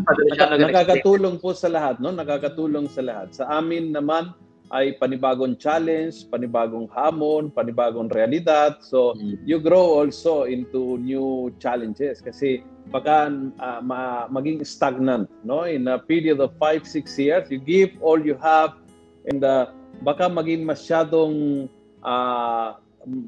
nakakatulong 0.58 1.38
po 1.38 1.54
sa 1.54 1.70
lahat, 1.70 2.00
no? 2.02 2.10
Nakakatulong 2.10 2.90
sa 2.90 3.04
lahat. 3.04 3.36
Sa 3.36 3.46
amin 3.46 3.94
naman 3.94 4.34
ay 4.72 4.96
panibagong 4.96 5.54
challenge, 5.60 6.24
panibagong 6.32 6.88
hamon, 6.96 7.52
panibagong 7.52 8.08
realidad. 8.08 8.80
So, 8.80 9.12
mm. 9.14 9.44
you 9.44 9.60
grow 9.60 10.02
also 10.02 10.48
into 10.48 10.96
new 10.98 11.52
challenges 11.60 12.24
kasi 12.24 12.64
baka 12.88 13.30
uh, 13.60 13.80
ma- 13.84 14.26
maging 14.28 14.66
stagnant 14.66 15.30
no 15.46 15.64
in 15.64 15.86
a 15.86 15.96
period 15.96 16.42
of 16.42 16.50
5 16.58 16.82
6 16.82 17.14
years 17.16 17.44
you 17.46 17.62
give 17.62 17.94
all 18.02 18.18
you 18.18 18.34
have 18.36 18.81
and 19.30 19.44
uh, 19.44 19.70
baka 20.02 20.26
maging 20.26 20.66
masyadong 20.66 21.66
uh, 22.02 22.78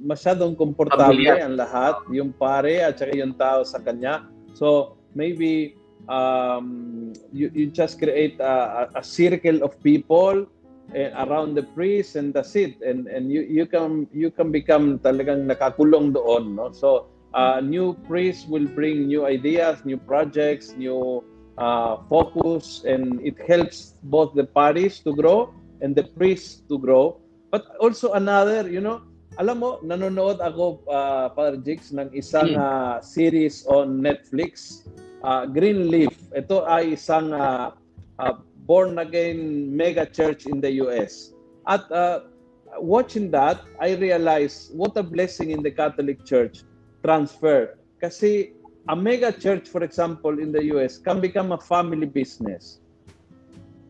masyadong 0.07 0.55
komportable 0.55 1.35
ang 1.35 1.59
lahat 1.59 1.99
yung 2.15 2.31
pare 2.35 2.83
at 2.83 2.99
saka 2.99 3.15
yung 3.15 3.35
tao 3.35 3.67
sa 3.67 3.83
kanya. 3.83 4.27
So 4.55 4.99
maybe 5.15 5.75
um, 6.07 7.11
you, 7.35 7.51
you 7.55 7.67
just 7.71 7.99
create 7.99 8.39
a, 8.39 8.89
a 8.95 9.03
circle 9.03 9.63
of 9.63 9.75
people 9.83 10.47
eh, 10.95 11.11
around 11.27 11.55
the 11.55 11.67
priest 11.75 12.15
and 12.15 12.35
that's 12.35 12.55
it 12.55 12.77
and 12.85 13.09
and 13.09 13.33
you 13.33 13.41
you 13.49 13.65
can 13.65 14.07
you 14.13 14.29
can 14.29 14.53
become 14.53 15.01
talagang 15.01 15.49
nakakulong 15.49 16.13
doon 16.13 16.55
no? 16.55 16.71
So 16.71 17.09
uh, 17.35 17.59
new 17.59 17.99
priests 18.07 18.47
will 18.47 18.69
bring 18.79 19.09
new 19.11 19.27
ideas, 19.27 19.83
new 19.83 19.99
projects, 19.99 20.77
new 20.77 21.25
uh, 21.59 21.99
focus, 22.07 22.85
and 22.87 23.19
it 23.27 23.35
helps 23.43 23.99
both 24.07 24.35
the 24.39 24.45
parties 24.45 25.01
to 25.03 25.15
grow 25.17 25.51
and 25.81 25.95
the 25.95 26.05
priests 26.05 26.63
to 26.69 26.79
grow. 26.79 27.21
But 27.51 27.67
also 27.79 28.13
another, 28.13 28.69
you 28.69 28.81
know, 28.81 29.03
alam 29.39 29.63
mo, 29.63 29.79
nanonood 29.83 30.39
ako, 30.39 30.83
uh, 30.87 31.31
Father 31.35 31.59
Jix, 31.59 31.91
ng 31.91 32.11
isang 32.15 32.55
uh, 32.55 33.03
series 33.03 33.67
on 33.67 33.99
Netflix, 33.99 34.85
uh, 35.27 35.47
Green 35.47 35.91
Leaf. 35.91 36.15
Ito 36.35 36.63
ay 36.67 36.95
isang 36.95 37.35
uh, 37.35 37.75
uh, 38.23 38.35
born-again 38.67 39.71
mega 39.75 40.07
church 40.07 40.47
in 40.47 40.63
the 40.63 40.79
US. 40.87 41.35
At 41.67 41.87
uh, 41.91 42.31
watching 42.79 43.31
that, 43.33 43.63
I 43.81 43.95
realized 43.99 44.75
what 44.75 44.97
a 44.97 45.03
blessing 45.03 45.51
in 45.51 45.63
the 45.63 45.71
Catholic 45.71 46.23
Church 46.25 46.63
transfer. 47.03 47.79
Kasi 48.01 48.55
a 48.89 48.97
mega 48.97 49.33
church, 49.33 49.69
for 49.69 49.83
example, 49.83 50.39
in 50.39 50.53
the 50.53 50.65
US 50.77 50.99
can 50.99 51.21
become 51.21 51.53
a 51.53 51.61
family 51.61 52.07
business. 52.07 52.81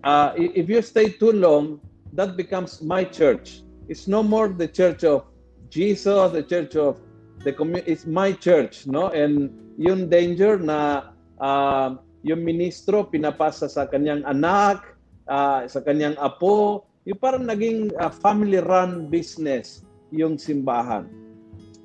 Uh, 0.05 0.37
if 0.37 0.69
you 0.69 0.81
stay 0.85 1.09
too 1.09 1.33
long, 1.33 1.81
that 2.13 2.37
becomes 2.37 2.85
my 2.85 3.03
church. 3.03 3.65
It's 3.89 4.07
no 4.07 4.23
more 4.23 4.49
the 4.49 4.69
church 4.69 5.03
of 5.03 5.25
Jesus, 5.73 6.33
the 6.33 6.45
church 6.45 6.77
of 6.77 7.01
the 7.43 7.53
community. 7.53 7.91
It's 7.93 8.07
my 8.07 8.33
church, 8.33 8.87
no? 8.87 9.09
And 9.11 9.51
yung 9.81 10.13
danger 10.13 10.61
na 10.61 11.11
uh, 11.41 11.97
yung 12.23 12.45
ministro 12.45 13.09
pinapasa 13.09 13.69
sa 13.69 13.89
kanyang 13.89 14.23
anak, 14.29 14.85
uh, 15.27 15.67
sa 15.67 15.81
kanyang 15.81 16.21
apo, 16.21 16.85
yung 17.09 17.19
parang 17.19 17.49
naging 17.49 17.91
uh, 17.97 18.13
family-run 18.13 19.09
business 19.09 19.83
yung 20.13 20.39
simbahan 20.39 21.09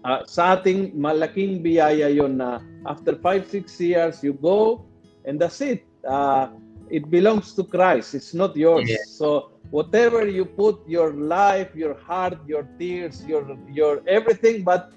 uh, 0.05 0.23
sa 0.25 0.59
ating 0.59 0.95
malaking 0.95 1.59
biyaya 1.59 2.07
yon 2.11 2.39
na 2.39 2.63
after 2.87 3.15
5-6 3.15 3.67
years, 3.79 4.15
you 4.23 4.35
go 4.35 4.85
and 5.25 5.39
that's 5.39 5.59
it. 5.59 5.83
Uh, 6.07 6.55
it 6.89 7.09
belongs 7.09 7.53
to 7.55 7.63
Christ. 7.63 8.15
It's 8.15 8.33
not 8.33 8.55
yours. 8.55 8.89
Yeah. 8.89 8.97
So 9.05 9.51
whatever 9.71 10.27
you 10.27 10.45
put 10.45 10.81
your 10.87 11.13
life, 11.13 11.75
your 11.75 11.93
heart, 11.93 12.37
your 12.47 12.67
tears, 12.77 13.25
your 13.25 13.57
your 13.69 14.01
everything, 14.07 14.63
but 14.63 14.93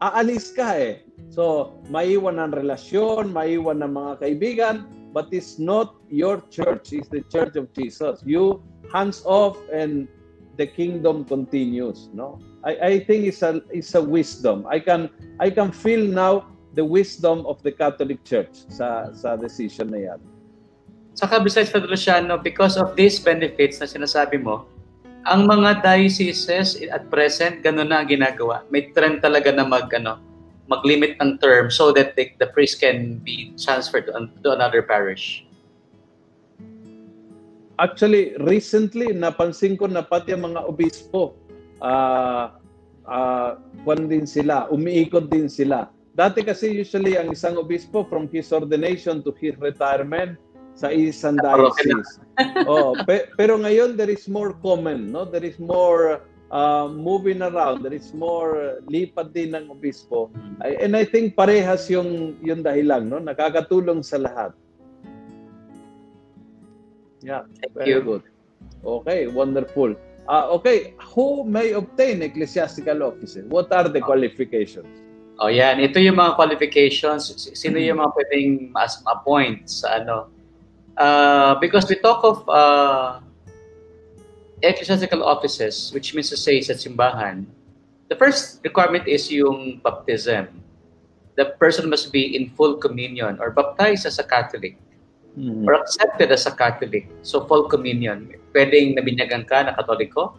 aalis 0.00 0.52
ka 0.56 0.76
eh. 0.76 1.04
So, 1.28 1.76
maiwan 1.92 2.40
ang 2.40 2.56
relasyon, 2.56 3.36
maiwan 3.36 3.84
ng 3.84 3.92
mga 3.92 4.12
kaibigan, 4.24 4.76
but 5.12 5.28
it's 5.30 5.60
not 5.60 5.94
your 6.08 6.40
church. 6.48 6.92
It's 6.96 7.12
the 7.12 7.20
church 7.28 7.54
of 7.54 7.68
Jesus. 7.76 8.24
You 8.24 8.64
hands 8.88 9.22
off 9.28 9.60
and 9.68 10.08
the 10.56 10.66
kingdom 10.66 11.24
continues, 11.24 12.08
no? 12.12 12.40
I, 12.64 12.72
I 12.76 12.92
think 13.04 13.24
it's 13.24 13.40
a 13.40 13.64
it's 13.72 13.94
a 13.94 14.02
wisdom. 14.02 14.68
I 14.68 14.80
can 14.80 15.08
I 15.40 15.48
can 15.48 15.72
feel 15.72 16.04
now 16.04 16.52
the 16.74 16.84
wisdom 16.84 17.44
of 17.46 17.62
the 17.64 17.72
Catholic 17.72 18.24
Church 18.24 18.52
sa 18.68 19.12
sa 19.16 19.36
decision 19.36 19.88
na 19.92 20.12
yan. 20.12 20.20
Saka 21.20 21.36
besides 21.36 21.68
Father 21.68 21.84
Luciano, 21.84 22.40
because 22.40 22.80
of 22.80 22.96
these 22.96 23.20
benefits 23.20 23.76
na 23.76 23.84
sinasabi 23.84 24.40
mo, 24.40 24.64
ang 25.28 25.44
mga 25.44 25.84
dioceses 25.84 26.80
at 26.88 27.12
present, 27.12 27.60
gano'n 27.60 27.92
na 27.92 28.00
ang 28.00 28.08
ginagawa. 28.08 28.64
May 28.72 28.88
trend 28.96 29.20
talaga 29.20 29.52
na 29.52 29.68
mag, 29.68 29.92
ano, 29.92 30.16
mag-limit 30.64 31.20
ng 31.20 31.36
term 31.36 31.68
so 31.68 31.92
that 31.92 32.16
the, 32.16 32.32
the 32.40 32.48
priest 32.48 32.80
can 32.80 33.20
be 33.20 33.52
transferred 33.60 34.08
to, 34.08 34.16
to 34.40 34.48
another 34.56 34.80
parish. 34.80 35.44
Actually, 37.76 38.32
recently, 38.40 39.12
napansin 39.12 39.76
ko 39.76 39.92
na 39.92 40.00
pati 40.00 40.32
ang 40.32 40.48
mga 40.48 40.64
obispo, 40.64 41.36
uh, 41.84 42.56
uh, 43.04 43.60
kwan 43.84 44.08
din 44.08 44.24
sila, 44.24 44.72
umiikot 44.72 45.28
din 45.28 45.52
sila. 45.52 45.92
Dati 46.16 46.40
kasi 46.40 46.80
usually 46.80 47.20
ang 47.20 47.28
isang 47.28 47.60
obispo 47.60 48.08
from 48.08 48.24
his 48.32 48.48
ordination 48.56 49.20
to 49.20 49.36
his 49.36 49.52
retirement 49.60 50.40
sa 50.80 50.88
isang 50.88 51.36
diocese. 51.36 52.24
oh, 52.64 52.96
pe- 53.04 53.28
pero 53.36 53.60
ngayon 53.60 54.00
there 54.00 54.08
is 54.08 54.24
more 54.24 54.56
common, 54.64 55.12
no? 55.12 55.28
There 55.28 55.44
is 55.44 55.60
more 55.60 56.24
uh, 56.48 56.88
moving 56.88 57.44
around, 57.44 57.84
there 57.84 57.92
is 57.92 58.16
more 58.16 58.80
lipat 58.88 59.36
din 59.36 59.52
ng 59.52 59.68
obispo. 59.68 60.32
And 60.64 60.96
I 60.96 61.04
think 61.04 61.36
parehas 61.36 61.92
yung 61.92 62.40
yung 62.40 62.64
dahilan, 62.64 63.12
no? 63.12 63.20
Nakakatulong 63.20 64.00
sa 64.00 64.24
lahat. 64.24 64.56
Yeah, 67.20 67.44
Thank 67.60 67.76
very 67.76 67.92
you. 67.92 68.00
good. 68.00 68.24
Okay, 68.80 69.28
wonderful. 69.28 69.92
Uh, 70.24 70.48
okay, 70.56 70.96
who 71.12 71.44
may 71.44 71.76
obtain 71.76 72.24
ecclesiastical 72.24 73.04
offices? 73.04 73.44
What 73.52 73.68
are 73.76 73.92
the 73.92 74.00
qualifications? 74.00 74.88
Oh, 75.40 75.52
yan. 75.52 75.80
Ito 75.80 76.00
yung 76.00 76.16
mga 76.16 76.36
qualifications. 76.36 77.32
Sino 77.56 77.76
yung 77.80 78.00
mga 78.00 78.12
pwedeng 78.16 78.72
ma-appoint 78.72 79.68
sa 79.68 80.00
ano? 80.00 80.39
Uh, 80.96 81.54
because 81.60 81.88
we 81.88 81.96
talk 81.96 82.24
of 82.24 82.46
uh, 82.48 83.20
ecclesiastical 84.62 85.24
offices, 85.24 85.90
which 85.94 86.14
means 86.14 86.28
to 86.30 86.36
say 86.36 86.60
sa 86.60 86.74
simbahan, 86.74 87.46
the 88.08 88.16
first 88.16 88.60
requirement 88.64 89.08
is 89.08 89.30
yung 89.30 89.80
baptism. 89.80 90.48
The 91.36 91.56
person 91.56 91.88
must 91.88 92.12
be 92.12 92.36
in 92.36 92.52
full 92.52 92.76
communion 92.76 93.38
or 93.40 93.50
baptized 93.50 94.04
as 94.04 94.18
a 94.18 94.26
Catholic 94.26 94.76
mm-hmm. 95.38 95.64
or 95.64 95.80
accepted 95.80 96.28
as 96.28 96.44
a 96.44 96.52
Catholic. 96.52 97.08
So 97.22 97.46
full 97.48 97.70
communion 97.70 98.40
pwedeng 98.50 98.98
nabinyagan 98.98 99.46
ka 99.46 99.62
na 99.62 99.72
katoliko 99.72 100.34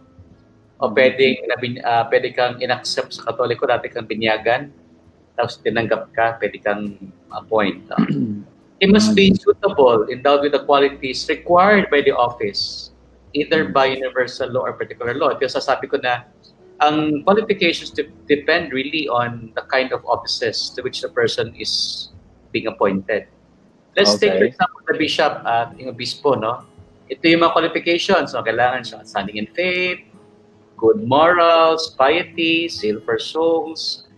o 0.78 0.84
mm-hmm. 0.88 0.94
pwedeng 0.94 1.36
nabin, 1.48 1.72
uh, 1.80 2.04
pwede 2.12 2.28
kang 2.36 2.60
inaccept 2.60 3.16
sa 3.16 3.32
katoliko, 3.32 3.64
dati 3.64 3.88
kang 3.88 4.06
binyagan, 4.06 4.68
tapos 5.38 5.58
tinanggap 5.62 6.12
ka, 6.12 6.36
pwede 6.42 6.58
kang 6.60 6.98
appoint. 7.32 7.86
Uh. 7.88 8.06
He 8.82 8.90
must 8.90 9.14
be 9.14 9.30
suitable, 9.30 10.10
endowed 10.10 10.42
with 10.42 10.58
the 10.58 10.66
qualities 10.66 11.22
required 11.30 11.86
by 11.86 12.02
the 12.02 12.10
office 12.10 12.90
either 13.32 13.70
by 13.70 13.86
universal 13.86 14.50
law 14.50 14.66
or 14.66 14.74
particular 14.74 15.14
law. 15.14 15.32
Kaya 15.38 15.48
sasabi 15.48 15.88
ko 15.88 16.02
na 16.02 16.26
ang 16.82 17.22
qualifications 17.22 17.94
de- 17.94 18.10
depend 18.26 18.74
really 18.74 19.06
on 19.08 19.54
the 19.54 19.62
kind 19.70 19.94
of 19.94 20.02
offices 20.04 20.68
to 20.74 20.82
which 20.82 21.00
the 21.00 21.08
person 21.08 21.54
is 21.56 22.10
being 22.50 22.66
appointed. 22.66 23.30
Let's 23.96 24.18
take, 24.18 24.34
for 24.34 24.42
Okay. 24.42 24.52
example, 24.56 24.80
the 24.88 24.96
bishop 24.98 25.32
at 25.46 25.78
yung 25.78 25.94
obispo, 25.94 26.34
no? 26.34 26.66
Ito 27.06 27.22
yung 27.22 27.44
mga 27.44 27.52
qualifications. 27.52 28.34
No? 28.34 28.42
Kailangan 28.42 28.82
siya 28.82 28.98
standing 29.06 29.36
in 29.36 29.46
faith, 29.52 30.00
good 30.74 31.04
morals, 31.06 31.94
piety, 31.94 32.66
zeal 32.66 32.98
for 33.04 33.20
souls, 33.20 34.08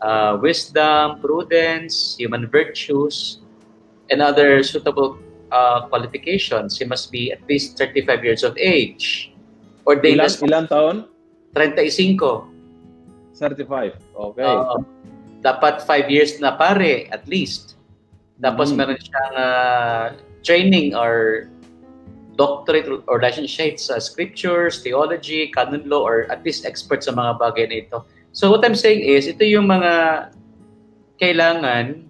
uh, 0.00 0.38
wisdom, 0.40 1.20
prudence, 1.20 2.16
human 2.16 2.46
virtues, 2.48 3.44
and 4.10 4.22
other 4.22 4.62
suitable 4.62 5.18
uh, 5.50 5.86
qualifications. 5.88 6.78
He 6.78 6.84
must 6.84 7.10
be 7.10 7.32
at 7.32 7.40
least 7.48 7.78
35 7.78 8.24
years 8.24 8.42
of 8.42 8.56
age. 8.58 9.32
Ordained 9.86 10.18
Ilan, 10.20 10.26
as 10.26 10.42
ilan 10.42 10.66
taon? 10.68 10.96
35. 11.54 12.50
35. 13.38 13.94
Okay. 14.14 14.44
Oo. 14.44 14.84
dapat 15.44 15.78
5 15.84 16.10
years 16.10 16.42
na 16.42 16.58
pare, 16.58 17.06
at 17.14 17.22
least. 17.30 17.78
Tapos 18.42 18.74
Mhm. 18.74 18.76
meron 18.82 18.98
siyang 18.98 19.34
uh, 19.38 20.06
training 20.42 20.90
or 20.96 21.46
doctorate 22.34 22.90
or 23.06 23.22
licentiate 23.22 23.78
sa 23.78 24.02
scriptures, 24.02 24.82
theology, 24.82 25.46
canon 25.54 25.86
law, 25.86 26.02
or 26.02 26.26
at 26.34 26.42
least 26.42 26.66
expert 26.66 27.06
sa 27.06 27.14
mga 27.14 27.38
bagay 27.38 27.64
na 27.70 27.76
ito. 27.86 28.02
So 28.34 28.50
what 28.50 28.66
I'm 28.66 28.74
saying 28.74 29.06
is, 29.06 29.30
ito 29.30 29.46
yung 29.46 29.70
mga 29.70 30.26
kailangan 31.16 32.05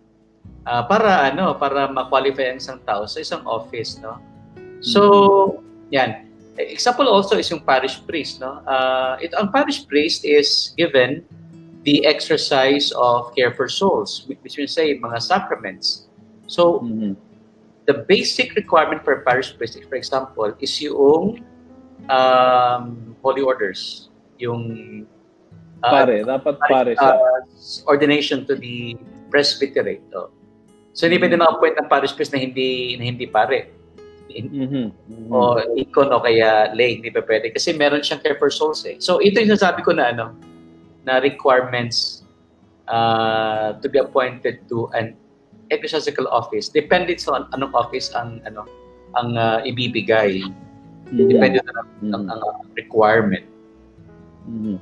ah, 0.67 0.83
para 0.85 1.31
ano, 1.33 1.55
para 1.57 1.89
ma-qualify 1.89 2.53
ang 2.53 2.59
isang 2.59 2.83
tao 2.83 3.07
sa 3.07 3.23
isang 3.23 3.47
office, 3.47 3.97
no? 4.03 4.19
So, 4.83 5.63
yan. 5.95 6.27
Example 6.57 7.09
also 7.09 7.37
is 7.37 7.49
yung 7.49 7.65
parish 7.65 8.03
priest, 8.05 8.43
no? 8.43 8.61
Ah, 8.67 9.17
ito 9.23 9.39
ang 9.39 9.55
parish 9.55 9.87
priest 9.87 10.27
is 10.27 10.75
given 10.77 11.25
the 11.87 12.03
exercise 12.05 12.91
of 12.99 13.31
care 13.39 13.55
for 13.55 13.71
souls, 13.71 14.27
which 14.27 14.59
means 14.59 14.75
say 14.75 14.99
mga 14.99 15.23
sacraments. 15.23 16.11
So, 16.51 16.83
Mhm. 16.83 17.15
the 17.87 18.03
basic 18.11 18.59
requirement 18.59 19.07
for 19.07 19.15
a 19.15 19.23
parish 19.23 19.55
priest, 19.55 19.79
for 19.87 19.95
example, 19.95 20.51
is 20.59 20.75
yung 20.83 21.47
um, 22.11 23.15
holy 23.23 23.43
orders, 23.43 24.11
yung 24.39 25.07
uh, 25.83 25.91
Pare, 25.91 26.23
dapat 26.27 26.55
pare 26.67 26.93
uh, 26.99 27.43
ordination 27.87 28.47
to 28.47 28.55
the 28.55 28.99
presbyterate. 29.31 30.03
Oh. 30.15 30.31
So 30.97 31.05
hindi 31.05 31.21
pwede 31.21 31.37
ma-appoint 31.37 31.77
ng 31.77 31.93
parish 31.93 32.17
priest 32.17 32.33
na 32.33 32.41
hindi 32.41 32.97
na 32.97 33.05
hindi 33.05 33.29
pare. 33.29 33.69
Mhm. 34.33 34.89
Mhm. 35.13 35.29
O 35.29 35.61
icon 35.77 36.09
o 36.09 36.25
kaya 36.25 36.73
lay, 36.73 36.97
hindi 36.97 37.13
pa 37.13 37.21
pwede. 37.21 37.53
Kasi 37.53 37.77
meron 37.77 38.01
siyang 38.01 38.25
care 38.25 38.41
for 38.41 38.49
souls 38.49 38.81
eh. 38.89 38.97
So 38.97 39.21
ito 39.21 39.37
yung 39.37 39.53
nasabi 39.53 39.85
ko 39.85 39.93
na 39.93 40.09
ano, 40.09 40.33
na 41.05 41.21
requirements 41.21 42.25
uh, 42.89 43.77
to 43.85 43.93
be 43.93 44.01
appointed 44.01 44.65
to 44.73 44.89
an 44.97 45.13
ecclesiastical 45.69 46.25
office. 46.33 46.73
Depende 46.73 47.13
sa 47.21 47.45
an- 47.45 47.49
anong 47.53 47.77
office 47.77 48.09
ang 48.17 48.41
ano 48.49 48.65
ang 49.21 49.37
uh, 49.37 49.61
ibibigay. 49.69 50.41
Mhm. 51.13 51.29
Depende 51.29 51.61
na 51.61 51.73
ang, 51.77 51.89
Mhm. 52.01 52.13
ang, 52.17 52.25
ang 52.33 52.41
uh, 52.41 52.57
requirement. 52.73 53.45
Mhm. 54.49 54.81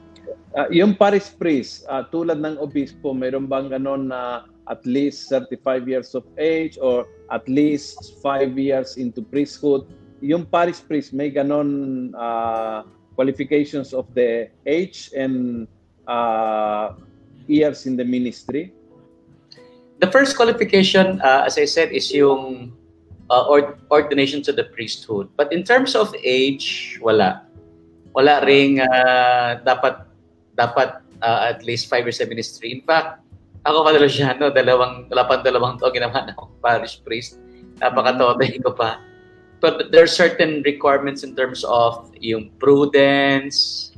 Ah, 0.55 0.71
yung 0.71 0.95
parish 0.95 1.35
priest, 1.35 1.83
ah, 1.91 2.07
tulad 2.07 2.39
ng 2.39 2.63
obispo, 2.63 3.11
mayroon 3.11 3.51
bang 3.51 3.67
ganon 3.67 4.07
na 4.07 4.47
at 4.69 4.85
least 4.87 5.29
35 5.29 5.89
years 5.89 6.15
of 6.15 6.25
age 6.39 6.79
or 6.81 7.07
at 7.31 7.49
least 7.49 8.21
5 8.23 8.59
years 8.59 8.97
into 8.97 9.23
priesthood? 9.23 9.87
Yung 10.21 10.47
parish 10.47 10.81
priest, 10.81 11.13
may 11.13 11.31
ganon 11.31 12.13
ah, 12.17 12.85
qualifications 13.15 13.93
of 13.93 14.09
the 14.15 14.49
age 14.67 15.11
and 15.13 15.69
ah, 16.09 16.97
years 17.47 17.87
in 17.87 17.97
the 17.97 18.05
ministry? 18.05 18.73
The 20.01 20.11
first 20.11 20.37
qualification, 20.37 21.21
uh, 21.21 21.45
as 21.47 21.57
I 21.57 21.65
said, 21.65 21.93
is 21.93 22.13
yung 22.13 22.73
uh, 23.31 23.45
ord- 23.49 23.79
ordination 23.91 24.43
to 24.43 24.53
the 24.53 24.65
priesthood. 24.65 25.29
But 25.37 25.53
in 25.53 25.65
terms 25.65 25.95
of 25.95 26.15
age, 26.25 26.99
wala. 27.01 27.43
Wala 28.15 28.45
ring 28.47 28.79
uh, 28.79 29.59
dapat 29.67 30.07
dapat 30.55 31.03
uh, 31.19 31.51
at 31.51 31.67
least 31.67 31.91
five 31.91 32.07
years 32.07 32.23
sa 32.23 32.29
ministry. 32.31 32.71
In 32.71 32.83
fact, 32.87 33.24
ako 33.65 33.89
Padalosiano, 33.89 34.53
dalawang, 34.53 35.09
wala 35.09 35.25
pang 35.25 35.41
dalawang 35.41 35.81
taon 35.81 35.93
ginawa 35.97 36.29
na 36.29 36.37
akong 36.37 36.53
parish 36.61 37.01
priest. 37.01 37.41
Napakatote 37.81 38.61
ko 38.61 38.77
pa. 38.77 39.01
But 39.65 39.89
there 39.89 40.05
are 40.05 40.11
certain 40.11 40.61
requirements 40.69 41.25
in 41.25 41.33
terms 41.33 41.65
of 41.65 42.13
yung 42.21 42.53
prudence, 42.61 43.91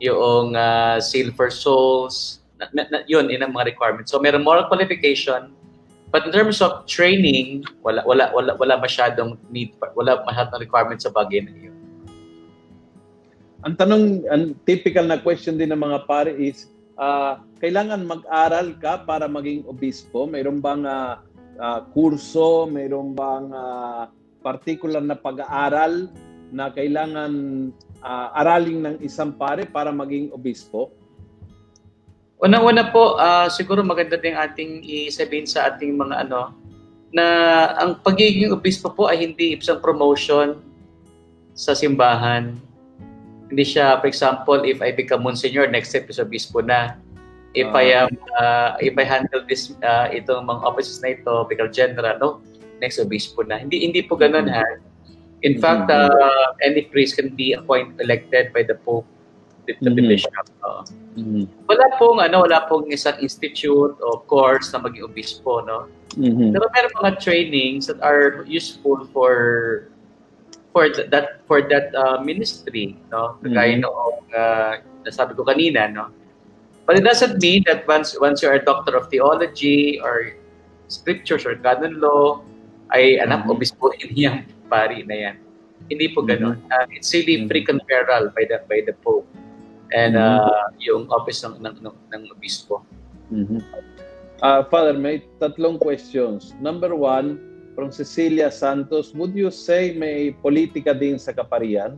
yung 0.00 0.56
uh, 0.56 0.96
zeal 1.04 1.28
for 1.36 1.52
souls, 1.52 2.40
na, 2.56 2.66
na, 2.72 2.82
na- 2.88 3.04
yun, 3.04 3.28
yun 3.28 3.44
ang 3.44 3.52
mga 3.52 3.76
requirements. 3.76 4.08
So 4.08 4.16
meron 4.16 4.40
moral 4.40 4.72
qualification, 4.72 5.52
but 6.08 6.24
in 6.24 6.32
terms 6.32 6.64
of 6.64 6.88
training, 6.88 7.68
wala 7.84 8.00
wala 8.08 8.32
wala 8.32 8.56
wala 8.56 8.80
masyadong 8.80 9.36
need, 9.52 9.76
wala 9.92 10.24
masyadong 10.24 10.64
requirements 10.64 11.04
sa 11.04 11.12
bagay 11.12 11.44
na 11.44 11.52
yun. 11.52 11.76
Ang 13.62 13.76
tanong, 13.78 14.26
ang 14.26 14.42
typical 14.66 15.06
na 15.06 15.20
question 15.20 15.54
din 15.54 15.70
ng 15.70 15.78
mga 15.78 16.08
pare 16.08 16.32
is, 16.34 16.66
ah, 16.98 17.40
kailangan 17.62 18.04
mag-aral 18.04 18.74
ka 18.80 19.04
para 19.06 19.30
maging 19.30 19.64
obispo? 19.68 20.26
Mayroon 20.26 20.58
bang 20.60 20.84
ah, 20.84 21.22
ah, 21.60 21.80
kurso? 21.92 22.66
Mayroon 22.68 23.14
bang 23.14 23.52
ah, 23.52 24.08
particular 24.42 25.00
na 25.00 25.14
pag-aaral 25.14 26.10
na 26.52 26.68
kailangan 26.68 27.32
ah, 28.04 28.34
aralin 28.36 28.84
ng 28.84 28.96
isang 29.00 29.32
pare 29.32 29.64
para 29.64 29.94
maging 29.94 30.34
obispo? 30.34 30.92
Una-una 32.42 32.90
po, 32.90 33.16
ah, 33.22 33.46
siguro 33.46 33.86
maganda 33.86 34.18
din 34.18 34.34
ating 34.34 34.82
isabihin 34.82 35.46
sa 35.46 35.70
ating 35.70 35.94
mga 35.94 36.26
ano, 36.26 36.50
na 37.14 37.26
ang 37.78 38.00
pagiging 38.00 38.50
obispo 38.50 38.90
po 38.90 39.06
ay 39.06 39.22
hindi 39.22 39.54
isang 39.54 39.78
promotion 39.78 40.58
sa 41.52 41.76
simbahan. 41.76 42.56
Hindi 43.52 43.68
siya, 43.68 44.00
for 44.00 44.08
example, 44.08 44.64
if 44.64 44.80
I 44.80 44.96
become 44.96 45.28
monsignor, 45.28 45.68
next 45.68 45.92
step 45.92 46.08
is 46.08 46.16
obispo 46.16 46.64
na. 46.64 46.96
If 47.52 47.68
I 47.76 47.92
am, 47.92 48.08
ah, 48.40 48.80
if 48.80 48.96
I 48.96 49.04
handle 49.04 49.44
this, 49.44 49.76
ah, 49.84 50.08
itong 50.08 50.48
mga 50.48 50.64
offices 50.64 51.04
na 51.04 51.12
ito, 51.12 51.44
vicar 51.52 51.68
general, 51.68 52.16
no? 52.16 52.40
Next 52.80 52.96
obispo 52.96 53.44
na. 53.44 53.60
Hindi 53.60 53.84
hindi 53.84 54.00
po 54.08 54.16
ganun 54.16 54.48
ha. 54.48 54.64
In 55.44 55.60
fact, 55.60 55.92
ah, 55.92 56.56
any 56.64 56.88
priest 56.88 57.20
can 57.20 57.36
be 57.36 57.52
appointed, 57.52 58.00
elected 58.00 58.56
by 58.56 58.64
the 58.64 58.80
Pope, 58.88 59.04
the, 59.68 59.76
the 59.84 59.92
Mhm. 59.92 60.08
bishop. 60.08 60.32
Oo. 60.64 60.80
Wala 61.68 61.86
pong 62.00 62.24
ano, 62.24 62.48
wala 62.48 62.64
pong 62.72 62.88
isang 62.88 63.20
institute 63.20 64.00
o 64.00 64.24
course 64.24 64.72
na 64.72 64.80
maging 64.80 65.12
obispo, 65.12 65.60
no? 65.60 65.92
Mhm. 66.16 66.56
Pero 66.56 66.64
meron 66.72 66.92
mga 67.04 67.20
trainings 67.20 67.84
that 67.84 68.00
are 68.00 68.48
useful 68.48 69.04
for 69.12 69.91
for 70.72 70.88
th- 70.88 71.08
that 71.12 71.44
for 71.46 71.60
that 71.68 71.92
uh, 71.94 72.18
ministry, 72.24 72.96
no? 73.12 73.36
Kagaya 73.44 73.76
Mhm. 73.76 73.82
noong 73.84 74.18
uh, 74.32 74.72
nasabi 75.04 75.36
ko 75.36 75.44
kanina, 75.44 75.88
no? 75.88 76.08
But 76.84 76.98
it 76.98 77.04
doesn't 77.06 77.38
mean 77.38 77.62
that 77.70 77.86
once 77.86 78.16
once 78.18 78.42
you're 78.42 78.56
a 78.58 78.64
doctor 78.64 78.96
of 78.98 79.06
theology 79.06 80.00
or 80.02 80.34
scriptures 80.90 81.46
or 81.46 81.54
canon 81.60 82.00
law, 82.00 82.42
ay 82.90 83.20
anak 83.20 83.46
Mhm. 83.46 83.52
obispo 83.54 83.92
yan, 84.12 84.48
pari 84.66 85.04
na 85.06 85.16
yan. 85.30 85.36
Hindi 85.88 86.10
po 86.14 86.24
ganun. 86.24 86.58
Uh, 86.72 86.86
it's 86.94 87.12
really 87.12 87.44
free 87.46 87.62
conferral 87.62 88.32
by 88.32 88.48
the 88.48 88.62
by 88.66 88.80
the 88.82 88.94
Pope 89.04 89.28
and 89.92 90.16
uh, 90.16 90.72
yung 90.80 91.04
office 91.12 91.44
ng 91.44 91.60
ng, 91.60 91.84
ng, 91.84 91.96
ng 92.16 92.22
obispo. 92.32 92.80
Mhm. 93.28 93.60
Ah, 94.42 94.66
Father, 94.66 94.96
may 94.98 95.22
tatlong 95.38 95.78
questions. 95.78 96.50
Number 96.58 96.98
one, 96.98 97.38
from 97.74 97.90
Cecilia 97.90 98.50
Santos, 98.50 99.12
would 99.14 99.34
you 99.34 99.50
say 99.50 99.96
may 99.96 100.32
politika 100.32 100.92
din 100.92 101.18
sa 101.18 101.32
kaparian? 101.32 101.96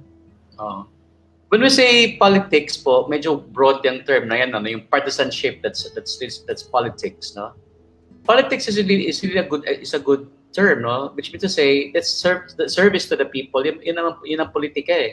Oo. 0.58 0.86
When 1.50 1.62
we 1.62 1.70
say 1.70 2.18
politics 2.18 2.74
po, 2.74 3.06
medyo 3.06 3.38
broad 3.38 3.84
yung 3.86 4.02
term 4.02 4.26
na 4.26 4.42
yan, 4.42 4.58
ano, 4.58 4.66
yung 4.66 4.90
partisanship, 4.90 5.62
that's 5.62 5.86
that's 5.94 6.18
that's 6.18 6.64
politics, 6.66 7.38
no? 7.38 7.54
Politics 8.26 8.66
is 8.66 8.80
really 8.80 9.06
is 9.06 9.22
really 9.22 9.38
a 9.38 9.46
good 9.46 9.62
is 9.68 9.94
a 9.94 10.02
good 10.02 10.26
term, 10.50 10.82
no? 10.82 11.14
Which 11.14 11.30
means 11.30 11.46
to 11.46 11.52
say 11.52 11.94
that's 11.94 12.10
serve 12.10 12.50
the 12.58 12.66
service 12.66 13.06
to 13.12 13.14
the 13.14 13.28
people. 13.28 13.62
Yun, 13.62 13.78
yun, 13.86 13.98
ang, 14.02 14.18
yun 14.26 14.42
ang 14.42 14.50
politika 14.50 14.94
eh. 14.94 15.12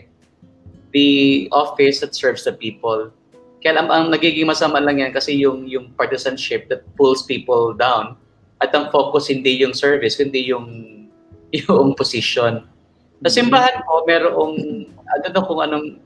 The 0.98 1.50
office 1.52 2.02
that 2.02 2.18
serves 2.18 2.42
the 2.48 2.58
people. 2.58 3.14
Kaya 3.62 3.78
ang, 3.78 3.94
ang 3.94 4.06
nagiging 4.10 4.50
masama 4.50 4.82
lang 4.82 4.98
yan 4.98 5.14
kasi 5.14 5.38
yung 5.38 5.70
yung 5.70 5.94
partisanship 5.94 6.66
that 6.74 6.82
pulls 6.98 7.22
people 7.22 7.78
down 7.78 8.18
at 8.62 8.70
ang 8.78 8.94
focus 8.94 9.28
hindi 9.28 9.58
yung 9.60 9.74
service, 9.74 10.22
hindi 10.22 10.46
yung 10.48 10.66
yung 11.68 11.98
position. 11.98 12.64
Sa 13.22 13.30
simbahan 13.30 13.84
po, 13.86 14.02
merong, 14.08 14.56
I 14.88 15.16
don't 15.22 15.36
know 15.36 15.46
kung 15.46 15.62
anong, 15.62 16.00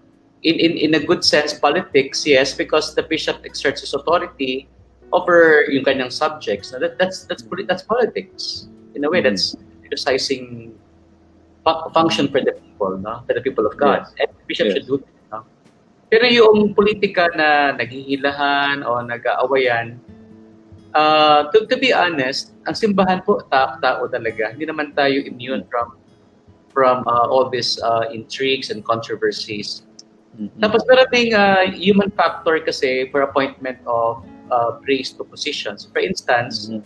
in, 0.43 0.55
in, 0.57 0.73
in 0.75 0.91
a 0.95 1.01
good 1.01 1.23
sense, 1.23 1.53
politics, 1.53 2.25
yes, 2.25 2.51
because 2.57 2.95
the 2.95 3.03
bishop 3.03 3.39
exerts 3.45 3.81
his 3.81 3.93
authority 3.93 4.67
over 5.13 5.63
yung 5.69 5.85
kanyang 5.85 6.11
subjects. 6.11 6.73
Now, 6.73 6.79
that, 6.79 6.97
that's, 6.97 7.23
that's, 7.29 7.45
that's 7.67 7.83
politics. 7.83 8.67
In 8.97 9.05
a 9.05 9.09
way, 9.09 9.21
Mhm. 9.21 9.31
that's 9.31 9.55
exercising 9.85 10.73
function 11.93 12.27
for 12.27 12.41
the 12.41 12.53
people, 12.53 12.97
no? 12.97 13.23
For 13.25 13.33
the 13.33 13.41
people 13.41 13.65
of 13.65 13.77
God. 13.77 14.05
Yes. 14.17 14.27
And 14.27 14.29
bishop 14.47 14.65
Yes. 14.67 14.73
should 14.75 14.87
do 14.87 14.97
that, 14.99 15.15
no? 15.31 15.39
Pero 16.09 16.25
yung 16.29 16.73
politika 16.73 17.29
na 17.33 17.73
naghihilahan 17.73 18.85
o 18.85 19.01
nag-aawayan, 19.01 19.97
uh, 20.95 21.51
to, 21.51 21.67
to 21.67 21.75
be 21.77 21.91
honest, 21.91 22.55
ang 22.65 22.73
simbahan 22.73 23.21
po, 23.21 23.43
ta- 23.51 23.77
tao 23.83 24.07
talaga. 24.07 24.55
Hindi 24.55 24.65
naman 24.65 24.95
tayo 24.95 25.19
immune 25.21 25.67
from 25.67 25.99
from 26.75 27.07
uh, 27.07 27.27
all 27.31 27.47
these 27.47 27.79
uh, 27.83 28.03
intrigues 28.11 28.67
and 28.71 28.83
controversies. 28.83 29.83
Mhm. 30.35 30.59
Tapos 30.59 30.83
meron 30.91 31.07
ding 31.15 31.31
uh, 31.31 31.63
human 31.71 32.11
factor 32.11 32.59
kasi 32.59 33.07
for 33.07 33.23
appointment 33.23 33.79
of 33.87 34.19
uh, 34.51 34.75
priest 34.83 35.15
to 35.15 35.23
positions. 35.23 35.87
For 35.87 36.03
instance, 36.03 36.67
Mhm. 36.67 36.83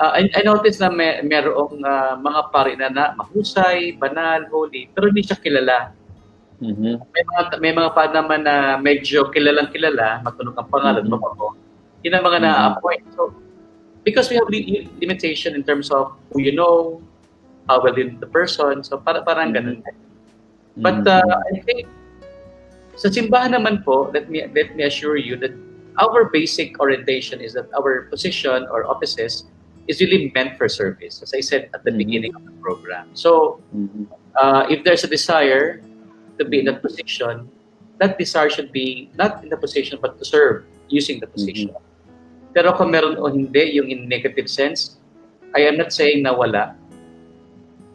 uh, 0.00 0.16
I, 0.16 0.24
I 0.32 0.40
noticed 0.40 0.80
na 0.80 0.88
may, 0.88 1.20
merong 1.20 1.84
uh, 1.84 2.16
mga 2.16 2.40
pari 2.48 2.72
na, 2.80 2.88
na 2.88 3.12
mahusay, 3.20 4.00
banal, 4.00 4.48
holy, 4.48 4.88
pero 4.96 5.12
hindi 5.12 5.20
siya 5.20 5.36
kilala. 5.36 5.92
Mhm. 6.64 7.04
May 7.04 7.24
mga, 7.28 7.40
may 7.60 7.72
mga 7.76 7.90
pa 7.92 8.08
naman 8.08 8.48
na 8.48 8.80
medyo 8.80 9.28
kilalang 9.28 9.68
kilala, 9.68 10.24
matunog 10.24 10.56
ang 10.56 10.68
pangalan, 10.72 11.04
Mhm. 11.04 11.12
mm 11.12 11.59
Yun 12.02 12.16
ang 12.16 12.24
mga 12.24 12.38
Mhm. 12.40 12.46
na-appoint. 12.46 13.04
So, 13.16 13.34
because 14.04 14.32
we 14.32 14.36
have 14.40 14.48
li- 14.48 14.88
limitation 15.00 15.52
in 15.54 15.62
terms 15.62 15.92
of 15.92 16.16
who 16.32 16.40
you 16.40 16.56
know, 16.56 17.00
how 17.68 17.78
well 17.82 17.94
you 17.94 18.10
know 18.10 18.18
the 18.18 18.30
person, 18.30 18.82
so 18.82 18.96
para, 18.96 19.20
parang 19.22 19.52
Mhm. 19.52 19.56
ganun. 19.56 19.78
But 20.80 21.04
uh, 21.04 21.20
I 21.52 21.60
think 21.60 21.86
sa 22.96 23.08
simbahan 23.12 23.52
naman 23.52 23.84
po, 23.84 24.08
let 24.12 24.28
me 24.32 24.44
let 24.54 24.72
me 24.76 24.84
assure 24.84 25.16
you 25.20 25.36
that 25.40 25.52
our 26.00 26.30
basic 26.32 26.78
orientation 26.80 27.40
is 27.44 27.52
that 27.52 27.68
our 27.76 28.08
position 28.08 28.64
or 28.72 28.88
offices 28.88 29.44
is 29.90 30.00
really 30.00 30.30
meant 30.32 30.56
for 30.56 30.70
service, 30.70 31.20
as 31.20 31.34
I 31.34 31.42
said 31.42 31.68
at 31.74 31.84
the 31.84 31.92
Mhm. 31.92 32.00
beginning 32.00 32.32
of 32.32 32.46
the 32.46 32.54
program. 32.62 33.10
So, 33.12 33.60
Mhm. 33.74 34.08
uh, 34.40 34.64
if 34.70 34.84
there's 34.86 35.04
a 35.04 35.10
desire 35.10 35.82
to 36.38 36.44
be 36.46 36.62
in 36.62 36.70
that 36.70 36.80
position, 36.80 37.50
that 38.00 38.16
desire 38.16 38.48
should 38.48 38.72
be 38.72 39.12
not 39.18 39.42
in 39.44 39.52
the 39.52 39.60
position 39.60 39.98
but 40.00 40.16
to 40.16 40.24
serve 40.24 40.64
using 40.88 41.20
the 41.20 41.28
position. 41.28 41.74
Pero 42.50 42.74
kung 42.74 42.90
meron 42.90 43.16
o 43.18 43.30
hindi, 43.30 43.78
yung 43.78 43.86
in 43.86 44.10
negative 44.10 44.50
sense, 44.50 44.98
I 45.54 45.66
am 45.66 45.78
not 45.78 45.94
saying 45.94 46.22
na 46.26 46.34
wala. 46.34 46.74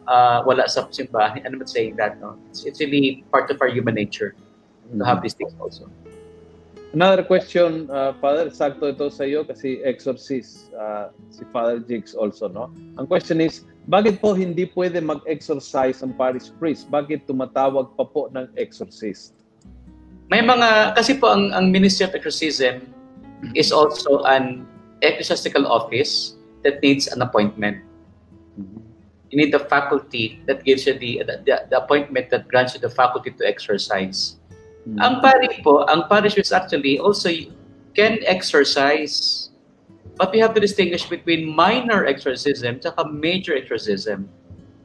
Uh, 0.06 0.40
wala 0.46 0.68
sa 0.70 0.86
simbahan. 0.88 1.42
I'm 1.44 1.58
not 1.58 1.68
saying 1.68 1.96
that. 1.96 2.20
No? 2.20 2.38
It's, 2.48 2.64
it's 2.64 2.80
really 2.80 3.24
part 3.32 3.50
of 3.50 3.60
our 3.60 3.68
human 3.68 3.94
nature 3.94 4.36
to 4.86 5.04
have 5.04 5.20
these 5.20 5.34
things 5.34 5.52
also. 5.58 5.90
Another 6.94 7.20
question, 7.26 7.90
uh, 7.90 8.14
Father, 8.22 8.48
sakto 8.48 8.88
ito 8.88 9.12
sa 9.12 9.28
iyo 9.28 9.44
kasi 9.44 9.84
exorcist 9.84 10.72
uh, 10.72 11.12
si 11.28 11.44
Father 11.52 11.82
Jigs 11.82 12.16
also, 12.16 12.48
no? 12.48 12.72
Ang 12.96 13.04
question 13.04 13.42
is, 13.42 13.68
bakit 13.90 14.22
po 14.22 14.32
hindi 14.32 14.64
pwede 14.72 15.04
mag-exorcise 15.04 16.00
ang 16.00 16.16
parish 16.16 16.48
priest? 16.56 16.88
Bakit 16.88 17.28
tumatawag 17.28 17.92
pa 18.00 18.04
po 18.06 18.32
ng 18.32 18.48
exorcist? 18.56 19.36
May 20.32 20.40
mga, 20.40 20.96
kasi 20.96 21.20
po 21.20 21.28
ang, 21.28 21.52
ang 21.52 21.68
Ministry 21.68 22.08
of 22.08 22.16
Exorcism 22.16 22.95
is 23.54 23.72
also 23.72 24.22
an 24.24 24.66
ecclesiastical 25.02 25.66
office 25.66 26.36
that 26.64 26.82
needs 26.82 27.06
an 27.08 27.22
appointment. 27.22 27.82
You 29.30 29.38
need 29.38 29.52
the 29.52 29.60
faculty 29.60 30.40
that 30.46 30.64
gives 30.64 30.86
you 30.86 30.94
the, 30.98 31.22
the, 31.26 31.66
the 31.68 31.82
appointment 31.82 32.30
that 32.30 32.48
grants 32.48 32.74
you 32.74 32.80
the 32.80 32.90
faculty 32.90 33.30
to 33.32 33.42
exercise. 33.46 34.36
Mhm. 34.86 35.02
Ang 35.02 35.14
pari 35.20 35.50
po, 35.66 35.82
ang 35.90 36.06
parish 36.06 36.38
priest 36.38 36.54
actually 36.54 37.02
also 37.02 37.28
can 37.98 38.22
exercise. 38.22 39.50
But 40.16 40.32
we 40.32 40.38
have 40.38 40.54
to 40.54 40.62
distinguish 40.62 41.04
between 41.10 41.44
minor 41.44 42.06
exorcism 42.06 42.80
at 42.80 42.96
major 43.12 43.52
exorcism. 43.52 44.30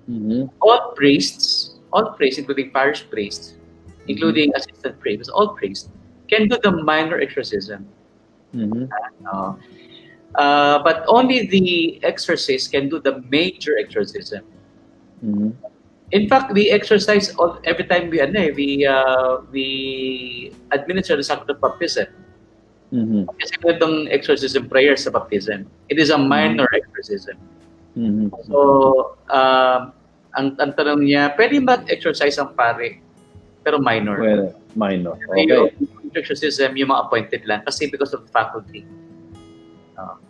Mhm. 0.10 0.50
All 0.60 0.92
priests, 0.98 1.78
all 1.94 2.18
priests, 2.18 2.42
including 2.42 2.74
parish 2.74 3.06
priests, 3.08 3.56
including 4.10 4.52
assistant 4.58 5.00
priests, 5.00 5.30
all 5.30 5.54
priests, 5.54 5.88
can 6.28 6.50
do 6.50 6.58
the 6.60 6.74
minor 6.84 7.22
exorcism. 7.22 7.86
Mhm. 8.54 8.90
Uh, 9.26 9.54
uh, 10.36 10.78
but 10.84 11.04
only 11.08 11.48
the 11.48 12.00
exorcist 12.04 12.72
can 12.72 12.90
do 12.90 13.00
the 13.00 13.24
major 13.32 13.78
exorcism. 13.80 14.44
Mhm. 15.24 15.56
In 16.12 16.28
fact, 16.28 16.52
we 16.52 16.68
exercise 16.68 17.32
all, 17.40 17.64
every 17.64 17.88
time 17.88 18.12
we 18.12 18.20
ano, 18.20 18.36
eh, 18.36 18.52
we 18.52 18.84
uh, 18.84 19.48
we 19.48 19.66
administer 20.76 21.16
the 21.16 21.24
sacrament 21.24 21.56
of 21.56 21.64
baptism. 21.64 22.12
Mhm. 22.92 23.24
Kasi 23.40 23.56
itong 23.64 24.12
exorcism 24.12 24.68
prayer 24.68 25.00
sa 25.00 25.08
baptism. 25.16 25.64
It 25.88 25.96
is 25.96 26.12
a 26.12 26.20
minor 26.20 26.68
exorcism. 26.76 27.40
Mhm. 27.96 28.28
So, 28.52 29.16
um, 29.32 29.96
ang, 30.36 30.56
ang 30.60 30.72
tanong 30.76 31.08
niya, 31.08 31.32
pwede 31.40 31.64
mag-exercise 31.64 32.36
ang 32.40 32.52
pare, 32.56 33.00
pero 33.64 33.80
minor. 33.80 34.20
Well, 34.20 34.56
minor. 34.76 35.16
Okay. 35.32 35.48
Yung 35.48 35.72
exorcism, 36.16 36.76
yung 36.78 36.90
mga 36.90 37.08
appointed 37.08 37.44
lang, 37.46 37.64
kasi 37.64 37.90
because 37.90 38.14
of 38.14 38.28
faculty. 38.30 38.86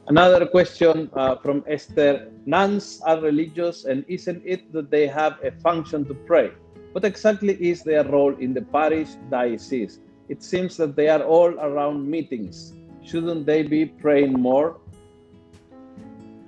Another 0.07 0.45
question 0.45 1.09
uh, 1.15 1.35
from 1.39 1.63
Esther. 1.67 2.27
Nuns 2.45 2.99
are 3.05 3.21
religious, 3.21 3.85
and 3.85 4.03
isn't 4.09 4.43
it 4.43 4.73
that 4.73 4.91
they 4.91 5.07
have 5.07 5.39
a 5.43 5.51
function 5.63 6.03
to 6.05 6.13
pray? 6.27 6.51
What 6.91 7.05
exactly 7.05 7.55
is 7.55 7.83
their 7.83 8.03
role 8.03 8.35
in 8.35 8.53
the 8.53 8.61
parish 8.61 9.15
diocese? 9.29 9.99
It 10.27 10.43
seems 10.43 10.75
that 10.77 10.95
they 10.95 11.07
are 11.07 11.23
all 11.23 11.55
around 11.59 12.03
meetings. 12.03 12.73
Shouldn't 13.03 13.45
they 13.45 13.63
be 13.63 13.85
praying 13.85 14.33
more? 14.33 14.81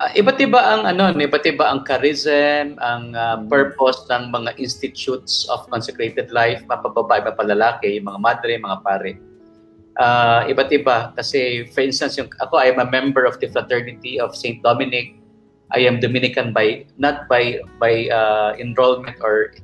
Ah, 0.02 0.10
iba't 0.10 0.42
iba 0.42 0.58
ang 0.58 0.90
ano, 0.90 1.14
iba't 1.14 1.46
iba 1.46 1.70
ang 1.70 1.86
charism, 1.86 2.74
ang 2.82 3.14
Mm. 3.14 3.46
purpose 3.46 4.02
ng 4.10 4.34
mga 4.34 4.58
institutes 4.58 5.46
of 5.46 5.62
consecrated 5.70 6.34
life, 6.34 6.66
mapababae, 6.66 7.22
mapalalaki, 7.22 8.02
mga 8.02 8.18
madre, 8.18 8.58
mga 8.58 8.78
pare. 8.82 9.12
Ah, 9.94 10.42
iba't 10.50 10.74
iba 10.74 11.14
kasi 11.14 11.70
for 11.70 11.86
instance 11.86 12.18
yung 12.18 12.26
ako 12.42 12.58
I 12.58 12.74
am 12.74 12.82
a 12.82 12.88
member 12.90 13.22
of 13.22 13.38
the 13.38 13.46
fraternity 13.46 14.18
of 14.18 14.34
St. 14.34 14.58
Dominic. 14.66 15.14
I 15.70 15.86
am 15.86 16.02
Dominican 16.02 16.50
by 16.50 16.82
not 16.98 17.30
by 17.30 17.62
by 17.78 18.10
uh, 18.10 18.58
enrollment 18.58 19.22
or 19.22 19.54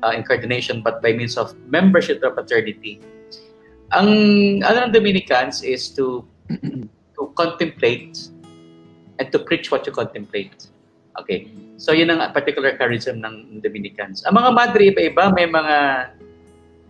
uh, 0.00 0.16
incarnation 0.16 0.80
but 0.80 1.04
by 1.04 1.12
means 1.12 1.36
of 1.36 1.52
membership 1.68 2.24
a 2.24 2.32
fraternity. 2.32 3.04
Ang 3.92 4.08
ano 4.64 4.88
ng 4.88 4.92
Dominicans 4.96 5.60
is 5.60 5.92
to 5.92 6.24
to 7.20 7.28
contemplate 7.36 8.32
and 9.18 9.26
to 9.30 9.38
preach 9.38 9.70
what 9.70 9.86
you 9.86 9.92
contemplate. 9.92 10.54
Okay. 11.20 11.46
So 11.78 11.94
yun 11.94 12.10
ang 12.10 12.22
particular 12.34 12.74
charism 12.74 13.22
ng 13.22 13.62
Dominicans. 13.62 14.26
Ang 14.26 14.34
mga 14.38 14.50
madre 14.50 14.82
iba-iba 14.90 15.30
may 15.30 15.46
mga 15.46 15.76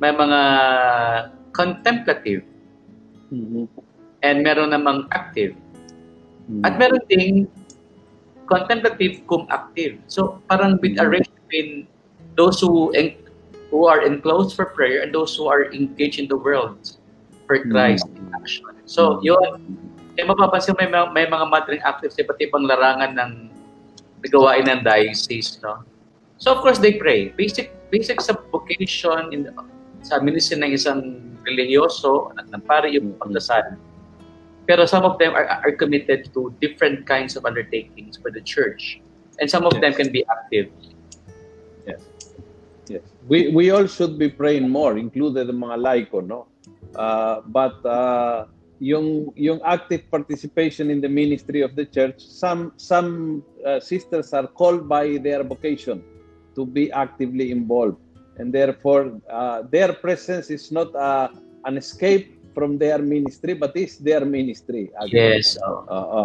may 0.00 0.12
mga 0.12 0.40
contemplative 1.54 2.42
Mhm. 3.30 3.68
and 4.24 4.36
meron 4.42 4.72
namang 4.72 5.06
active. 5.12 5.54
Mhm. 6.48 6.62
At 6.64 6.80
meron 6.80 7.04
ding 7.08 7.48
contemplative 8.48 9.24
cum 9.28 9.48
active. 9.48 10.00
So 10.08 10.40
parang 10.48 10.80
with 10.80 11.00
a 11.00 11.04
Mhm. 11.04 11.12
range 11.12 11.30
between 11.44 11.68
those 12.36 12.60
who 12.60 12.92
en- 12.92 13.16
who 13.72 13.88
are 13.88 14.04
enclosed 14.04 14.54
for 14.54 14.70
prayer 14.72 15.02
and 15.02 15.10
those 15.10 15.34
who 15.34 15.48
are 15.48 15.68
engaged 15.72 16.20
in 16.20 16.28
the 16.28 16.38
world 16.38 16.78
for 17.48 17.58
Christ 17.60 18.06
in 18.06 18.24
action. 18.32 18.64
So 18.86 19.18
yun, 19.24 19.78
eh 20.14 20.24
mapapansin 20.24 20.78
may, 20.78 20.86
may 20.90 21.26
mga 21.26 21.46
madring 21.50 21.82
active 21.82 22.14
sa 22.14 22.22
iba't 22.22 22.38
ibang 22.38 22.64
larangan 22.66 23.12
ng 23.18 23.32
gawain 24.30 24.64
ng 24.64 24.80
diocese, 24.86 25.60
no? 25.60 25.84
So 26.40 26.54
of 26.54 26.64
course 26.64 26.80
they 26.80 26.96
pray. 26.96 27.34
Basic 27.36 27.70
basic 27.92 28.18
sa 28.20 28.34
vocation 28.50 29.30
in 29.30 29.52
sa 30.04 30.20
ministry 30.20 30.60
ng 30.60 30.72
isang 30.72 31.00
religyoso 31.44 32.32
at 32.40 32.48
ng 32.48 32.62
pare 32.64 32.88
yung 32.88 33.14
Mhm. 33.14 33.20
pagdasal. 33.20 33.76
Pero 34.64 34.88
some 34.88 35.04
of 35.04 35.20
them 35.20 35.36
are, 35.36 35.44
are 35.44 35.76
committed 35.76 36.32
to 36.32 36.48
different 36.56 37.04
kinds 37.04 37.36
of 37.36 37.44
undertakings 37.44 38.16
for 38.16 38.32
the 38.32 38.40
church. 38.40 39.00
And 39.40 39.50
some 39.50 39.68
of 39.68 39.76
them 39.76 39.92
Yes. 39.92 40.00
can 40.00 40.08
be 40.08 40.24
active. 40.24 40.72
Yes. 42.88 43.04
We 43.28 43.48
we 43.48 43.72
all 43.72 43.88
should 43.88 44.20
be 44.20 44.28
praying 44.28 44.68
more, 44.68 45.00
included 45.00 45.48
the 45.48 45.56
mga 45.56 45.80
laiko, 45.80 46.20
no? 46.20 46.48
Uh, 46.92 47.40
but 47.48 47.80
uh, 47.88 48.44
yung 48.84 49.32
yung 49.32 49.64
active 49.64 50.04
participation 50.12 50.92
in 50.92 51.00
the 51.00 51.08
ministry 51.08 51.64
of 51.64 51.72
the 51.72 51.88
church, 51.88 52.20
some 52.20 52.76
some 52.76 53.40
uh, 53.64 53.80
sisters 53.80 54.36
are 54.36 54.44
called 54.44 54.84
by 54.84 55.16
their 55.24 55.40
vocation 55.40 56.04
to 56.52 56.68
be 56.68 56.92
actively 56.92 57.48
involved, 57.48 57.96
and 58.36 58.52
therefore 58.52 59.16
uh, 59.32 59.64
their 59.72 59.96
presence 59.96 60.52
is 60.52 60.68
not 60.68 60.92
uh, 60.92 61.32
an 61.64 61.80
escape 61.80 62.36
from 62.52 62.76
their 62.76 63.00
ministry, 63.00 63.56
but 63.56 63.72
is 63.72 63.96
their 63.96 64.28
ministry. 64.28 64.92
actually. 65.00 65.40
Yes. 65.40 65.56
oh. 65.64 65.88
Oo. 65.88 66.24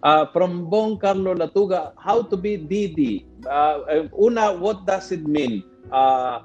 Uh, 0.00 0.24
from 0.32 0.64
Bong 0.66 0.96
Carlo 0.96 1.36
Latuga, 1.36 1.92
how 2.00 2.24
to 2.24 2.36
be 2.36 2.56
DD? 2.56 3.22
Uh, 3.44 3.84
uh, 3.84 4.08
una, 4.16 4.48
what 4.56 4.88
does 4.88 5.12
it 5.12 5.28
mean? 5.28 5.62
Uh, 5.92 6.40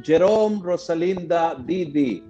Jerome 0.00 0.62
Rosalinda 0.62 1.58
DD. 1.66 2.22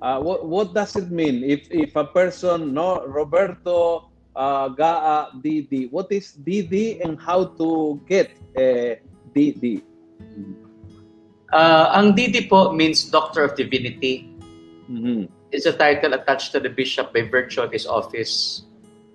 Uh, 0.00 0.20
what, 0.22 0.46
what 0.46 0.74
does 0.74 0.94
it 0.94 1.10
mean 1.10 1.42
if 1.42 1.66
if 1.70 1.96
a 1.96 2.04
person 2.06 2.72
no 2.74 3.02
Roberto 3.06 4.10
uh, 4.36 4.68
Gaa 4.70 5.34
DD? 5.42 5.90
What 5.90 6.10
is 6.14 6.38
DD 6.38 7.02
and 7.02 7.18
how 7.18 7.50
to 7.58 7.98
get 8.06 8.30
uh, 8.54 8.94
DD? 9.34 9.82
Uh, 11.50 11.90
ang 11.96 12.14
DD 12.14 12.46
po 12.48 12.70
means 12.72 13.08
Doctor 13.10 13.42
of 13.42 13.56
Divinity. 13.56 14.30
Mhm. 14.86 15.26
It's 15.50 15.64
a 15.66 15.72
title 15.72 16.12
attached 16.12 16.52
to 16.52 16.60
the 16.60 16.68
bishop 16.68 17.10
by 17.12 17.24
virtue 17.24 17.64
of 17.64 17.72
his 17.72 17.88
office. 17.88 18.64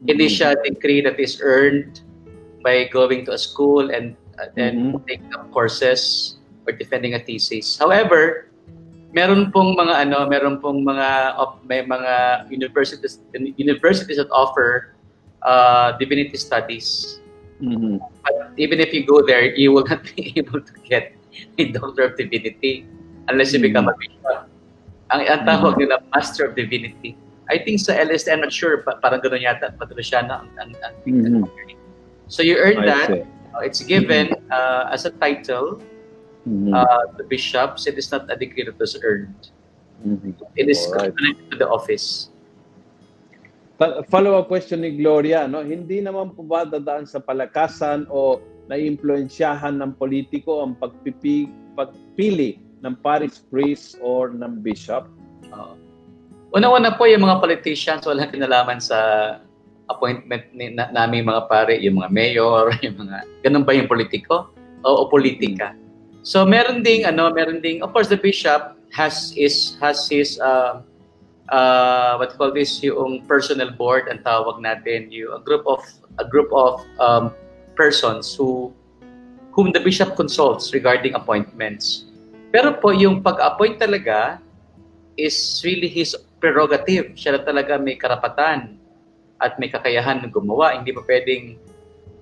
Hindi 0.03 0.27
siya 0.27 0.57
degree 0.65 0.99
that 1.05 1.15
is 1.21 1.39
earned 1.39 2.01
by 2.65 2.89
going 2.91 3.23
to 3.29 3.37
a 3.37 3.39
school 3.39 3.87
and 3.93 4.17
uh, 4.41 4.49
then 4.57 4.97
Mhm. 4.97 5.05
taking 5.07 5.31
up 5.37 5.47
courses 5.53 6.35
or 6.67 6.73
defending 6.73 7.13
a 7.13 7.21
thesis. 7.21 7.77
However, 7.77 8.49
meron 9.13 9.53
pong 9.53 9.77
mga 9.77 10.09
ano, 10.09 10.25
meron 10.25 10.57
pong 10.57 10.81
mga 10.81 11.37
may 11.69 11.85
mga 11.85 12.45
universities 12.49 13.21
universities 13.61 14.17
that 14.17 14.29
offer 14.33 14.97
uh, 15.45 15.93
divinity 16.01 16.35
studies. 16.35 17.21
Mhm. 17.61 18.01
But 18.25 18.57
even 18.57 18.81
if 18.81 18.91
you 18.91 19.05
go 19.05 19.21
there, 19.21 19.53
you 19.53 19.71
will 19.71 19.85
not 19.85 20.03
be 20.17 20.33
able 20.35 20.59
to 20.59 20.75
get 20.83 21.13
a 21.61 21.69
doctor 21.71 22.09
of 22.09 22.17
divinity 22.17 22.89
unless 23.29 23.53
you 23.53 23.61
become 23.61 23.87
a 23.87 23.95
bishop. 23.95 24.49
Ang, 25.13 25.21
ang 25.29 25.45
tawag 25.45 25.77
nila 25.77 26.01
Master 26.11 26.49
of 26.49 26.57
Divinity. 26.57 27.13
I 27.53 27.61
think 27.61 27.77
sa 27.77 27.93
LSD, 27.93 28.33
I'm 28.33 28.41
not 28.41 28.55
sure, 28.55 28.81
pa, 28.81 28.97
parang 28.97 29.21
gano'n 29.21 29.45
yata, 29.45 29.75
Patriciana 29.77 30.41
ang, 30.41 30.49
ang, 30.57 30.71
ang 30.81 30.93
Mhm. 31.05 31.45
So 32.27 32.41
you 32.41 32.57
earn 32.57 32.81
I 32.81 32.85
that. 32.89 33.07
see. 33.13 33.23
It's 33.61 33.85
given 33.85 34.33
uh, 34.49 34.89
as 34.89 35.05
a 35.05 35.13
title 35.21 35.77
Mhm. 36.43 36.75
uh, 36.75 37.03
to 37.15 37.23
bishops. 37.27 37.87
It 37.87 37.95
is 37.95 38.11
not 38.11 38.27
a 38.27 38.35
degree 38.35 38.67
that 38.67 38.75
was 38.75 38.99
earned. 38.99 39.51
Mhm. 40.03 40.35
It 40.59 40.67
is 40.67 40.83
Alright. 40.91 41.15
connected 41.15 41.47
to 41.51 41.57
the 41.63 41.69
office. 41.69 42.33
Follow-up 44.07 44.47
question 44.47 44.85
ni 44.85 44.95
Gloria, 44.95 45.43
no? 45.49 45.59
Hindi 45.59 45.99
naman 45.99 46.31
po 46.37 46.45
ba 46.45 46.63
dadaan 46.63 47.03
sa 47.03 47.19
palakasan 47.19 48.07
o 48.07 48.39
naiimpluwensyahan 48.71 49.75
ng 49.81 49.99
politiko 49.99 50.63
ang 50.63 50.77
pagpipi, 50.79 51.51
pagpili 51.75 52.63
ng 52.79 52.95
parish 53.03 53.43
priest 53.51 53.99
or 53.99 54.31
ng 54.31 54.63
bishop? 54.63 55.09
Oo. 55.51 55.75
Una-una 56.53 56.93
po 56.95 57.09
yung 57.09 57.25
mga 57.25 57.41
politicians, 57.41 58.05
walang 58.05 58.29
kinalaman 58.29 58.77
sa 58.77 58.99
appointment 59.89 60.47
ni, 60.53 60.71
na, 60.71 60.87
namin 60.93 61.25
mga 61.27 61.49
pare, 61.49 61.75
yung 61.81 61.99
mga 61.99 62.13
mayor, 62.13 62.71
yung 62.85 62.95
mga, 63.03 63.25
ganun 63.43 63.65
ba 63.67 63.73
yung 63.73 63.89
politiko? 63.89 64.53
O, 64.85 65.03
o 65.03 65.09
politika. 65.09 65.75
So 66.23 66.47
meron 66.47 66.83
ding 66.87 67.03
ano, 67.03 67.27
meron 67.31 67.59
ding 67.59 67.83
of 67.83 67.91
course 67.91 68.07
the 68.07 68.17
bishop 68.17 68.79
has 68.95 69.35
is 69.35 69.75
has 69.83 70.07
his 70.07 70.39
uh, 70.39 70.79
uh, 71.51 72.15
what 72.15 72.31
call 72.39 72.55
this 72.55 72.79
yung 72.79 73.27
personal 73.27 73.75
board 73.75 74.07
ang 74.07 74.23
tawag 74.23 74.63
natin 74.63 75.11
yung 75.11 75.35
a 75.35 75.41
group 75.43 75.67
of 75.67 75.83
a 76.17 76.25
group 76.25 76.47
of 76.55 76.79
um, 77.03 77.35
persons 77.75 78.31
who 78.31 78.71
whom 79.51 79.75
the 79.75 79.83
bishop 79.83 80.15
consults 80.15 80.73
regarding 80.73 81.13
appointments. 81.13 82.09
Pero 82.49 82.73
po 82.77 82.93
yung 82.93 83.21
pag-appoint 83.21 83.81
talaga 83.81 84.41
is 85.17 85.61
really 85.61 85.89
his 85.89 86.17
prerogative. 86.41 87.13
Siya 87.13 87.37
na 87.37 87.41
talaga 87.45 87.77
may 87.77 87.97
karapatan 87.97 88.77
at 89.37 89.57
may 89.61 89.69
kakayahan 89.69 90.25
na 90.25 90.29
gumawa. 90.29 90.73
Hindi 90.77 90.93
pa 90.93 91.05
pwedeng 91.05 91.57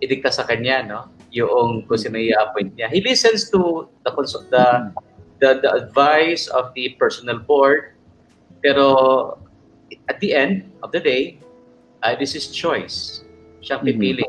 idikta 0.04 0.32
sa 0.32 0.43
kanya, 0.43 0.84
no? 0.84 1.02
Yung 1.32 1.88
kung 1.88 1.98
sino 1.98 2.20
i-appoint 2.20 2.76
niya. 2.76 2.92
He 2.92 3.00
listens 3.00 3.48
to 3.50 3.88
the, 4.04 4.12
the, 4.52 4.66
the, 5.40 5.50
the 5.64 5.70
advice 5.72 6.52
of 6.52 6.76
the 6.76 6.92
personal 7.00 7.40
board. 7.40 7.96
Pero 8.60 9.40
at 10.08 10.20
the 10.20 10.36
end 10.36 10.68
of 10.84 10.92
the 10.92 11.00
day, 11.00 11.40
uh, 12.04 12.16
this 12.16 12.36
is 12.36 12.52
choice. 12.52 13.24
Siyang 13.64 13.82
Mhm. 13.82 13.88
pipili. 13.96 14.28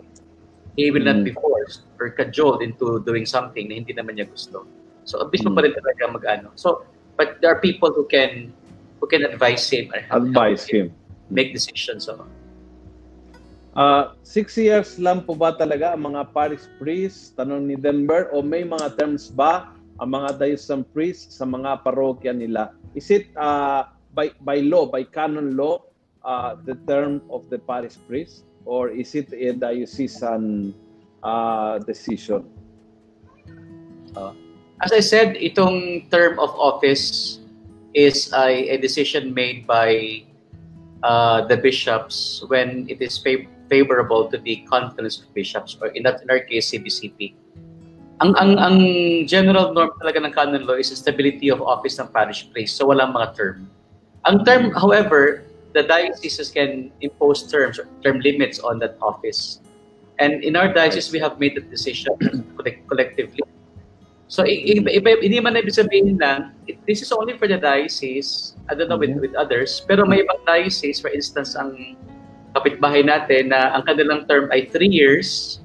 He 0.72 0.88
will 0.88 1.04
not 1.04 1.20
be 1.20 1.36
forced 1.36 1.84
or 2.00 2.08
cajoled 2.16 2.64
into 2.64 3.04
doing 3.04 3.28
something 3.28 3.68
na 3.68 3.76
hindi 3.76 3.92
naman 3.92 4.16
niya 4.16 4.24
gusto. 4.24 4.64
So, 5.04 5.20
abis 5.20 5.44
mo 5.44 5.52
pa 5.52 5.60
rin 5.68 5.76
talaga 5.76 6.08
mag-ano. 6.08 6.48
So, 6.56 6.88
but 7.20 7.36
there 7.44 7.52
are 7.52 7.60
people 7.60 7.92
who 7.92 8.08
can 8.08 8.56
who 8.96 9.04
can 9.04 9.20
advise 9.26 9.68
him 9.68 9.92
or 9.92 10.00
Advise 10.08 10.64
him. 10.64 10.94
make 11.28 11.52
decisions. 11.52 12.08
So, 12.08 12.24
Ah, 13.72 14.12
six 14.20 14.52
years 14.60 15.00
lang 15.00 15.24
po 15.24 15.32
ba 15.32 15.56
talaga 15.56 15.96
ang 15.96 16.12
mga 16.12 16.28
parish 16.36 16.68
priests, 16.76 17.32
tanong 17.32 17.72
ni 17.72 17.76
Denver, 17.76 18.28
o 18.28 18.44
may 18.44 18.68
mga 18.68 19.00
terms 19.00 19.32
ba 19.32 19.72
ang 19.96 20.12
mga 20.12 20.36
diocesan 20.36 20.84
priests 20.92 21.40
sa 21.40 21.48
mga 21.48 21.80
parokya 21.80 22.36
nila? 22.36 22.76
Is 22.92 23.08
it 23.08 23.32
ah, 23.40 23.96
by, 24.12 24.28
by 24.44 24.60
law, 24.60 24.84
by 24.84 25.08
canon 25.08 25.56
law, 25.56 25.80
ah, 26.20 26.52
the 26.68 26.76
term 26.84 27.24
of 27.32 27.48
the 27.48 27.56
parish 27.56 27.96
priest? 28.04 28.44
Or 28.68 28.92
is 28.92 29.16
it 29.16 29.32
a 29.32 29.56
diocesan 29.56 30.76
ah, 31.24 31.80
decision? 31.80 32.44
as 34.84 34.92
I 34.92 35.00
said, 35.00 35.40
itong 35.40 36.10
term 36.12 36.36
of 36.36 36.52
office 36.60 37.40
is 37.94 38.28
a, 38.36 38.74
a 38.74 38.76
decision 38.76 39.32
made 39.32 39.64
by 39.64 40.20
uh, 41.02 41.46
the 41.46 41.56
bishops 41.56 42.42
when 42.48 42.84
it 42.88 43.00
is 43.00 43.18
fav- 43.18 43.48
favorable 43.72 44.28
to 44.28 44.36
the 44.36 44.60
conference 44.68 45.24
of 45.24 45.32
bishops 45.32 45.80
or 45.80 45.88
in, 45.96 46.04
that, 46.04 46.20
in 46.20 46.28
our 46.28 46.44
case, 46.44 46.68
CBCP. 46.68 47.32
Ang, 48.20 48.36
ang, 48.36 48.60
ang 48.60 48.76
general 49.24 49.72
norm 49.72 49.96
talaga 49.96 50.20
ng 50.20 50.32
canon 50.36 50.68
law 50.68 50.76
is 50.76 50.92
the 50.92 50.98
stability 51.00 51.48
of 51.48 51.64
office 51.64 51.96
ng 51.96 52.12
parish 52.12 52.44
priest. 52.52 52.76
So 52.76 52.92
walang 52.92 53.16
mga 53.16 53.32
term. 53.32 53.72
Ang 54.28 54.44
term, 54.44 54.76
however, 54.76 55.48
the 55.72 55.82
dioceses 55.82 56.52
can 56.52 56.92
impose 57.00 57.48
terms 57.48 57.80
or 57.80 57.88
term 58.04 58.20
limits 58.20 58.60
on 58.60 58.76
that 58.84 59.00
office. 59.00 59.64
And 60.20 60.44
in 60.44 60.54
our 60.54 60.68
diocese, 60.68 61.10
we 61.10 61.18
have 61.24 61.40
made 61.40 61.56
the 61.56 61.64
decision 61.64 62.14
collectively. 62.86 63.42
So, 64.28 64.44
iba, 64.48 65.20
hindi 65.20 65.40
man 65.44 65.60
ibig 65.60 65.76
sabihin 65.76 66.16
lang, 66.16 66.56
it, 66.64 66.80
this 66.88 67.04
is 67.04 67.12
only 67.12 67.36
for 67.36 67.44
the 67.44 67.60
diocese, 67.60 68.56
I 68.70 68.72
don't 68.72 68.88
know 68.88 68.96
with, 68.96 69.12
Mhm. 69.12 69.20
with 69.20 69.34
others, 69.36 69.84
pero 69.84 70.08
may 70.08 70.24
ibang 70.24 70.40
diocese, 70.48 71.04
for 71.04 71.12
instance, 71.12 71.52
ang 71.52 72.00
kapitbahay 72.54 73.04
natin 73.04 73.48
na 73.50 73.72
ang 73.76 73.82
kanilang 73.84 74.28
term 74.28 74.48
ay 74.52 74.68
three 74.68 74.90
years, 74.90 75.60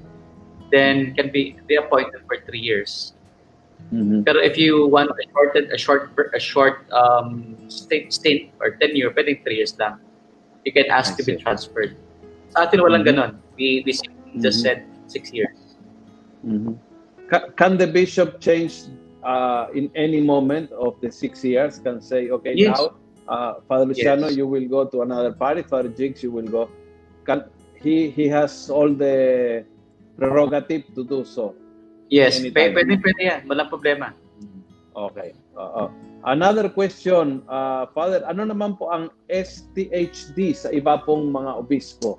then 0.72 1.14
can 1.16 1.32
be 1.32 1.56
be 1.68 1.76
appointed 1.76 2.20
for 2.28 2.40
three 2.44 2.60
years. 2.60 3.14
Mhm. 3.92 4.24
Pero 4.26 4.42
if 4.42 4.60
you 4.60 4.84
want 4.88 5.08
a 5.08 5.24
short, 5.32 5.56
a 5.56 5.78
short, 5.78 6.02
a 6.34 6.40
short 6.40 6.76
um, 6.92 7.56
stint, 7.72 8.12
stint 8.12 8.52
or 8.60 8.76
tenure, 8.76 9.08
pwedeng 9.16 9.40
three 9.44 9.64
years 9.64 9.72
lang. 9.80 9.96
You 10.66 10.72
can 10.76 10.90
ask 10.92 11.16
to 11.16 11.24
I 11.24 11.26
be 11.26 11.34
see. 11.36 11.40
transferred. 11.40 11.96
Sa 12.52 12.68
atin 12.68 12.84
walang 12.84 13.04
Mhm. 13.06 13.16
ganon. 13.16 13.30
We, 13.56 13.80
we 13.86 13.92
just 13.96 14.60
Mhm. 14.60 14.64
said 14.64 14.78
six 15.08 15.32
years. 15.32 15.56
Mhm. 16.44 16.76
Ca- 17.32 17.48
Can 17.56 17.80
the 17.80 17.88
bishop 17.88 18.40
change 18.40 18.88
uh, 19.24 19.68
in 19.72 19.88
any 19.96 20.20
moment 20.20 20.68
of 20.76 20.96
the 21.00 21.08
six 21.08 21.40
years? 21.44 21.80
Can 21.80 22.00
say, 22.00 22.28
okay, 22.28 22.52
Yes. 22.56 22.76
now, 22.76 22.96
uh, 23.28 23.60
Father 23.68 23.86
Luciano, 23.86 24.26
Yes. 24.26 24.36
you 24.36 24.48
will 24.48 24.66
go 24.66 24.88
to 24.88 25.04
another 25.04 25.30
party. 25.32 25.62
Father 25.62 25.92
Jigs, 25.92 26.24
you 26.24 26.32
will 26.32 26.48
go. 26.48 26.66
Can 27.22 27.44
he? 27.76 28.08
He 28.10 28.26
has 28.28 28.72
all 28.72 28.88
the 28.90 29.62
prerogative 30.16 30.88
to 30.96 31.04
do 31.04 31.22
so. 31.22 31.54
Yes, 32.08 32.40
Anytime. 32.40 32.72
pwede, 32.74 32.92
pwede, 32.98 33.20
yan. 33.20 33.40
Walang 33.46 33.68
problema. 33.68 34.16
Okay. 34.96 35.36
Oo. 35.54 35.92
Another 36.26 36.66
question, 36.66 37.46
uh, 37.46 37.86
Father, 37.94 38.24
ano 38.26 38.42
naman 38.42 38.74
po 38.74 38.90
ang 38.90 39.12
STHD 39.30 40.50
sa 40.50 40.72
iba 40.74 40.98
pong 40.98 41.30
mga 41.30 41.62
obispo? 41.62 42.18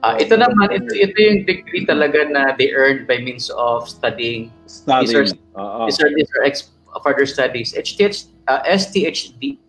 Ah, 0.00 0.16
ito 0.16 0.32
naman, 0.36 0.68
ito, 0.72 0.92
ito 0.96 1.16
yung 1.16 1.44
degree 1.44 1.84
talaga 1.84 2.24
na 2.28 2.56
they 2.56 2.72
earned 2.72 3.04
by 3.04 3.20
means 3.20 3.48
of 3.52 3.84
studying. 3.88 4.48
Studying. 4.64 5.32
These 5.32 5.36
Oo. 5.56 5.84
These 5.88 6.00
are, 6.00 6.10
these 6.12 6.30
are 6.40 6.44
ex- 6.44 6.72
further 7.04 7.24
studies. 7.28 7.72
HTH, 7.76 8.32
uh, 8.48 8.60
STHD, 8.64 9.60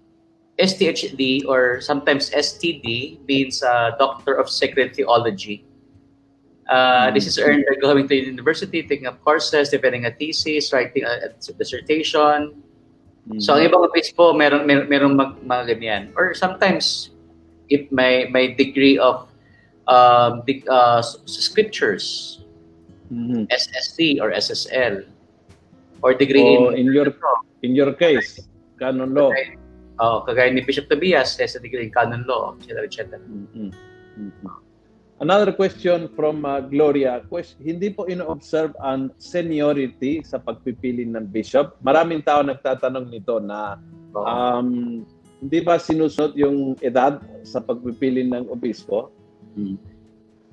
STHD 0.62 1.46
or 1.50 1.82
sometimes 1.82 2.30
STD 2.30 3.18
means 3.28 3.64
uh, 3.64 3.92
Doctor 3.98 4.38
of 4.38 4.50
Sacred 4.50 4.94
Theology. 4.96 5.66
Uh, 6.70 7.12
This 7.12 7.28
is 7.28 7.36
earned 7.42 7.66
by 7.68 7.76
going 7.82 8.08
to 8.08 8.16
university, 8.16 8.86
taking 8.86 9.08
up 9.10 9.20
courses, 9.26 9.70
defending 9.70 10.06
a 10.06 10.12
thesis, 10.14 10.72
writing 10.72 11.04
a, 11.04 11.28
a 11.28 11.54
dissertation. 11.58 12.56
Mhm. 13.28 13.38
So 13.42 13.54
ang 13.58 13.66
ibang 13.70 13.86
obispo 13.86 14.34
meron 14.34 14.66
meron, 14.66 14.88
meron 14.90 15.14
mag, 15.18 15.38
mga 15.46 15.64
ganyan. 15.78 16.04
Or 16.18 16.34
sometimes 16.34 17.12
if 17.70 17.86
may 17.94 18.26
may 18.30 18.54
degree 18.58 18.98
of 18.98 19.30
um 19.86 20.42
the, 20.50 20.62
uh, 20.66 21.02
s- 21.06 21.22
scriptures, 21.28 22.40
Mhm. 23.14 23.46
SSC 23.52 24.18
or 24.24 24.32
SSL 24.34 25.06
or 26.02 26.18
degree 26.18 26.42
Oh, 26.42 26.74
in 26.74 26.88
in 26.88 26.94
your 26.96 27.10
in 27.62 27.76
your 27.78 27.94
case, 27.94 28.42
canon 28.82 29.14
law. 29.14 29.30
Oh, 30.00 30.24
kagaya 30.24 30.54
ni 30.54 30.62
Bishop 30.64 30.88
Tobias, 30.88 31.36
has 31.38 31.56
a 31.56 31.62
degree 31.62 31.88
in 31.88 31.92
canon 31.92 32.24
law, 32.24 32.56
etc. 32.60 32.88
etc. 32.88 33.20
Mhm. 33.20 33.72
Mhm. 34.18 34.50
Another 35.22 35.54
question 35.54 36.10
from 36.18 36.42
uh, 36.42 36.66
Gloria. 36.66 37.22
Question, 37.30 37.62
hindi 37.62 37.94
po 37.94 38.10
ino-observe 38.10 38.74
ang 38.82 39.14
seniority 39.22 40.26
sa 40.26 40.42
pagpipili 40.42 41.06
ng 41.06 41.30
bishop. 41.30 41.78
Maraming 41.86 42.26
tao 42.26 42.42
nagtatanong 42.42 43.14
nito 43.14 43.38
na 43.38 43.78
um, 44.18 45.02
hindi 45.38 45.60
ba 45.62 45.78
sinusunod 45.78 46.34
yung 46.34 46.74
edad 46.82 47.22
sa 47.46 47.62
pagpipili 47.62 48.26
ng 48.26 48.50
obispo? 48.50 49.14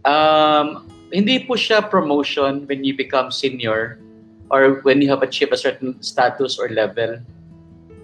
Um, 0.04 0.84
hindi 1.16 1.48
po 1.48 1.56
siya 1.56 1.80
promotion 1.80 2.68
when 2.68 2.84
you 2.84 2.92
become 2.92 3.32
senior. 3.32 4.04
or 4.50 4.80
when 4.82 5.00
you 5.00 5.08
have 5.08 5.22
achieved 5.22 5.52
a 5.52 5.56
certain 5.56 6.00
status 6.02 6.58
or 6.58 6.68
level. 6.68 7.20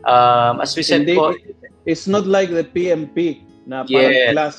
Um, 0.05 0.61
as 0.61 0.76
we 0.76 0.84
said 0.84 1.09
Hindi, 1.09 1.16
po, 1.16 1.32
it's 1.88 2.05
not 2.05 2.28
like 2.28 2.52
the 2.52 2.64
PMP 2.64 3.40
na 3.64 3.88
parang 3.88 4.12
Yes. 4.12 4.32
class 4.36 4.57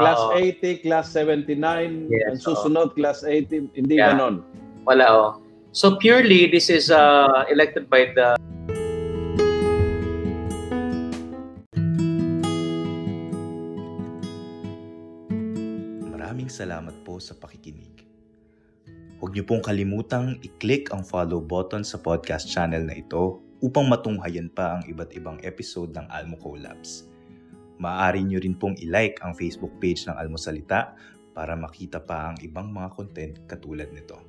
class 0.00 0.16
Oo. 0.16 0.32
80, 0.32 0.80
class 0.80 1.12
79, 1.12 2.08
Yes, 2.08 2.24
ang 2.32 2.38
susunod 2.40 2.96
class 2.96 3.20
80, 3.20 3.68
hindi 3.76 4.00
Yeah. 4.00 4.16
ganon. 4.16 4.40
wala 4.88 5.04
oh. 5.12 5.30
So 5.76 6.00
purely, 6.00 6.48
this 6.50 6.72
is 6.72 6.88
uh, 6.90 7.44
elected 7.52 7.86
by 7.92 8.10
the 8.16 8.34
Maraming 16.10 16.48
salamat 16.48 16.96
po 17.04 17.20
sa 17.20 17.36
pakikinig. 17.36 18.02
Huwag 19.20 19.36
niyo 19.36 19.44
pong 19.44 19.60
kalimutang 19.60 20.40
i-click 20.40 20.88
ang 20.96 21.04
follow 21.04 21.44
button 21.44 21.84
sa 21.84 22.00
podcast 22.00 22.48
channel 22.48 22.88
na 22.88 22.96
ito 22.96 23.44
upang 23.60 23.88
matunghayan 23.88 24.48
pa 24.48 24.80
ang 24.80 24.82
iba't 24.88 25.12
ibang 25.16 25.38
episode 25.44 25.92
ng 25.92 26.08
Almo 26.08 26.36
Collabs. 26.40 27.08
Maaari 27.80 28.20
niyo 28.24 28.40
rin 28.44 28.56
pong 28.56 28.76
i-like 28.80 29.20
ang 29.24 29.32
Facebook 29.32 29.72
page 29.80 30.04
ng 30.04 30.16
Almo 30.16 30.36
Salita 30.36 30.96
para 31.32 31.56
makita 31.56 32.00
pa 32.00 32.32
ang 32.32 32.36
ibang 32.44 32.68
mga 32.68 32.88
content 32.92 33.34
katulad 33.48 33.88
nito. 33.92 34.20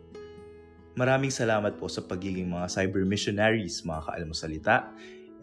Maraming 0.96 1.32
salamat 1.32 1.80
po 1.80 1.88
sa 1.88 2.04
pagiging 2.04 2.52
mga 2.52 2.68
cyber 2.68 3.08
missionaries 3.08 3.84
mga 3.88 4.12
ka-Almo 4.12 4.36
Salita 4.36 4.92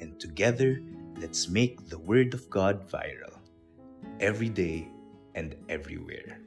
and 0.00 0.16
together, 0.20 0.80
let's 1.20 1.48
make 1.48 1.80
the 1.88 2.00
Word 2.00 2.36
of 2.36 2.44
God 2.52 2.84
viral. 2.88 3.36
Every 4.20 4.52
day 4.52 4.88
and 5.36 5.56
everywhere. 5.68 6.40